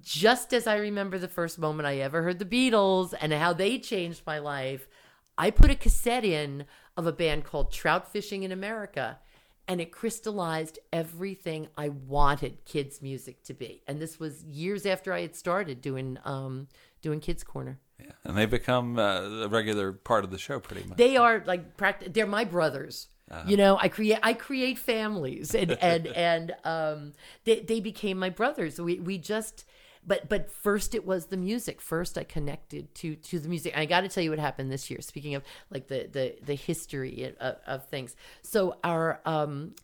[0.00, 3.78] just as I remember the first moment I ever heard the Beatles and how they
[3.78, 4.88] changed my life,
[5.36, 6.66] I put a cassette in
[6.96, 9.18] of a band called Trout Fishing in America,
[9.66, 13.82] and it crystallized everything I wanted kids music to be.
[13.86, 16.68] And this was years after I had started doing um
[17.02, 17.78] doing Kids Corner.
[18.00, 18.12] Yeah.
[18.24, 20.98] And they've become uh, a regular part of the show, pretty much.
[20.98, 23.08] They are like pract- they're my brothers.
[23.46, 27.12] You know, I create I create families and and and um
[27.44, 28.80] they they became my brothers.
[28.80, 29.64] We we just
[30.06, 31.82] but but first it was the music.
[31.82, 33.76] First I connected to to the music.
[33.76, 35.02] I got to tell you what happened this year.
[35.02, 38.16] Speaking of like the the the history of, of things.
[38.42, 39.74] So our um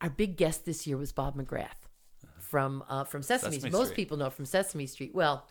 [0.00, 1.84] our big guest this year was Bob McGrath
[2.38, 5.14] from uh, from Sesame, Sesame Most people know from Sesame Street.
[5.14, 5.46] Well,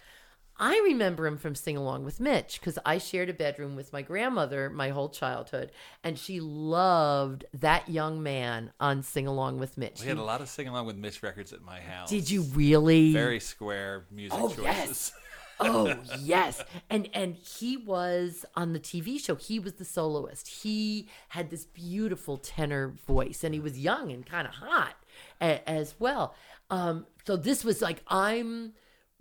[0.58, 4.02] I remember him from Sing Along with Mitch because I shared a bedroom with my
[4.04, 5.72] grandmother my whole childhood,
[6.04, 10.02] and she loved that young man on Sing Along with Mitch.
[10.02, 12.10] We had a lot of sing along with Mitch records at my house.
[12.10, 13.14] Did you really?
[13.14, 14.64] Very square music Oh, choices.
[14.64, 15.12] yes.
[15.60, 21.08] oh yes and and he was on the tv show he was the soloist he
[21.30, 24.96] had this beautiful tenor voice and he was young and kind of hot
[25.40, 26.34] a, as well
[26.72, 28.74] um so this was like i'm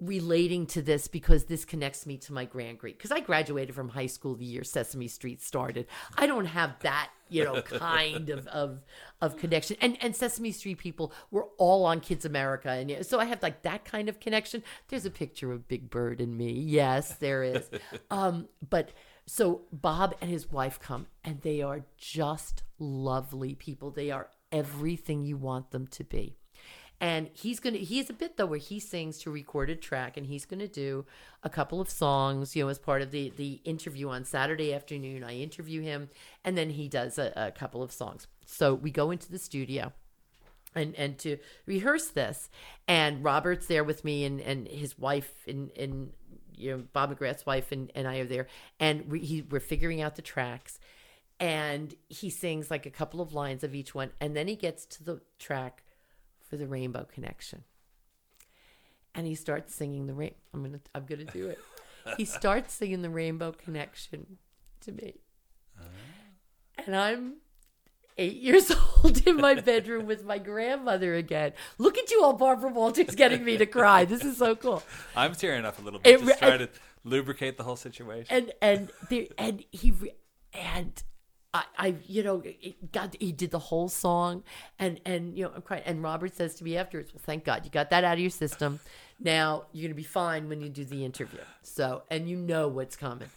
[0.03, 3.89] relating to this because this connects me to my grand great because i graduated from
[3.89, 5.87] high school the year sesame street started.
[6.19, 8.81] I don't have that you know kind of of
[9.21, 9.77] of connection.
[9.81, 13.63] And and sesame street people were all on kids america and so i have like
[13.63, 14.65] that kind of connection.
[14.89, 16.51] There's a picture of big bird and me.
[16.53, 17.71] Yes there is.
[18.11, 18.91] Um but
[19.27, 23.93] so bob and his wife come and they are just lovely people.
[23.93, 26.37] They are everything you want them to be
[27.03, 30.25] and he's gonna he has a bit though where he sings to recorded track and
[30.25, 31.05] he's gonna do
[31.43, 35.23] a couple of songs you know as part of the the interview on saturday afternoon.
[35.25, 36.09] I interview him
[36.45, 38.29] and then he does a, a couple of songs.
[38.47, 39.93] So we go into the studio
[40.75, 42.49] and and to rehearse this
[42.89, 46.13] and robert's there with me and and his wife and and
[46.57, 48.47] you know bob mcgrath's wife and, and i are there
[48.81, 50.79] and we, he, we're figuring out the tracks
[51.39, 54.87] and he sings like a couple of lines of each one and then he gets
[54.87, 55.83] to the track
[56.53, 57.65] for the rainbow connection.
[59.15, 61.59] And he starts singing the rain i'm gonna i'm gonna do it.
[62.19, 64.37] He starts singing the rainbow connection
[64.81, 65.15] to me.
[65.81, 65.89] Uh-huh.
[66.85, 67.37] And i'm
[68.19, 68.71] eight years
[69.05, 71.55] old in my bedroom with my grandmother again.
[71.79, 74.05] Look at you all barbara walters getting me to cry.
[74.05, 74.83] This is so cool.
[75.17, 76.69] I'm tearing up a little bit, It just trying to
[77.05, 78.37] lubricate the whole situation.
[78.37, 79.95] and and the and he
[80.53, 81.03] and
[81.55, 84.43] I, I you know it got he did the whole song
[84.79, 85.83] and and you know I'm crying.
[85.85, 88.31] And Robert says to me afterwards well thank God you got that out of your
[88.31, 88.81] system.
[89.21, 91.41] Now you're gonna be fine when you do the interview.
[91.63, 93.29] So and you know what's coming.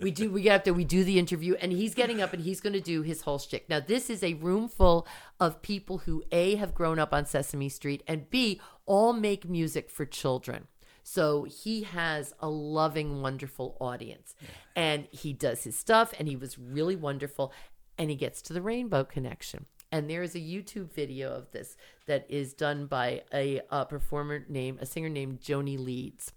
[0.00, 2.42] We do we get up there we do the interview and he's getting up and
[2.42, 3.68] he's to do his whole shtick.
[3.68, 5.06] Now this is a room full
[5.38, 9.88] of people who a have grown up on sesame street and b all make music
[9.88, 10.66] for children
[11.08, 14.34] so he has a loving wonderful audience.
[14.74, 17.52] And he does his stuff and he was really wonderful
[17.96, 19.66] and he gets to the rainbow connection.
[19.92, 21.76] And there is a youtube video of this
[22.06, 26.32] that is done by a, uh performer named a singer named joni leeds.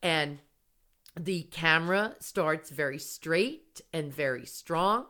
[0.00, 0.38] And
[1.18, 5.06] the camera starts very straight and very strong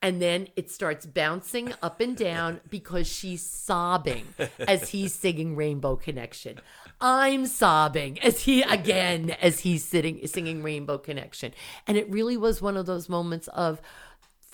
[0.00, 4.26] and then it starts bouncing up and down because she's sobbing
[4.66, 6.58] as he's singing rainbow connection
[7.00, 11.52] i'm sobbing as he again as he's sitting singing rainbow connection.
[11.86, 13.80] And it really was one of those moments of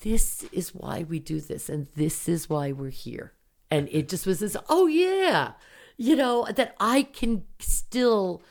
[0.01, 3.33] this is why we do this and this is why we're here.
[3.71, 5.53] And it just was this oh yeah
[5.95, 8.41] you know that i can still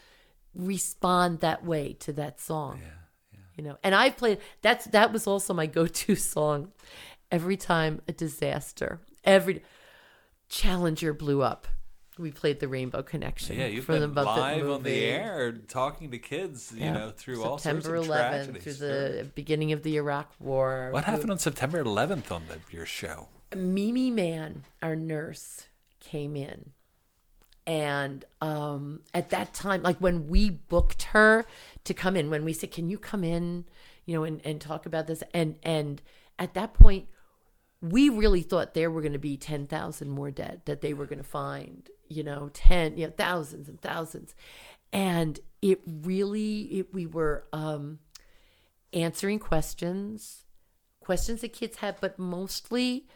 [0.54, 2.80] respond that way to that song.
[3.56, 6.72] You know and i played that's that was also my go-to song.
[7.30, 9.62] Every time a disaster every
[10.48, 11.66] challenger blew up
[12.22, 15.04] we played the rainbow connection yeah, you've from been the Muppet live on the movie.
[15.04, 16.92] air talking to kids, you Yeah.
[16.92, 18.62] know, through all sorts September of 11th tragedies.
[18.78, 20.88] through the beginning of the Iraq War.
[20.92, 23.28] What happened on September 11th on the, your show?
[23.54, 25.66] Mimi Mann, our nurse,
[26.00, 26.70] came in.
[27.66, 31.44] And um, at that time, like when we booked her
[31.84, 33.66] to come in, when we said, Can you come in,
[34.04, 35.22] you know, and, and talk about this?
[35.32, 36.02] And and
[36.38, 37.06] at that point,
[37.82, 41.18] we really thought there were going to be 10,000 more dead, that they were going
[41.18, 44.34] to find, you know, 10, you know, thousands and thousands.
[44.92, 47.98] And it really, it, we were um,
[48.92, 50.44] answering questions,
[51.00, 53.06] questions that kids had, but mostly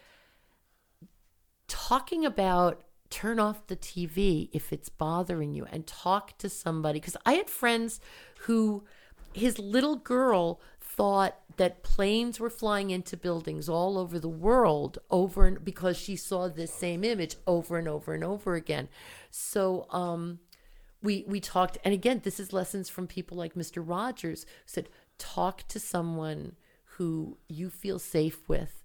[1.69, 6.99] talking about turn off the TV if it's bothering you and talk to somebody.
[6.99, 8.01] Because I had friends
[8.41, 8.85] who,
[9.33, 15.47] his little girl thought that planes were flying into buildings all over the world over
[15.47, 18.89] and because she saw this same image over and over and over again.
[19.31, 20.41] So, um,
[21.03, 24.89] we we talked and again this is lessons from people like mr rogers who said
[25.19, 26.57] talk to someone
[26.97, 28.83] who you feel safe with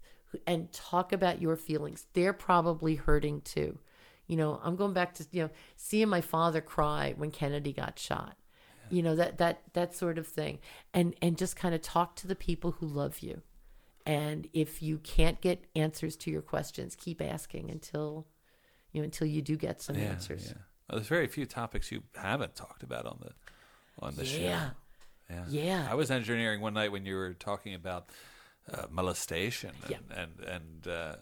[0.47, 2.07] and talk about your feelings.
[2.13, 3.79] They're probably hurting too.
[4.27, 7.99] You know i'm going back to you know seeing my father cry when kennedy got
[7.99, 8.37] shot
[8.91, 10.59] you know that that that sort of thing
[10.93, 13.41] and and just kind of talk to the people who love you
[14.05, 18.27] and if you can't get answers to your questions keep asking until
[18.91, 20.61] you know until you do get some answers Yeah.
[20.89, 23.31] Well, there's very few topics you haven't talked about on the
[24.05, 24.69] on the Yeah.
[24.69, 24.75] show.
[25.29, 25.45] Yeah.
[25.49, 25.87] Yeah.
[25.89, 28.09] I was engineering one night when you were talking about
[28.73, 30.21] uh, molestation and Yeah.
[30.21, 31.15] and, and uh,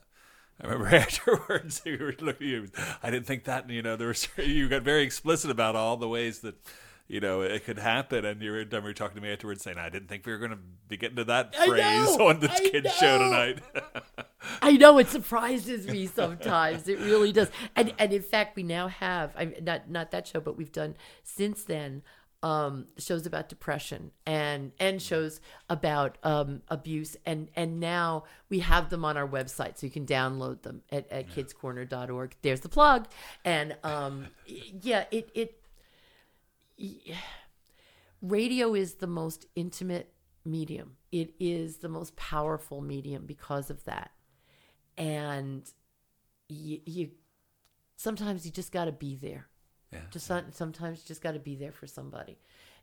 [0.62, 2.48] I remember afterwards you were looking.
[2.48, 2.68] You,
[3.04, 3.70] I didn't think that.
[3.70, 6.56] You know, there was you got very explicit about all the ways that
[7.10, 10.08] you know it could happen, and you were, talking to me afterwards saying, "I didn't
[10.08, 12.94] think we were going to be getting to that phrase know, on this I kids
[12.94, 13.60] show tonight."
[14.62, 16.88] I know it surprises me sometimes.
[16.88, 17.50] It really does.
[17.76, 20.96] And and in fact, we now have I not not that show, but we've done
[21.24, 22.04] since then
[22.42, 28.90] um shows about depression and and shows about um abuse and and now we have
[28.90, 33.08] them on our website so you can download them at, at kidscorner.org there's the plug
[33.44, 34.28] and um
[34.82, 35.59] yeah it it
[38.22, 40.14] radio is the most intimate
[40.46, 40.96] medium.
[41.12, 44.12] It is the most powerful medium because of that.
[44.98, 45.70] And
[46.48, 47.12] you, you
[47.96, 49.48] sometimes you just got to be there.
[49.92, 50.00] Yeah.
[50.12, 52.40] Just some- sometimes you just got to be there for somebody.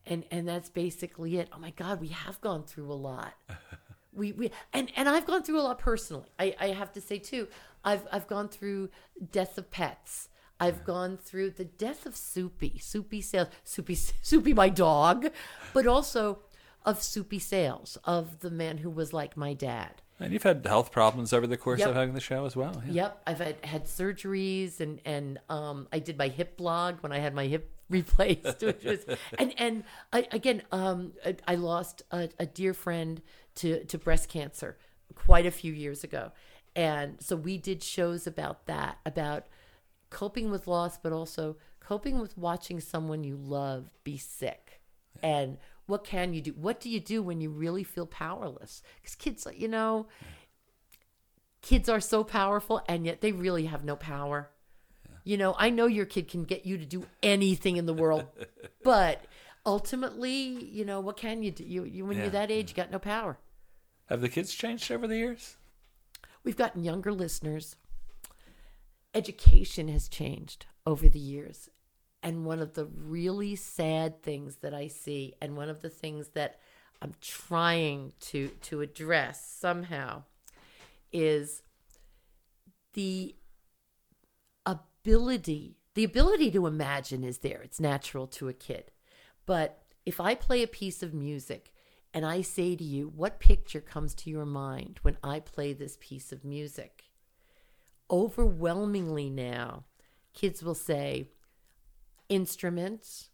[0.06, 1.48] And and that's basically it.
[1.52, 3.34] Oh my god, we have gone through a lot.
[4.12, 6.28] we we and and I've gone through a lot personally.
[6.38, 7.48] I I have to say too.
[7.84, 8.90] I've I've gone through
[9.32, 10.28] death of pets.
[10.58, 15.28] I've gone through the death of Soupy, Soupy Sales, Soupy Soupy my dog,
[15.74, 16.38] but also
[16.84, 20.02] of Soupy Sales, of the man who was like my dad.
[20.18, 21.88] and you've had health problems over the course Yep.
[21.90, 22.82] of having the show as well.
[22.86, 22.92] Yeah.
[22.92, 27.18] Yep, I've had, had surgeries and and um, I did my hip blog when I
[27.18, 29.04] had my hip replaced, which was
[29.38, 33.20] and and I, again um, I, I lost a, a dear friend
[33.56, 34.78] to to breast cancer
[35.14, 36.32] quite a few years ago,
[36.74, 39.46] and so we did shows about that about
[40.10, 44.80] coping with loss, but also coping with watching someone you love be sick
[45.22, 45.58] and.
[45.88, 46.50] What can you do?
[46.50, 48.82] What do you do when you really feel powerless?
[48.96, 50.08] Because kids, you know,
[51.62, 54.50] kids are so powerful and yet they really have no power.
[55.22, 58.26] You know, I know your kid can get you to do anything in the world,
[58.82, 59.24] but
[59.64, 61.62] ultimately, you know, what can you do?
[61.64, 63.38] You, you when Yeah, you're that age, you got no power.
[64.06, 65.56] Have the kids changed over the years?
[66.44, 67.76] We've gotten younger listeners.
[69.16, 71.70] Education has changed over the years.
[72.22, 76.28] And one of the really sad things that I see, and one of the things
[76.34, 76.58] that
[77.00, 80.24] I'm trying to, to address somehow,
[81.12, 81.62] is
[82.94, 83.34] the
[84.64, 87.62] ability the ability to imagine is there.
[87.62, 88.90] It's natural to a kid.
[89.46, 91.72] But if i play a piece of music
[92.14, 95.98] and i say to you what picture comes to your mind when i play this
[96.00, 97.05] piece of music
[98.10, 99.84] overwhelmingly now
[100.34, 101.28] kids will say
[102.28, 103.30] instruments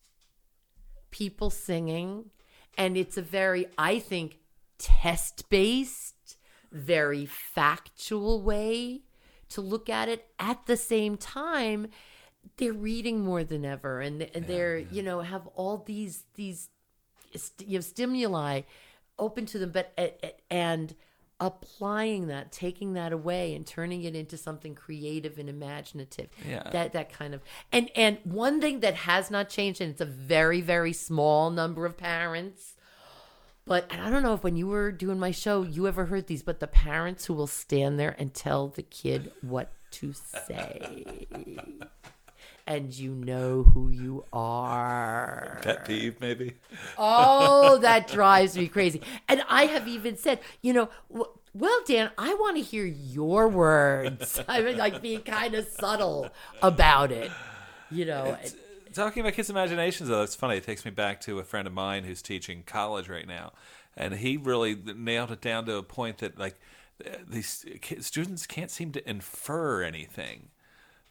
[1.11, 2.31] people singing
[2.78, 4.39] and it's a very i think
[4.78, 6.36] test based
[6.73, 9.03] very factual way
[9.53, 10.27] to look at it.
[10.39, 11.89] At the same time
[12.57, 16.70] they're reading more than ever and, they're you know have all these these
[17.65, 18.62] you know stimuli
[19.16, 19.97] open to them but
[20.51, 20.97] and
[21.40, 26.68] applying that taking that away and turning it into something creative and imaginative Yeah.
[26.70, 27.40] that that kind of
[27.72, 31.84] and and one thing that has not changed and it's a very very small number
[31.84, 32.74] of parents
[33.64, 36.26] but and I don't know if when you were doing my show, you ever heard
[36.26, 41.26] these, but the parents who will stand there and tell the kid what to say.
[42.66, 45.60] and you know who you are.
[45.62, 46.55] Pet peeve, maybe.
[46.98, 49.01] Oh, that drives me crazy.
[49.28, 54.40] And I have even said, you know, well, Dan, I want to hear your words.
[54.48, 56.30] I mean, like being kind of subtle
[56.62, 57.30] about it.
[57.90, 58.56] You know, It's-
[58.94, 60.56] talking about kids' imaginations, though, it's funny.
[60.56, 63.52] It takes me back to a friend of mine who's teaching college right now,
[63.97, 66.56] and he really nailed it down to a point that like
[67.05, 67.66] uh, these
[68.01, 70.48] students can't seem to infer anything.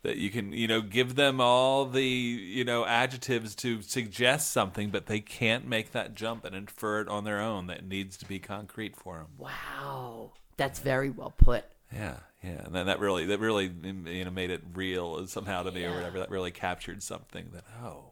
[0.03, 4.89] That you can, you know, give them all the, you know, adjectives to suggest something,
[4.89, 7.67] but they can't make that jump and infer it on their own.
[7.67, 9.27] That needs to be concrete for them.
[9.37, 11.65] wow, that's very well put.
[11.93, 15.71] Yeah, yeah, and then that really, that really, you know, made it real somehow to
[15.71, 16.17] me or whatever.
[16.19, 17.49] That really captured something.
[17.53, 18.05] That oh,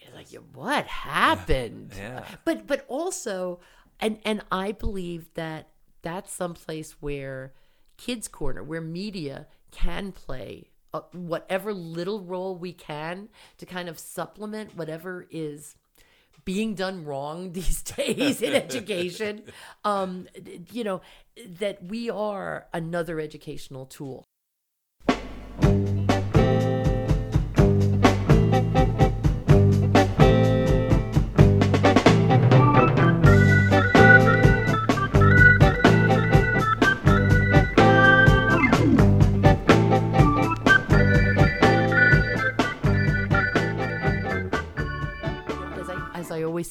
[0.00, 2.24] You're like what happened Yeah.
[2.44, 3.60] but but also
[4.00, 5.68] and and i believe that
[6.02, 7.52] that's someplace where
[7.96, 10.70] kids corner where media can play
[11.12, 15.76] whatever little role we can to kind of supplement whatever is
[16.44, 19.42] being done wrong these days in education
[19.84, 20.26] um
[20.70, 21.00] you know
[21.46, 24.26] that we are another educational tool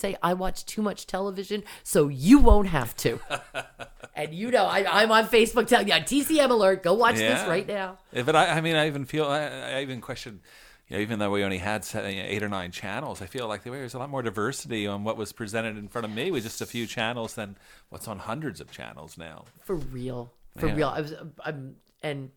[0.04, 3.20] say, I watch too much television, so you won't have to.
[4.16, 6.84] and you know I, I'm on Facebook telling you TCM alert.
[6.84, 7.98] Go watch this right now.
[8.12, 9.46] Yeah, but I, I mean, I even feel, I,
[9.78, 10.42] I even question,
[10.90, 13.72] you know, even though we only had eight or nine channels, I feel like there
[13.72, 16.62] was a lot more diversity on what was presented in front of me with just
[16.62, 17.56] a few channels than
[17.90, 19.46] what's on hundreds of channels now.
[19.62, 20.76] for real for Yeah.
[20.76, 21.14] real i was
[21.44, 22.30] i'm and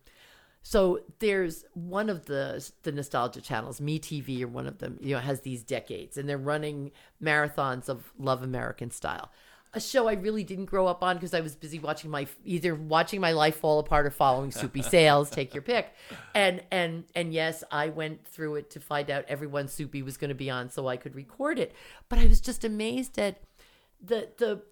[0.67, 5.15] so there's one of the the nostalgia channels me tv or one of them you
[5.15, 6.91] know has these decades and they're running
[7.23, 9.31] marathons of love american style.
[9.73, 12.75] A show i really didn't grow up on because i was busy watching my either
[12.75, 15.93] watching my life fall apart or following soupy sales take your pick.
[16.35, 20.29] And and and yes i went through it to find out everyone soupy was going
[20.29, 21.73] to be on so i could record it.
[22.09, 23.39] But i was just amazed at
[24.03, 24.63] the the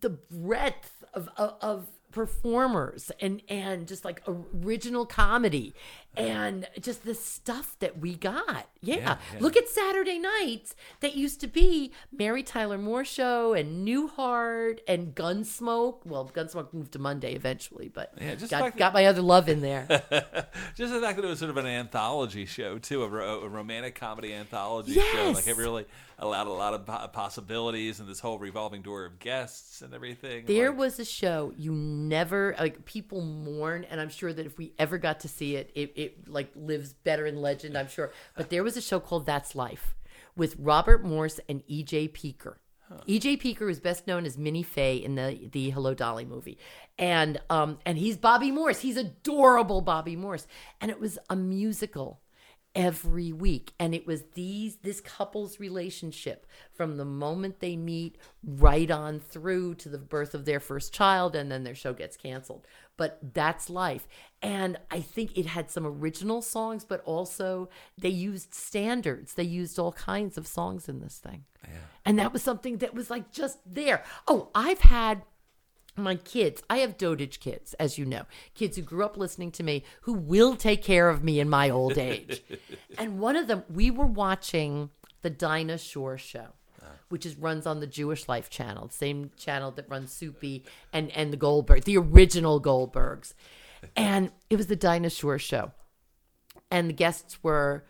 [0.00, 5.74] the breadth of, of performers and and just like original comedy
[6.16, 8.96] and just the stuff that we got yeah.
[8.96, 9.38] Yeah, yeah.
[9.40, 15.14] look at saturday nights that used to be mary tyler moore show and newhart and
[15.14, 19.48] gunsmoke well gunsmoke moved to monday eventually but Yeah, just got, got my other love
[19.48, 19.86] in there
[20.74, 23.48] Just the fact that it was sort of an anthology show too, a, ro- a
[23.48, 25.32] romantic comedy anthology show.
[25.34, 25.86] Like it really
[26.18, 30.44] allowed a lot of possibilities and this whole revolving door of guests and everything.
[30.46, 34.56] There like- was a show you never like people mourn, and I'm sure that if
[34.58, 37.76] we ever got to see it, it, it like lives better in legend.
[37.76, 38.12] I'm sure.
[38.36, 39.94] But there was a show called That's Life
[40.36, 42.08] with Robert Morse and E.J.
[42.08, 42.54] Peaker.
[43.06, 43.36] E.J.
[43.36, 46.56] Peaker is best known as Minnie Fay in the the Hello Dolly movie,
[46.98, 48.80] and um and he's Bobby Morse.
[48.80, 50.46] He's adorable Bobby Morse,
[50.80, 52.20] and it was a musical
[52.74, 53.72] every week.
[53.78, 59.74] And it was these this couple's relationship from the moment they meet right on through
[59.76, 62.66] to the birth of their first child and then their show gets canceled.
[62.96, 64.06] But that's life.
[64.42, 69.34] And i think it had some original songs but also they used standards.
[69.34, 71.44] They used all kinds of songs in this thing.
[72.04, 74.04] And that was something that was like just there.
[74.26, 75.22] Oh i've had
[75.98, 78.22] my kids i have dotage kids as you know
[78.54, 81.70] kids who grew up listening to me who will take care of me in my
[81.70, 82.42] old age.
[82.98, 84.90] And one of them we were watching
[85.22, 86.48] the dinah shore show
[86.82, 86.86] ah.
[87.08, 91.10] which is runs on the jewish life channel the same channel that runs soupy and
[91.12, 93.34] and the goldberg the original goldbergs.
[93.96, 95.72] And it was the dinah shore show.
[96.70, 97.84] And the guests were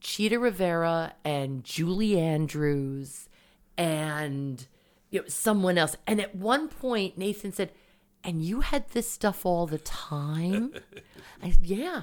[0.00, 3.28] Chita Rivera and Julie Andrews
[3.76, 4.66] and
[5.12, 5.96] you know, someone else.
[6.06, 7.70] And at one point, Nathan said,
[8.24, 10.74] "And you had this stuff all the time?"
[11.42, 12.02] I said, "Yeah."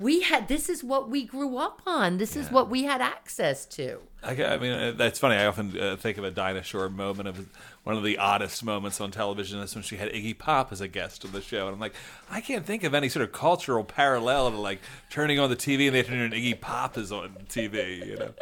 [0.00, 2.18] We had this is what we grew up on.
[2.18, 3.98] This is what we had access to.
[4.22, 5.34] I, I mean, uh, that's funny.
[5.34, 7.48] I often uh, think of a Dinah Shore moment of
[7.82, 10.86] one of the oddest moments on television is when she had Iggy Pop as a
[10.86, 11.94] guest on the show, and I'm like,
[12.30, 14.80] I can't think of any sort of cultural parallel to like
[15.10, 18.06] turning on the TV in the afternoon and Iggy Pop is on TV.
[18.06, 18.34] You know.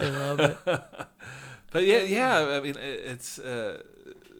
[0.00, 0.58] I love it.
[1.74, 2.56] But yeah, yeah.
[2.56, 3.82] I mean, it's uh,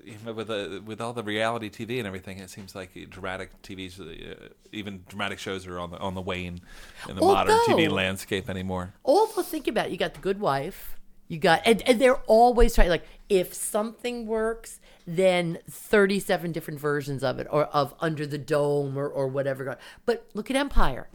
[0.05, 2.39] you know, with the with all the reality TV and everything.
[2.39, 6.61] It seems like dramatic TVs, uh, even dramatic shows, are on the on the wane
[7.09, 8.95] in the modern TV landscape anymore.
[9.03, 9.91] Also, think about it.
[9.91, 10.97] You got the Good Wife.
[11.27, 12.89] You got, and, and they're always trying.
[12.89, 18.97] Like, if something works, then thirty-seven different versions of it, or of Under the Dome,
[18.97, 19.77] or or whatever.
[20.07, 21.09] But look at Empire.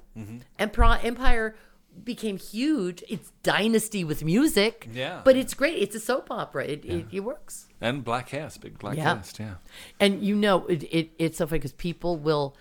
[0.58, 1.56] Empire, Empire
[2.04, 3.04] became huge.
[3.10, 4.88] It's dynasty with music.
[4.94, 5.22] Yeah.
[5.24, 5.78] but it's great.
[5.78, 6.66] It's a soap opera.
[6.66, 7.68] It it, it works.
[7.82, 9.16] And Black Cast, big Black Yeah.
[9.16, 9.56] Cast, yeah.
[10.00, 12.56] And you know, it, it it's so funny because people will,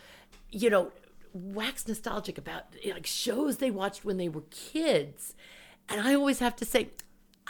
[0.50, 0.92] you know,
[1.32, 5.34] wax nostalgic about like shows they watched when they were kids,
[5.88, 6.90] and I always have to say.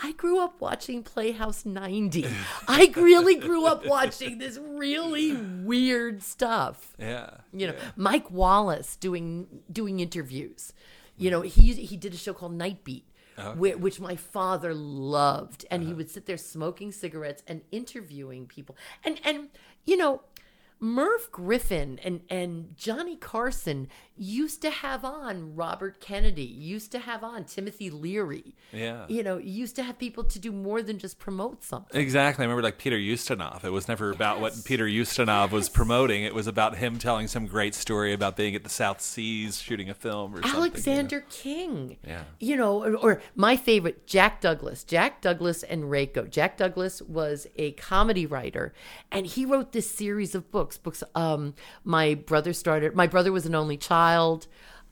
[0.01, 2.25] I grew up watching Playhouse 90.
[2.69, 6.95] I really grew up watching this really weird stuff.
[7.01, 7.31] Yeah.
[7.53, 10.73] You know, Mike Wallace doing doing interviews.
[11.19, 13.05] You know, he he did a show called Night Beat,
[13.37, 13.53] uh-huh.
[13.55, 15.97] whi- which my father loved, and he uh-huh.
[15.97, 18.77] would sit there smoking cigarettes and interviewing people.
[19.05, 19.49] And and
[19.85, 20.23] you know,
[20.81, 27.23] Merv Griffin and and Johnny Carson used to have on Robert Kennedy, used to have
[27.23, 28.55] on Timothy Leary.
[28.73, 29.07] Yeah.
[29.09, 32.01] You know, used to have people to do more than just promote something.
[32.01, 32.43] Exactly.
[32.43, 33.65] I remember like Peter Ustinov.
[33.65, 36.25] It was never about what Peter Ustinov was promoting.
[36.25, 39.89] It was about him telling some great story about being at the South Seas shooting
[39.89, 40.49] a film or something.
[40.49, 40.59] you know?
[40.63, 41.97] Alexander King.
[42.05, 42.25] Yeah.
[42.41, 44.83] You know, or, or my favorite, Jack Douglas.
[44.83, 46.29] Jack Douglas and Reiko.
[46.29, 48.73] Jack Douglas was a comedy writer,
[49.13, 50.68] and he wrote this series of books.
[50.77, 51.03] Books.
[51.15, 51.55] Um,
[51.85, 52.95] my brother started.
[52.95, 54.47] My brother was an only child.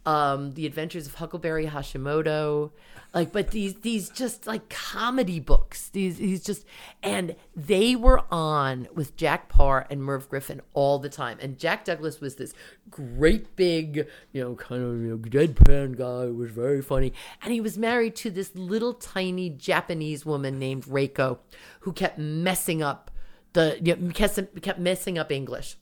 [0.05, 2.70] Um, the Adventures of Huckleberry Hashimoto.
[3.16, 5.89] Like, but these these just like comedy books.
[5.89, 6.66] These these just
[7.03, 11.39] and they were on with Jack Paar and Merv Griffin all the time.
[11.40, 12.53] And Jack Douglas was this
[12.90, 16.27] great big, you know, kind of you know, deadpan guy.
[16.27, 20.85] who was very funny, and he was married to this little tiny Japanese woman named
[20.85, 21.39] Reiko,
[21.81, 23.11] who kept messing up
[23.57, 25.77] the you know, kept, kept messing up English,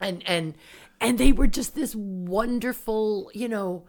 [0.00, 0.54] and and
[1.00, 3.84] and they were just this wonderful, you know,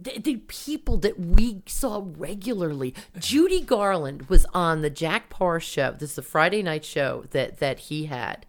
[0.00, 2.94] the, the people that we saw regularly.
[3.18, 5.92] Judy Garland was on the Jack Paar show.
[5.92, 8.46] This is a Friday night show that that he had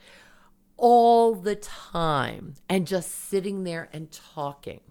[0.78, 4.82] all the time, and just sitting there and talking.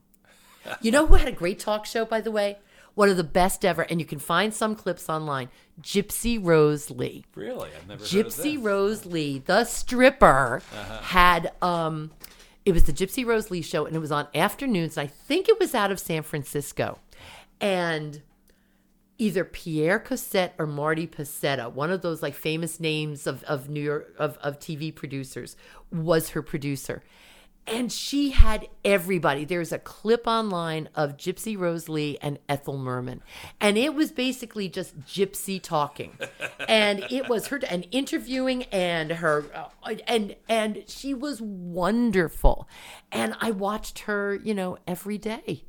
[0.81, 2.59] You know who had a great talk show, by the way?
[2.95, 5.49] One of the best ever, and you can find some clips online.
[5.81, 7.25] Gypsy Rose Lee.
[7.35, 10.63] Really, I've never Gypsy Rose Lee, the stripper,
[11.03, 12.11] had um
[12.65, 14.97] it was the Gypsy Rose Lee show and it was on afternoons.
[14.97, 16.99] And I think it was out of San Francisco.
[17.61, 18.23] And
[19.19, 23.81] either Pierre Cossette or Marty Pasetta, one of those like famous names of, of New
[23.81, 25.57] York of, of TV producers,
[25.91, 27.03] was her producer.
[27.67, 29.45] And she had everybody.
[29.45, 33.23] There's a clip online of Gypsy Rose Lee and Ethel Merman.
[33.61, 36.19] And it was basically just Gypsy talking.
[36.69, 42.69] and it was her and interviewing and her uh, and and she was wonderful.
[43.13, 45.65] And I watched her, you know, every day.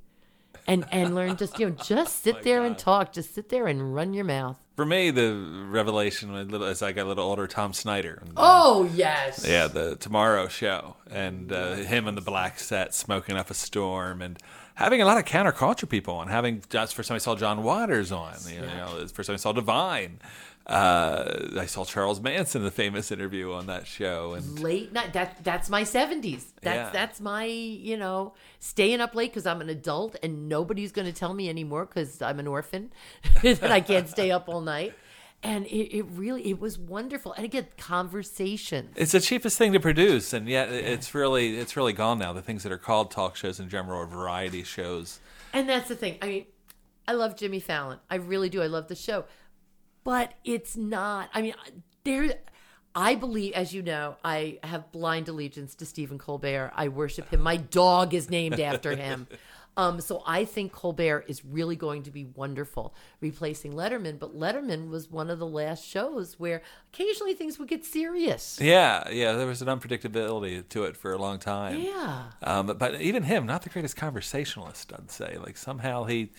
[0.66, 3.12] And and learn just, you know, just sit there and talk.
[3.14, 4.58] Just sit there and run your mouth.
[4.76, 5.36] For me, the
[5.70, 8.20] revelation was little, as I got a little older, Tom Snyder.
[8.22, 9.46] And, Oh yes.
[9.48, 14.22] Yeah, the Tomorrow Show, and uh, him and the black set smoking up a storm,
[14.22, 14.40] and
[14.76, 16.28] having a lot of counterculture people on.
[16.28, 18.36] Having that's the first time I saw John Waters on.
[18.50, 20.20] You know, it's the first time I saw Divine.
[20.66, 25.12] Uh, I saw Charles Manson, in the famous interview on that show, and late night
[25.12, 26.90] that that's my 70s that's Yeah.
[26.92, 31.12] that's my you know staying up late because i'm an adult and nobody's going to
[31.12, 32.92] tell me anymore because i'm an orphan
[33.44, 34.94] that i can't stay up all night.
[35.46, 37.34] And it, it really it was wonderful.
[37.34, 38.94] And again conversations.
[38.96, 42.32] It's the cheapest thing to produce, and yet it's really it's really gone now.
[42.32, 45.20] The things that are called talk shows in general are variety shows.
[45.52, 46.18] and that's the thing.
[46.22, 46.46] I mean
[47.06, 48.00] i love jimmy fallon.
[48.10, 48.62] I really do.
[48.62, 49.26] I love the show
[50.04, 51.54] but it's not i mean
[52.04, 52.34] there
[52.96, 56.72] I believe, as you know, I have blind allegiance to Stephen Colbert.
[56.76, 57.42] I worship him.
[57.42, 59.28] My dog is named after him.
[59.76, 64.20] Um, so I think Colbert is really going to be wonderful replacing Letterman.
[64.20, 66.62] But Letterman was one of the last shows where
[66.94, 68.60] occasionally things would get serious.
[68.62, 71.80] Yeah, yeah, there was an unpredictability to it for a long time.
[71.80, 72.26] Yeah.
[72.44, 75.38] Um, but, but even him, not the greatest conversationalist, I'd say.
[75.42, 76.30] Like somehow he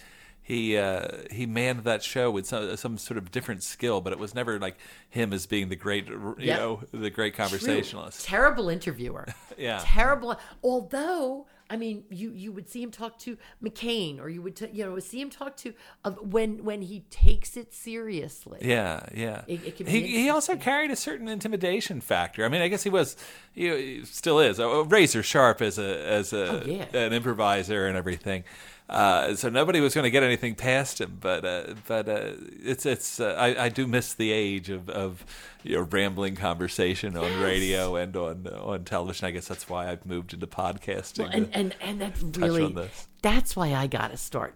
[0.46, 4.18] he uh, he manned that show with some some sort of different skill, but it
[4.18, 4.76] was never like
[5.08, 6.58] him as being the great, you Yep.
[6.60, 7.44] know, the great True.
[7.44, 8.24] conversationalist.
[8.24, 9.26] Terrible interviewer.
[9.56, 9.80] Yeah.
[9.84, 10.36] Terrible.
[10.64, 14.68] Although, I mean, you you would see him talk to McCain, or you would t-
[14.72, 15.72] you know see him talk to
[16.04, 18.58] uh, when when he takes it seriously.
[18.62, 19.42] Yeah, yeah.
[19.46, 22.44] It- it can be he he also carried a certain intimidation factor.
[22.44, 23.16] I mean, I guess he was,
[23.52, 26.86] he, he still is, uh, razor sharp as a as a Oh, yeah.
[27.06, 28.42] an improviser and everything.
[28.86, 31.16] Uh, so nobody was going to get anything past him.
[31.20, 32.32] But uh, but uh,
[32.62, 35.24] it's it's uh, I, I do miss the age of of
[35.62, 37.40] you know, rambling conversation on Yes.
[37.42, 39.26] radio and on on television.
[39.26, 41.20] I guess that's why I've moved into podcasting.
[41.20, 42.74] Well, and and and that's really
[43.22, 44.54] that's why I got to start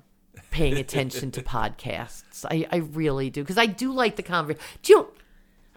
[0.50, 2.44] paying attention to podcasts.
[2.50, 4.66] I I really do because I do like the conversation.
[4.82, 5.08] Do you?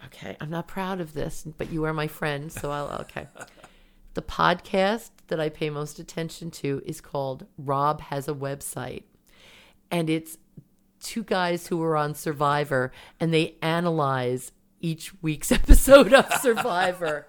[0.06, 3.28] Okay, I'm not proud of this, but you are my friend, so I'll okay.
[4.14, 9.04] The podcast that I pay most attention to is called Rob Has a Website.
[9.90, 10.36] And it's
[11.00, 14.52] two guys who are on Survivor and they analyze
[14.82, 17.24] each week's episode of Survivor.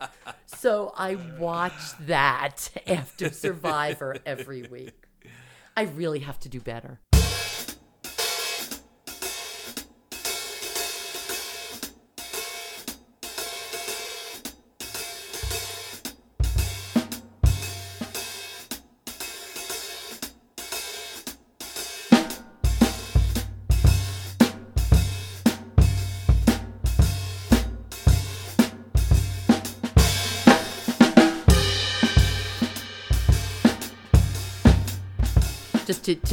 [0.47, 5.07] so I watch that after Survivor every week.
[5.77, 6.99] I really have to do better.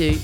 [0.00, 0.18] To,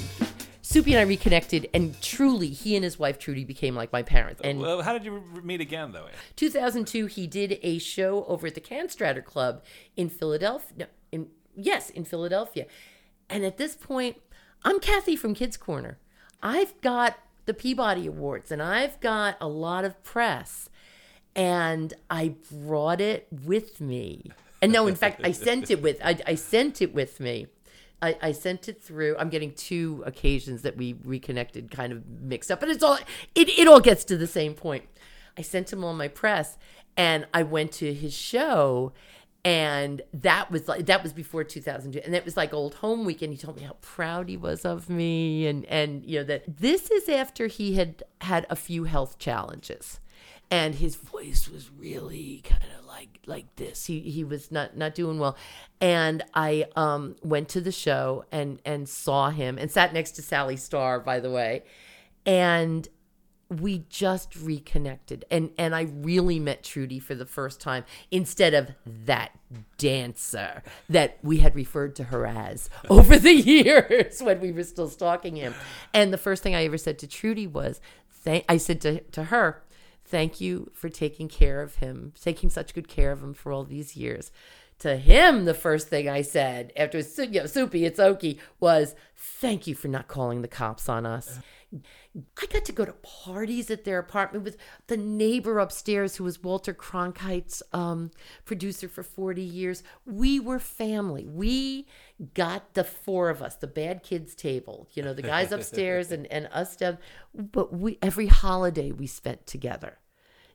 [0.62, 4.40] Soupy and I reconnected, and truly, he and his wife Trudy became like my parents.
[4.42, 6.06] And well, how did you meet again, though?
[6.36, 9.62] 2002, he did a show over at the Cannstatter Club
[9.94, 10.72] in Philadelphia.
[10.78, 12.64] No, in yes, in Philadelphia.
[13.28, 14.16] And at this point,
[14.64, 15.98] I'm Kathy from Kids Corner.
[16.42, 20.70] I've got the Peabody Awards, and I've got a lot of press,
[21.34, 24.30] and I brought it with me.
[24.62, 27.48] And no, in fact, I sent it with I, I sent it with me.
[28.02, 29.16] I, I sent it through.
[29.18, 32.98] I'm getting two occasions that we reconnected kind of mixed up, but it's all
[33.34, 34.84] it, it all gets to the same point.
[35.38, 36.58] I sent him all my press
[36.96, 38.92] and I went to his show
[39.44, 43.22] and that was like that was before 2002 and it was like old home week
[43.22, 46.42] and he told me how proud he was of me and and you know that
[46.58, 50.00] this is after he had had a few health challenges
[50.50, 53.86] and his voice was really kind of like like this.
[53.86, 55.36] He he was not not doing well,
[55.80, 60.22] and I um went to the show and and saw him and sat next to
[60.22, 61.64] Sally Starr, by the way,
[62.24, 62.88] and
[63.48, 68.70] we just reconnected and and I really met Trudy for the first time instead of
[68.86, 69.38] that
[69.78, 74.88] dancer that we had referred to her as over the years when we were still
[74.88, 75.54] stalking him.
[75.94, 79.24] And the first thing I ever said to Trudy was thank I said to, to
[79.24, 79.62] her,
[80.06, 83.64] thank you for taking care of him, taking such good care of him for all
[83.64, 84.30] these years.
[84.80, 89.66] To him, the first thing I said after you know, Soupy, it's Okie, was thank
[89.66, 91.38] you for not calling the cops on us.
[91.74, 94.56] I got to go to parties at their apartment with
[94.86, 98.10] the neighbor upstairs who was Walter Cronkite's um,
[98.44, 99.82] producer for 40 years.
[100.04, 101.26] We were family.
[101.26, 101.86] We
[102.34, 106.26] got the four of us, the bad kids table, you know, the guys upstairs and,
[106.28, 106.98] and us down.
[107.34, 109.98] But we every holiday we spent together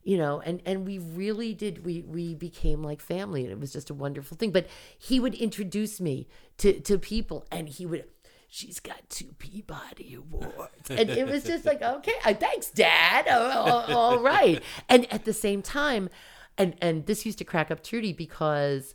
[0.04, 3.72] you know and and we really did we we became like family and it was
[3.72, 4.68] just a wonderful thing but
[4.98, 6.28] he would introduce me
[6.58, 8.06] to to people and he would
[8.54, 10.90] she's got two Peabody Awards.
[10.92, 13.26] And it was just like, okay, uh, thanks, Dad.
[13.30, 14.62] Oh, oh, all right.
[14.90, 16.10] And at the same time,
[16.58, 18.94] and and this used to crack up Trudy because,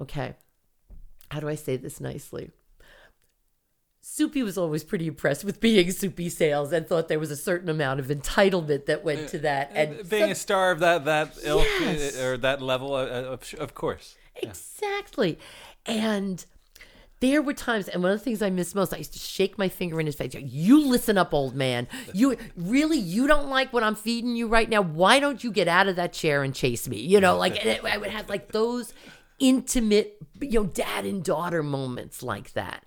[0.00, 0.36] okay,
[1.30, 2.52] how do I say this nicely?
[4.00, 7.68] Soupy was always pretty impressed with being Soupy Sales and thought there was a certain
[7.68, 9.70] amount of entitlement that went to that.
[9.74, 12.16] And Uh, being some- a star of that that ilk Yes.
[12.16, 14.14] uh, or that level, uh, of, of course.
[14.36, 15.38] Exactly.
[15.84, 16.46] And
[17.20, 19.58] there were times, and one of the things I miss most, I used to shake
[19.58, 20.34] my finger in his face.
[20.34, 21.88] You listen up, old man.
[22.14, 24.82] You really, you don't like what I'm feeding you right now.
[24.82, 26.98] Why don't you get out of that chair and chase me?
[27.00, 28.92] You know, like it- I would have like those
[29.38, 32.84] intimate, you know, dad and daughter moments like that.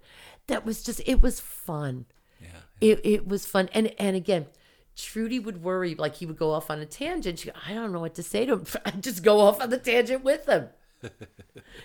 [0.47, 2.05] That was just, it was fun.
[2.41, 2.47] Yeah.
[2.79, 3.69] It, it was fun.
[3.73, 4.47] And, and again,
[4.95, 7.39] Trudy would worry, like he would go off on a tangent.
[7.39, 8.65] She I don't know what to say to him.
[8.85, 10.69] I'd just go off on the tangent with him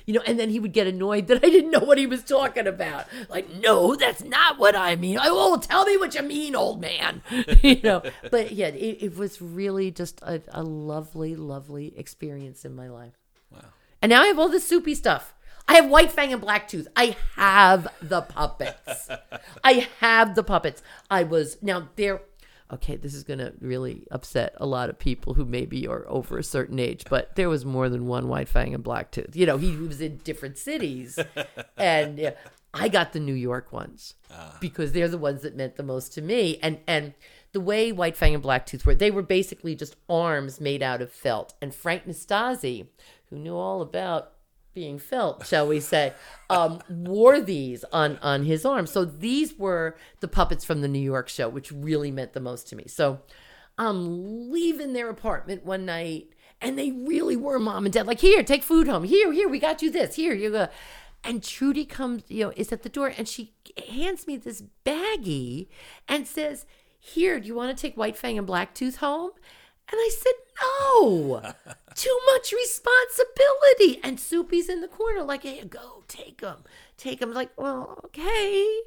[0.06, 2.22] you know, and then he would get annoyed that I didn't know what he was
[2.22, 3.06] talking about.
[3.28, 5.18] Like, no, that's not what I mean.
[5.20, 7.22] Oh, tell me what you mean, old man.
[7.62, 12.74] you know, but yeah, it, it was really just a, a lovely, lovely experience in
[12.74, 13.14] my life.
[13.50, 13.64] Wow.
[14.02, 15.34] And now I have all this soupy stuff.
[15.68, 16.86] I have White Fang and Black Tooth.
[16.94, 19.08] I have the puppets.
[19.64, 20.82] I have the puppets.
[21.10, 22.22] I was now there.
[22.72, 26.42] Okay, this is gonna really upset a lot of people who maybe are over a
[26.42, 29.36] certain age, but there was more than one White Fang and Black Tooth.
[29.36, 31.18] You know, he was in different cities,
[31.76, 32.32] and yeah,
[32.74, 34.56] I got the New York ones ah.
[34.60, 36.58] because they're the ones that meant the most to me.
[36.62, 37.14] And and
[37.52, 41.00] the way White Fang and Black Tooth were, they were basically just arms made out
[41.00, 41.54] of felt.
[41.62, 42.86] And Frank Nastasi,
[43.30, 44.32] who knew all about
[44.76, 46.12] being felt, shall we say,
[46.50, 48.86] um, wore these on on his arm.
[48.86, 52.68] So these were the puppets from the New York show, which really meant the most
[52.68, 52.84] to me.
[52.86, 53.20] So
[53.78, 56.28] I'm leaving their apartment one night,
[56.60, 58.06] and they really were mom and dad.
[58.06, 59.04] Like, here, take food home.
[59.04, 60.16] Here, here, we got you this.
[60.16, 60.68] Here, you go.
[61.24, 63.54] And Trudy comes, you know, is at the door, and she
[63.88, 65.68] hands me this baggie
[66.06, 66.66] and says,
[67.00, 69.30] "Here, do you want to take White Fang and Black Tooth home?"
[69.90, 71.52] And I said, no,
[71.94, 74.00] too much responsibility.
[74.02, 76.64] And Soupy's in the corner, like, hey, go, take them,
[76.96, 77.32] take them.
[77.32, 78.80] Like, well, okay.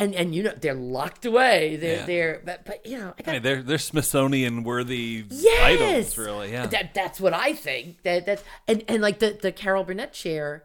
[0.00, 1.74] And and you know they're locked away.
[1.74, 2.06] They're Yeah.
[2.06, 6.52] they're but but you know I got Hey, they're they're Smithsonian worthy yes items, really.
[6.52, 6.66] Yeah.
[6.66, 8.02] that that's what I think.
[8.04, 10.62] That that's and and like the the Carol Burnett chair,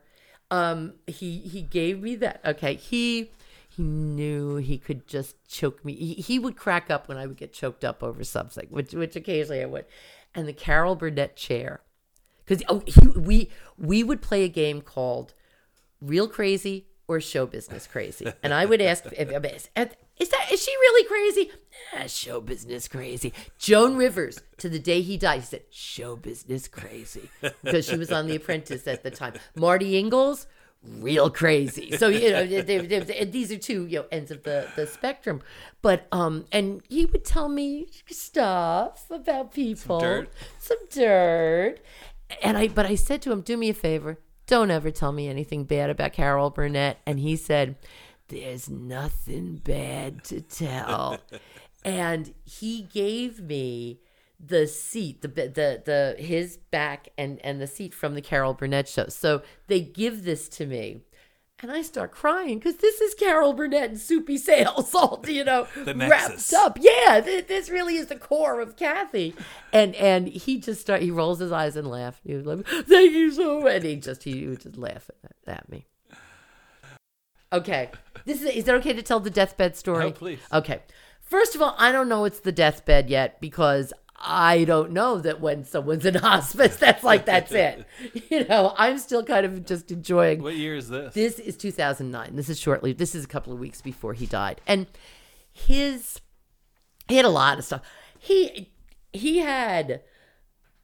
[0.51, 2.41] um he he gave me that.
[2.45, 3.31] Okay, he
[3.75, 5.93] he knew he could just choke me.
[5.93, 9.15] He, he would crack up when I would get choked up over something, which which
[9.15, 9.85] occasionally I would.
[10.35, 11.81] And the Carol Burnett chair,
[12.45, 12.83] because oh
[13.15, 15.33] we we would play a game called
[16.01, 19.29] Real Crazy or Show Business Crazy, and I would ask if-
[20.19, 21.51] is that is she really crazy?
[21.93, 23.33] Nah, show business crazy.
[23.57, 27.29] Joan Rivers, to the day he died, he said show business crazy
[27.63, 29.33] because she was on The Apprentice at the time.
[29.55, 30.45] Marty Ingels,
[30.99, 31.95] real crazy.
[31.97, 34.85] So you know, they, they, they- these are two you know ends of the the
[34.87, 35.41] spectrum.
[35.81, 40.29] But um, and he would tell me stuff about people, dirt.
[40.59, 41.79] some dirt,
[42.41, 45.27] and I but I said to him, do me a favor, don't ever tell me
[45.27, 46.99] anything bad about Carol Burnett.
[47.05, 47.75] And he said,
[48.29, 51.19] there's nothing bad to tell.
[51.85, 53.99] and he gave me
[54.45, 58.87] the seat, the the the his back and and the seat from the Carol Burnett
[58.87, 59.07] show.
[59.07, 61.01] So they give this to me.
[61.59, 65.65] And I start crying because this is Carol Burnett and Soupy Sales, all you know,
[65.85, 66.77] wrapped up.
[66.81, 69.33] Yeah, th- this really is the core of Kathy.
[69.71, 72.19] And and he just start he rolls his eyes and laughs.
[72.25, 75.55] He was like, "Thank you so much." And he just he would just laugh at,
[75.55, 75.85] at me.
[77.53, 77.91] Okay,
[78.25, 80.05] this is is it okay to tell the deathbed story?
[80.05, 80.39] Oh, please.
[80.51, 80.81] Okay.
[81.21, 85.41] First of all, I don't know it's the deathbed yet because I don't know that
[85.41, 87.85] when someone's in hospice, that's like that's it.
[88.29, 90.41] You know, I'm still kind of just enjoying.
[90.41, 91.13] What year is this?
[91.13, 92.35] This is 2009.
[92.35, 92.93] This is shortly.
[92.93, 94.87] This is a couple of weeks before he died, and
[95.51, 96.19] his
[97.07, 97.81] he had a lot of stuff.
[98.17, 98.71] He
[99.11, 100.01] he had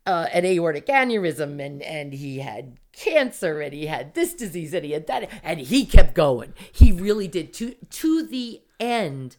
[0.06, 4.84] uh, an aortic aneurysm, and and he had cancer, and he had this disease, and
[4.84, 6.54] he had that, and he kept going.
[6.72, 9.38] He really did to to the end.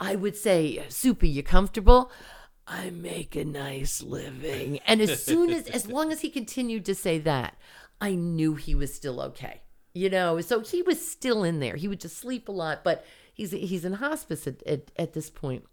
[0.00, 2.10] I would say, Soupy, you comfortable?
[2.68, 4.78] I make a nice living.
[4.86, 7.56] And as soon as, as long as he continued to say that,
[8.00, 9.62] I knew he was still okay.
[9.94, 11.76] You know, so he was still in there.
[11.76, 15.30] He would just sleep a lot, but he's he's in hospice at, at, at this
[15.30, 15.64] point.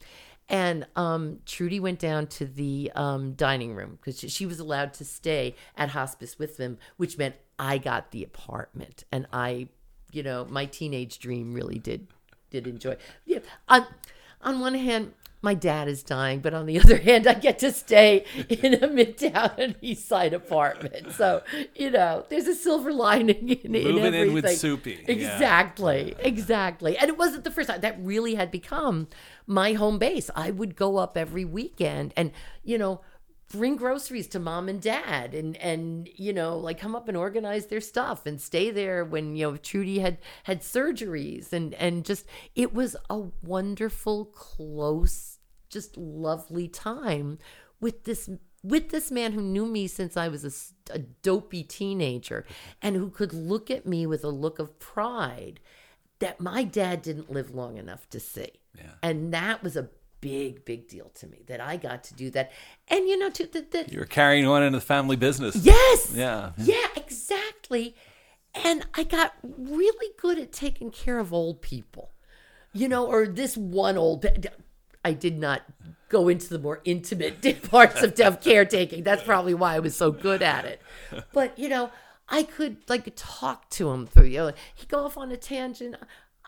[0.47, 4.93] And um, Trudy went down to the um, dining room because she, she was allowed
[4.93, 9.03] to stay at hospice with them, which meant I got the apartment.
[9.11, 9.67] And I,
[10.11, 12.07] you know, my teenage dream really did
[12.51, 12.95] did enjoy.
[13.25, 13.85] Yeah, on
[14.41, 15.13] on one hand,
[15.45, 18.87] my dad is dying, but on the other hand, I get to stay in a
[18.89, 21.13] midtown and east side apartment.
[21.13, 21.43] So,
[21.75, 24.27] you know, there's a silver lining in, in Moving everything.
[24.27, 25.05] in with Soupy.
[25.07, 25.13] Yeah.
[25.13, 26.15] Exactly.
[26.19, 26.97] Exactly.
[26.97, 27.79] And it wasn't the first time.
[27.79, 29.07] That really had become
[29.47, 30.29] my home base.
[30.35, 32.31] I would go up every weekend and,
[32.63, 33.01] you know,
[33.51, 37.67] bring groceries to mom and dad and and you know like come up and organize
[37.67, 42.25] their stuff and stay there when you know Trudy had had surgeries and and just
[42.55, 45.34] it was a wonderful close
[45.69, 47.39] just lovely time
[47.79, 48.29] with this
[48.63, 52.45] with this man who knew me since I was a dopey teenager
[52.81, 55.59] and who could look at me with a look of pride
[56.17, 58.49] that my dad didn't live long enough to see.
[58.75, 58.91] Yeah.
[59.03, 59.89] And that was a
[60.19, 62.51] big, big deal to me that I got to do that.
[62.87, 65.55] And you know, to that, that You were carrying on in the family business.
[65.57, 66.53] yes, Yeah.
[66.57, 67.95] yeah, exactly.
[68.55, 72.13] And I got really good at taking care of old people,
[72.73, 74.25] you know, or this one old.
[75.05, 75.61] I did not
[76.09, 79.03] go into the more intimate parts of, of caretaking.
[79.03, 80.81] That's probably why I was so good at it.
[81.31, 81.91] But you know,
[82.27, 84.25] I could like talk to him through.
[84.25, 85.95] You know, he'd go off on a tangent.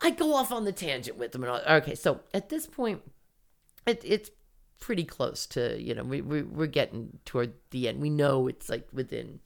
[0.00, 1.44] I go off on the tangent with him.
[1.44, 3.02] And okay, so at this point,
[3.86, 4.30] it, it's
[4.80, 8.02] pretty close to you know we, we we're getting toward the end.
[8.02, 9.38] We know it's like within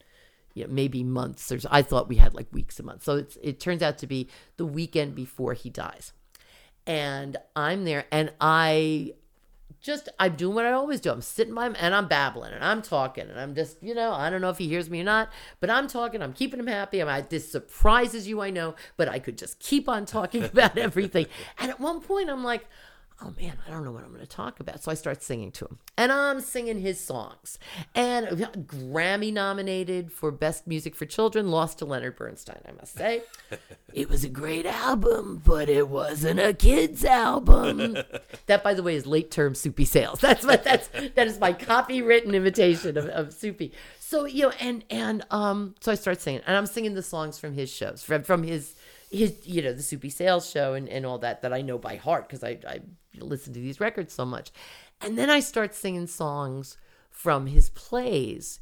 [0.55, 1.47] you know, maybe months.
[1.47, 3.05] There's I thought we had like weeks and months.
[3.05, 4.27] So it's it turns out to be
[4.57, 6.13] the weekend before he dies,
[6.85, 9.13] and I'm there, and I
[9.83, 11.11] just I'm doing what I always do.
[11.11, 14.13] I'm sitting by him and I'm babbling and I'm talking and I'm just you know
[14.13, 15.29] I don't know if he hears me or not,
[15.59, 16.21] but I'm talking.
[16.21, 17.01] I'm keeping him happy.
[17.01, 20.77] I'm like, this surprises you, I know, but I could just keep on talking about
[20.77, 21.27] everything.
[21.59, 22.65] And at one point, I'm like.
[23.25, 24.83] Oh man, I don't know what I'm going to talk about.
[24.83, 25.79] So I start singing to him.
[25.97, 27.57] And I'm singing his songs.
[27.95, 33.23] And Grammy nominated for Best Music for Children, lost to Leonard Bernstein, I must say.
[33.93, 37.97] it was a great album, but it wasn't a kid's album.
[38.47, 40.19] that, by the way, is late term Soupy sales.
[40.19, 43.71] That's what that's that is my copywritten imitation of, of Soupy.
[43.99, 47.39] So you know, and and um, so I start singing, and I'm singing the songs
[47.39, 48.75] from his shows, from from his
[49.09, 51.95] his you know the Soupy sales show and and all that that I know by
[51.95, 52.81] heart because I I
[53.19, 54.51] listen to these records so much,
[55.01, 56.77] and then I start singing songs
[57.09, 58.59] from his plays,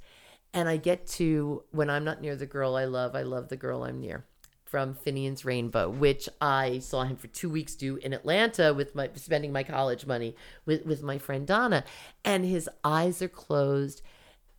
[0.54, 3.58] and I get to when I'm not near the girl I love, I love the
[3.58, 4.26] girl I'm near
[4.72, 9.10] from Finian's Rainbow, which I saw him for two weeks do in Atlanta with my
[9.16, 10.34] spending my college money
[10.66, 11.84] with, with my friend Donna.
[12.24, 14.02] And his eyes are closed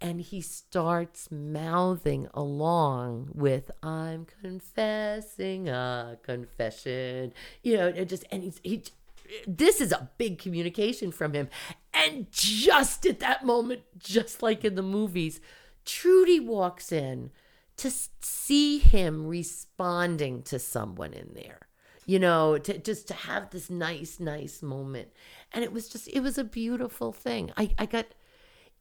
[0.02, 7.32] and he starts mouthing along with I'm confessing a confession.
[7.62, 8.82] You know, just and he's he
[9.46, 11.48] this is a big communication from him.
[11.94, 15.40] And just at that moment, just like in the movies,
[15.84, 17.30] Trudy walks in
[17.76, 17.90] to
[18.20, 21.68] see him responding to someone in there
[22.04, 25.08] you know to just to have this nice nice moment
[25.52, 28.06] and it was just it was a beautiful thing i i got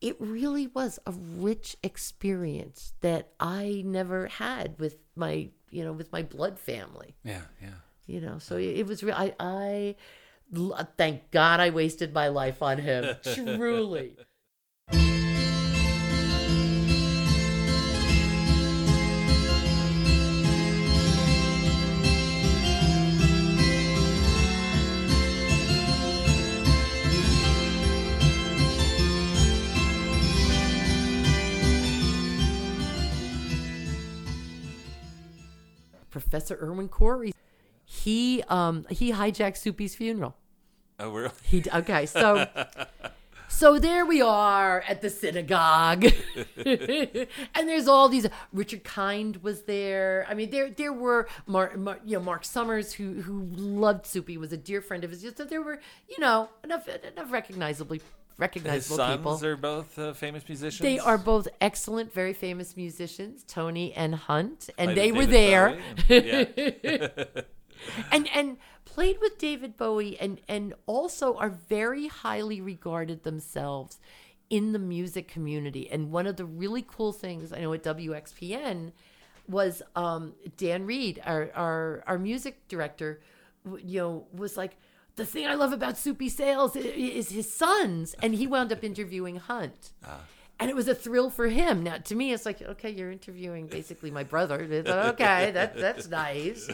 [0.01, 6.11] it really was a rich experience that i never had with my you know with
[6.11, 7.69] my blood family Yeah, yeah.
[8.07, 9.95] you know so it, it was real i i
[10.97, 13.15] thank god i wasted my life on him.
[13.33, 14.13] Truly.
[36.09, 37.31] Professor irwin corey
[37.85, 40.35] he um he hijacked soupy's funeral
[41.01, 41.31] Oh, really?
[41.43, 42.47] He okay, so
[43.47, 46.05] so there we are at the synagogue,
[46.65, 47.27] and
[47.67, 48.27] there's all these.
[48.53, 50.25] Richard Kind was there.
[50.29, 54.37] I mean, there there were Mar, Mar, you know Mark Summers who who loved Soupy
[54.37, 55.25] was a dear friend of his.
[55.35, 58.01] So there were you know enough enough recognizably
[58.37, 59.45] recognizable His sons people.
[59.45, 60.81] are both uh, famous musicians.
[60.81, 65.79] They are both excellent, very famous musicians, Tony and Hunt, and Played they were there.
[66.09, 66.25] And-
[66.83, 67.17] yeah.
[68.11, 68.57] and and
[68.93, 73.99] played with David Bowie and and also are very highly regarded themselves
[74.49, 75.89] in the music community.
[75.89, 78.91] And one of the really cool things I know at WXPN
[79.47, 83.21] was um, Dan Reed, our, our our music director,
[83.81, 84.75] you know, was like
[85.15, 89.37] the thing I love about Soupy Sales is his sons, and he wound up interviewing
[89.37, 89.91] Hunt.
[90.61, 91.83] And it was a thrill for him.
[91.83, 94.61] Now, to me, it's like, okay, you're interviewing basically my brother.
[94.61, 96.69] Okay, that that's nice.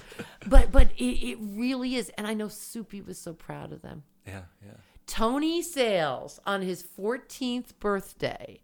[0.46, 4.04] But but it, it really is, and I know Soupy was so proud of them.
[4.26, 4.74] yeah, yeah.
[5.08, 8.60] Tony Sales on his 14th birthday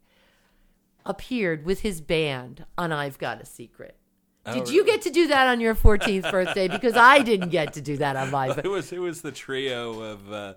[1.05, 3.97] appeared with his band on I've Got a Secret.
[4.51, 6.67] Did you get to do that on your 14th birthday?
[6.67, 10.01] Because I didn't get to do that on my It was it was the trio
[10.01, 10.53] of uh,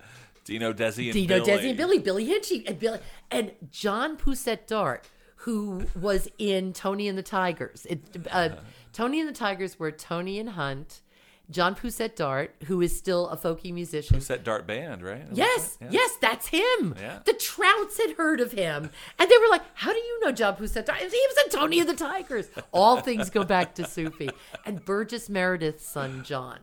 [0.47, 1.51] Dino, Desi, and Dino, Billy.
[1.63, 2.99] Desi, and Billy, Billy Hinsche, and Billy,
[3.31, 5.07] and John Pousette Dart,
[5.41, 7.87] who was in Tony and the Tigers.
[7.91, 8.01] It,
[8.31, 8.51] uh,
[8.93, 11.03] Tony and the Tigers were Tony and Hunt,
[11.51, 14.19] John Pousette Dart, who is still a folky musician.
[14.21, 15.27] That Dart band, right?
[15.33, 15.89] Yes, Yeah.
[15.91, 16.95] yes, that's him.
[16.99, 17.21] Yeah.
[17.25, 20.57] The Trouts had heard of him, and they were like, "How do you know John
[20.57, 20.87] Pousette?
[20.87, 20.99] Dart?
[21.01, 24.31] He was in Tony and the Tigers." All things go back to Soupy
[24.65, 26.61] and Burgess Meredith's son John,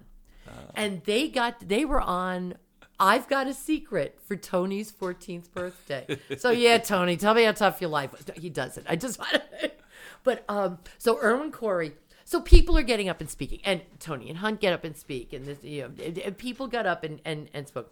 [0.75, 2.55] and they got they were on.
[2.99, 6.19] I've got a secret for Tony's 14th birthday.
[6.37, 8.27] So yeah, Tony, tell me how tough your life was.
[8.27, 8.85] No, He doesn't.
[8.89, 9.71] I just want to.
[10.23, 11.93] But um, so Irwin Corey.
[12.23, 15.33] So people are getting up and speaking, and Tony and Hunt get up and speak,
[15.33, 15.91] and this, you know,
[16.25, 17.91] and- people got up and, and, and spoke,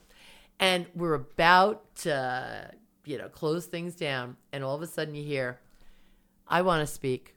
[0.58, 2.72] and we're about to,
[3.04, 5.60] you know, close things down, and all of a sudden you hear,
[6.48, 7.36] "I want to speak,"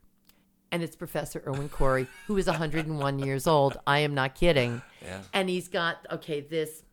[0.70, 3.76] and it's Professor Irwin Corey, who is 101 years old.
[3.88, 5.22] I am not kidding, Yeah.
[5.32, 6.83] and he's got okay this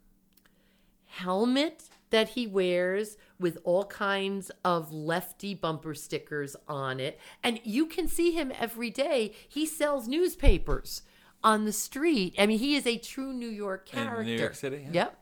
[1.12, 7.20] helmet that he wears with all kinds of lefty bumper stickers on it.
[7.44, 9.34] And you can see him every day.
[9.48, 11.04] He sells newspapers
[11.44, 12.36] on the street.
[12.38, 14.36] I mean, he is a true New York In New character.
[14.36, 14.92] York City, yeah.
[14.92, 15.20] Yep.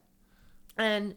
[0.78, 1.16] And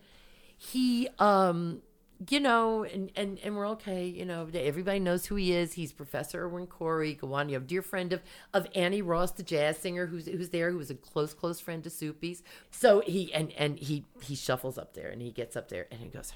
[0.57, 1.83] he um
[2.29, 5.73] you know, and, and, and we're okay, you know, everybody knows who he is.
[5.75, 7.15] He's Professor Irwin Corey.
[7.15, 8.23] Go on, you have dear friend of,
[8.53, 11.83] of Annie Ross, the jazz singer, who's who's there, who was a close, close friend
[11.85, 12.43] to Soupy's.
[12.71, 16.01] So he and and he he shuffles up there and he gets up there and
[16.01, 16.33] he goes,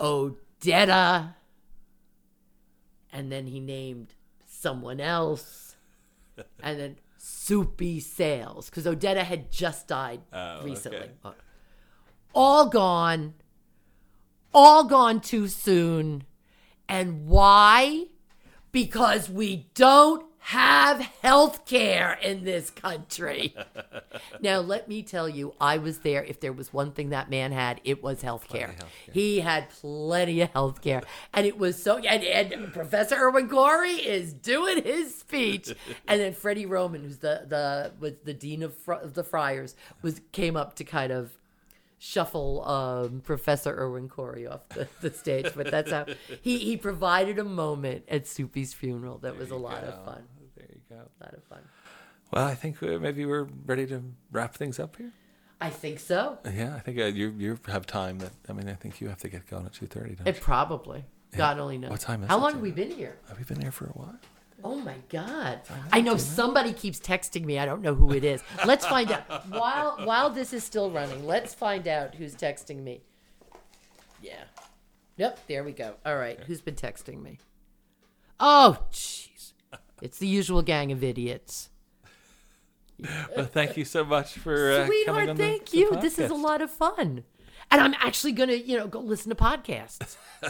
[0.00, 1.34] Odetta.
[3.12, 4.14] And then he named
[4.46, 5.76] someone else.
[6.62, 8.70] and then Soupy Sales.
[8.70, 11.10] Because Odetta had just died Oh, recently.
[11.24, 11.36] okay.
[12.34, 13.34] All gone.
[14.54, 16.24] All gone too soon.
[16.88, 18.06] And why?
[18.70, 23.54] Because we don't have health care in this country.
[24.40, 26.24] now, let me tell you, I was there.
[26.24, 28.74] If there was one thing that man had, it was health care.
[29.12, 31.02] He had plenty of health care.
[31.32, 35.72] And it was so, and, and Professor Irwin Corey is doing his speech.
[36.08, 39.76] And then Freddie Roman, who's the, the, was the dean of, Fr- of the Friars,
[40.02, 41.30] was, came up to kind of
[42.02, 45.52] shuffle um, Professor Irwin Corey off the, the stage.
[45.54, 46.06] But that's how
[46.42, 50.24] he, he provided a moment at Soupy's funeral that was a lot of fun.
[50.56, 50.96] There you go.
[50.96, 51.60] A lot of fun.
[52.32, 54.02] Well, I think uh, maybe we're ready to
[54.32, 55.12] wrap things up here.
[55.60, 56.38] I think so.
[56.44, 58.18] Yeah, I think uh, you you have time.
[58.18, 60.16] That I mean, I think you have to get going at two thirty.
[60.26, 61.04] It probably.
[61.36, 61.90] God only knows.
[61.90, 63.16] What time is How it, How long have we been here?
[63.28, 64.18] Have we been here for a while?
[64.64, 65.60] Oh my God.
[65.90, 67.58] I know somebody keeps texting me.
[67.58, 68.42] I don't know who it is.
[68.64, 69.46] Let's find out.
[69.48, 73.02] While while this is still running, let's find out who's texting me.
[74.22, 74.44] Yeah.
[75.16, 75.94] Yep, there we go.
[76.06, 76.38] All right.
[76.46, 77.38] Who's been texting me?
[78.40, 79.52] Oh, jeez.
[80.00, 81.68] It's the usual gang of idiots.
[83.36, 85.96] Well, thank you so much for uh, coming Sweetheart, on the- thank the you.
[86.00, 87.24] This is a lot of fun.
[87.68, 90.16] And I'm actually going to, you know, go listen to podcasts.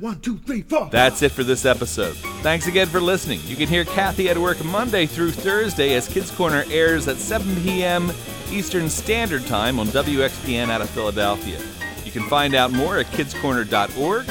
[0.00, 0.88] One, two, three, four.
[0.90, 2.16] That's it for this episode.
[2.42, 3.40] Thanks again for listening.
[3.44, 7.54] You can hear Kathy at work Monday through Thursday as Kids Corner airs at 7
[7.62, 8.10] p.m.
[8.50, 11.60] Eastern Standard Time on WXPN out of Philadelphia.
[12.06, 14.26] You can find out more at kidscorner.org.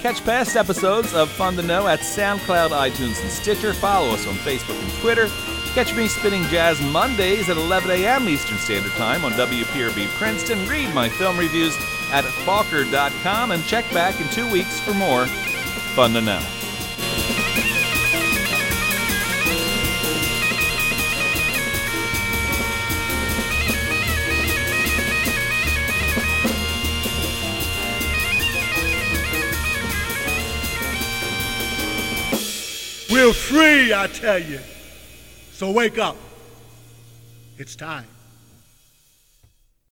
[0.00, 3.72] Catch past episodes of Fun to Know at SoundCloud, iTunes, and Stitcher.
[3.74, 5.28] Follow us on Facebook and Twitter.
[5.72, 8.28] Catch me spinning jazz Mondays at 11 a.m.
[8.28, 10.68] Eastern Standard Time on WPRB Princeton.
[10.68, 11.76] Read my film reviews
[12.12, 15.26] at Falker.com and check back in two weeks for more
[15.96, 16.40] Fun to Know.
[33.10, 34.58] We're free, I tell you.
[35.52, 36.16] So wake up.
[37.58, 38.06] It's time.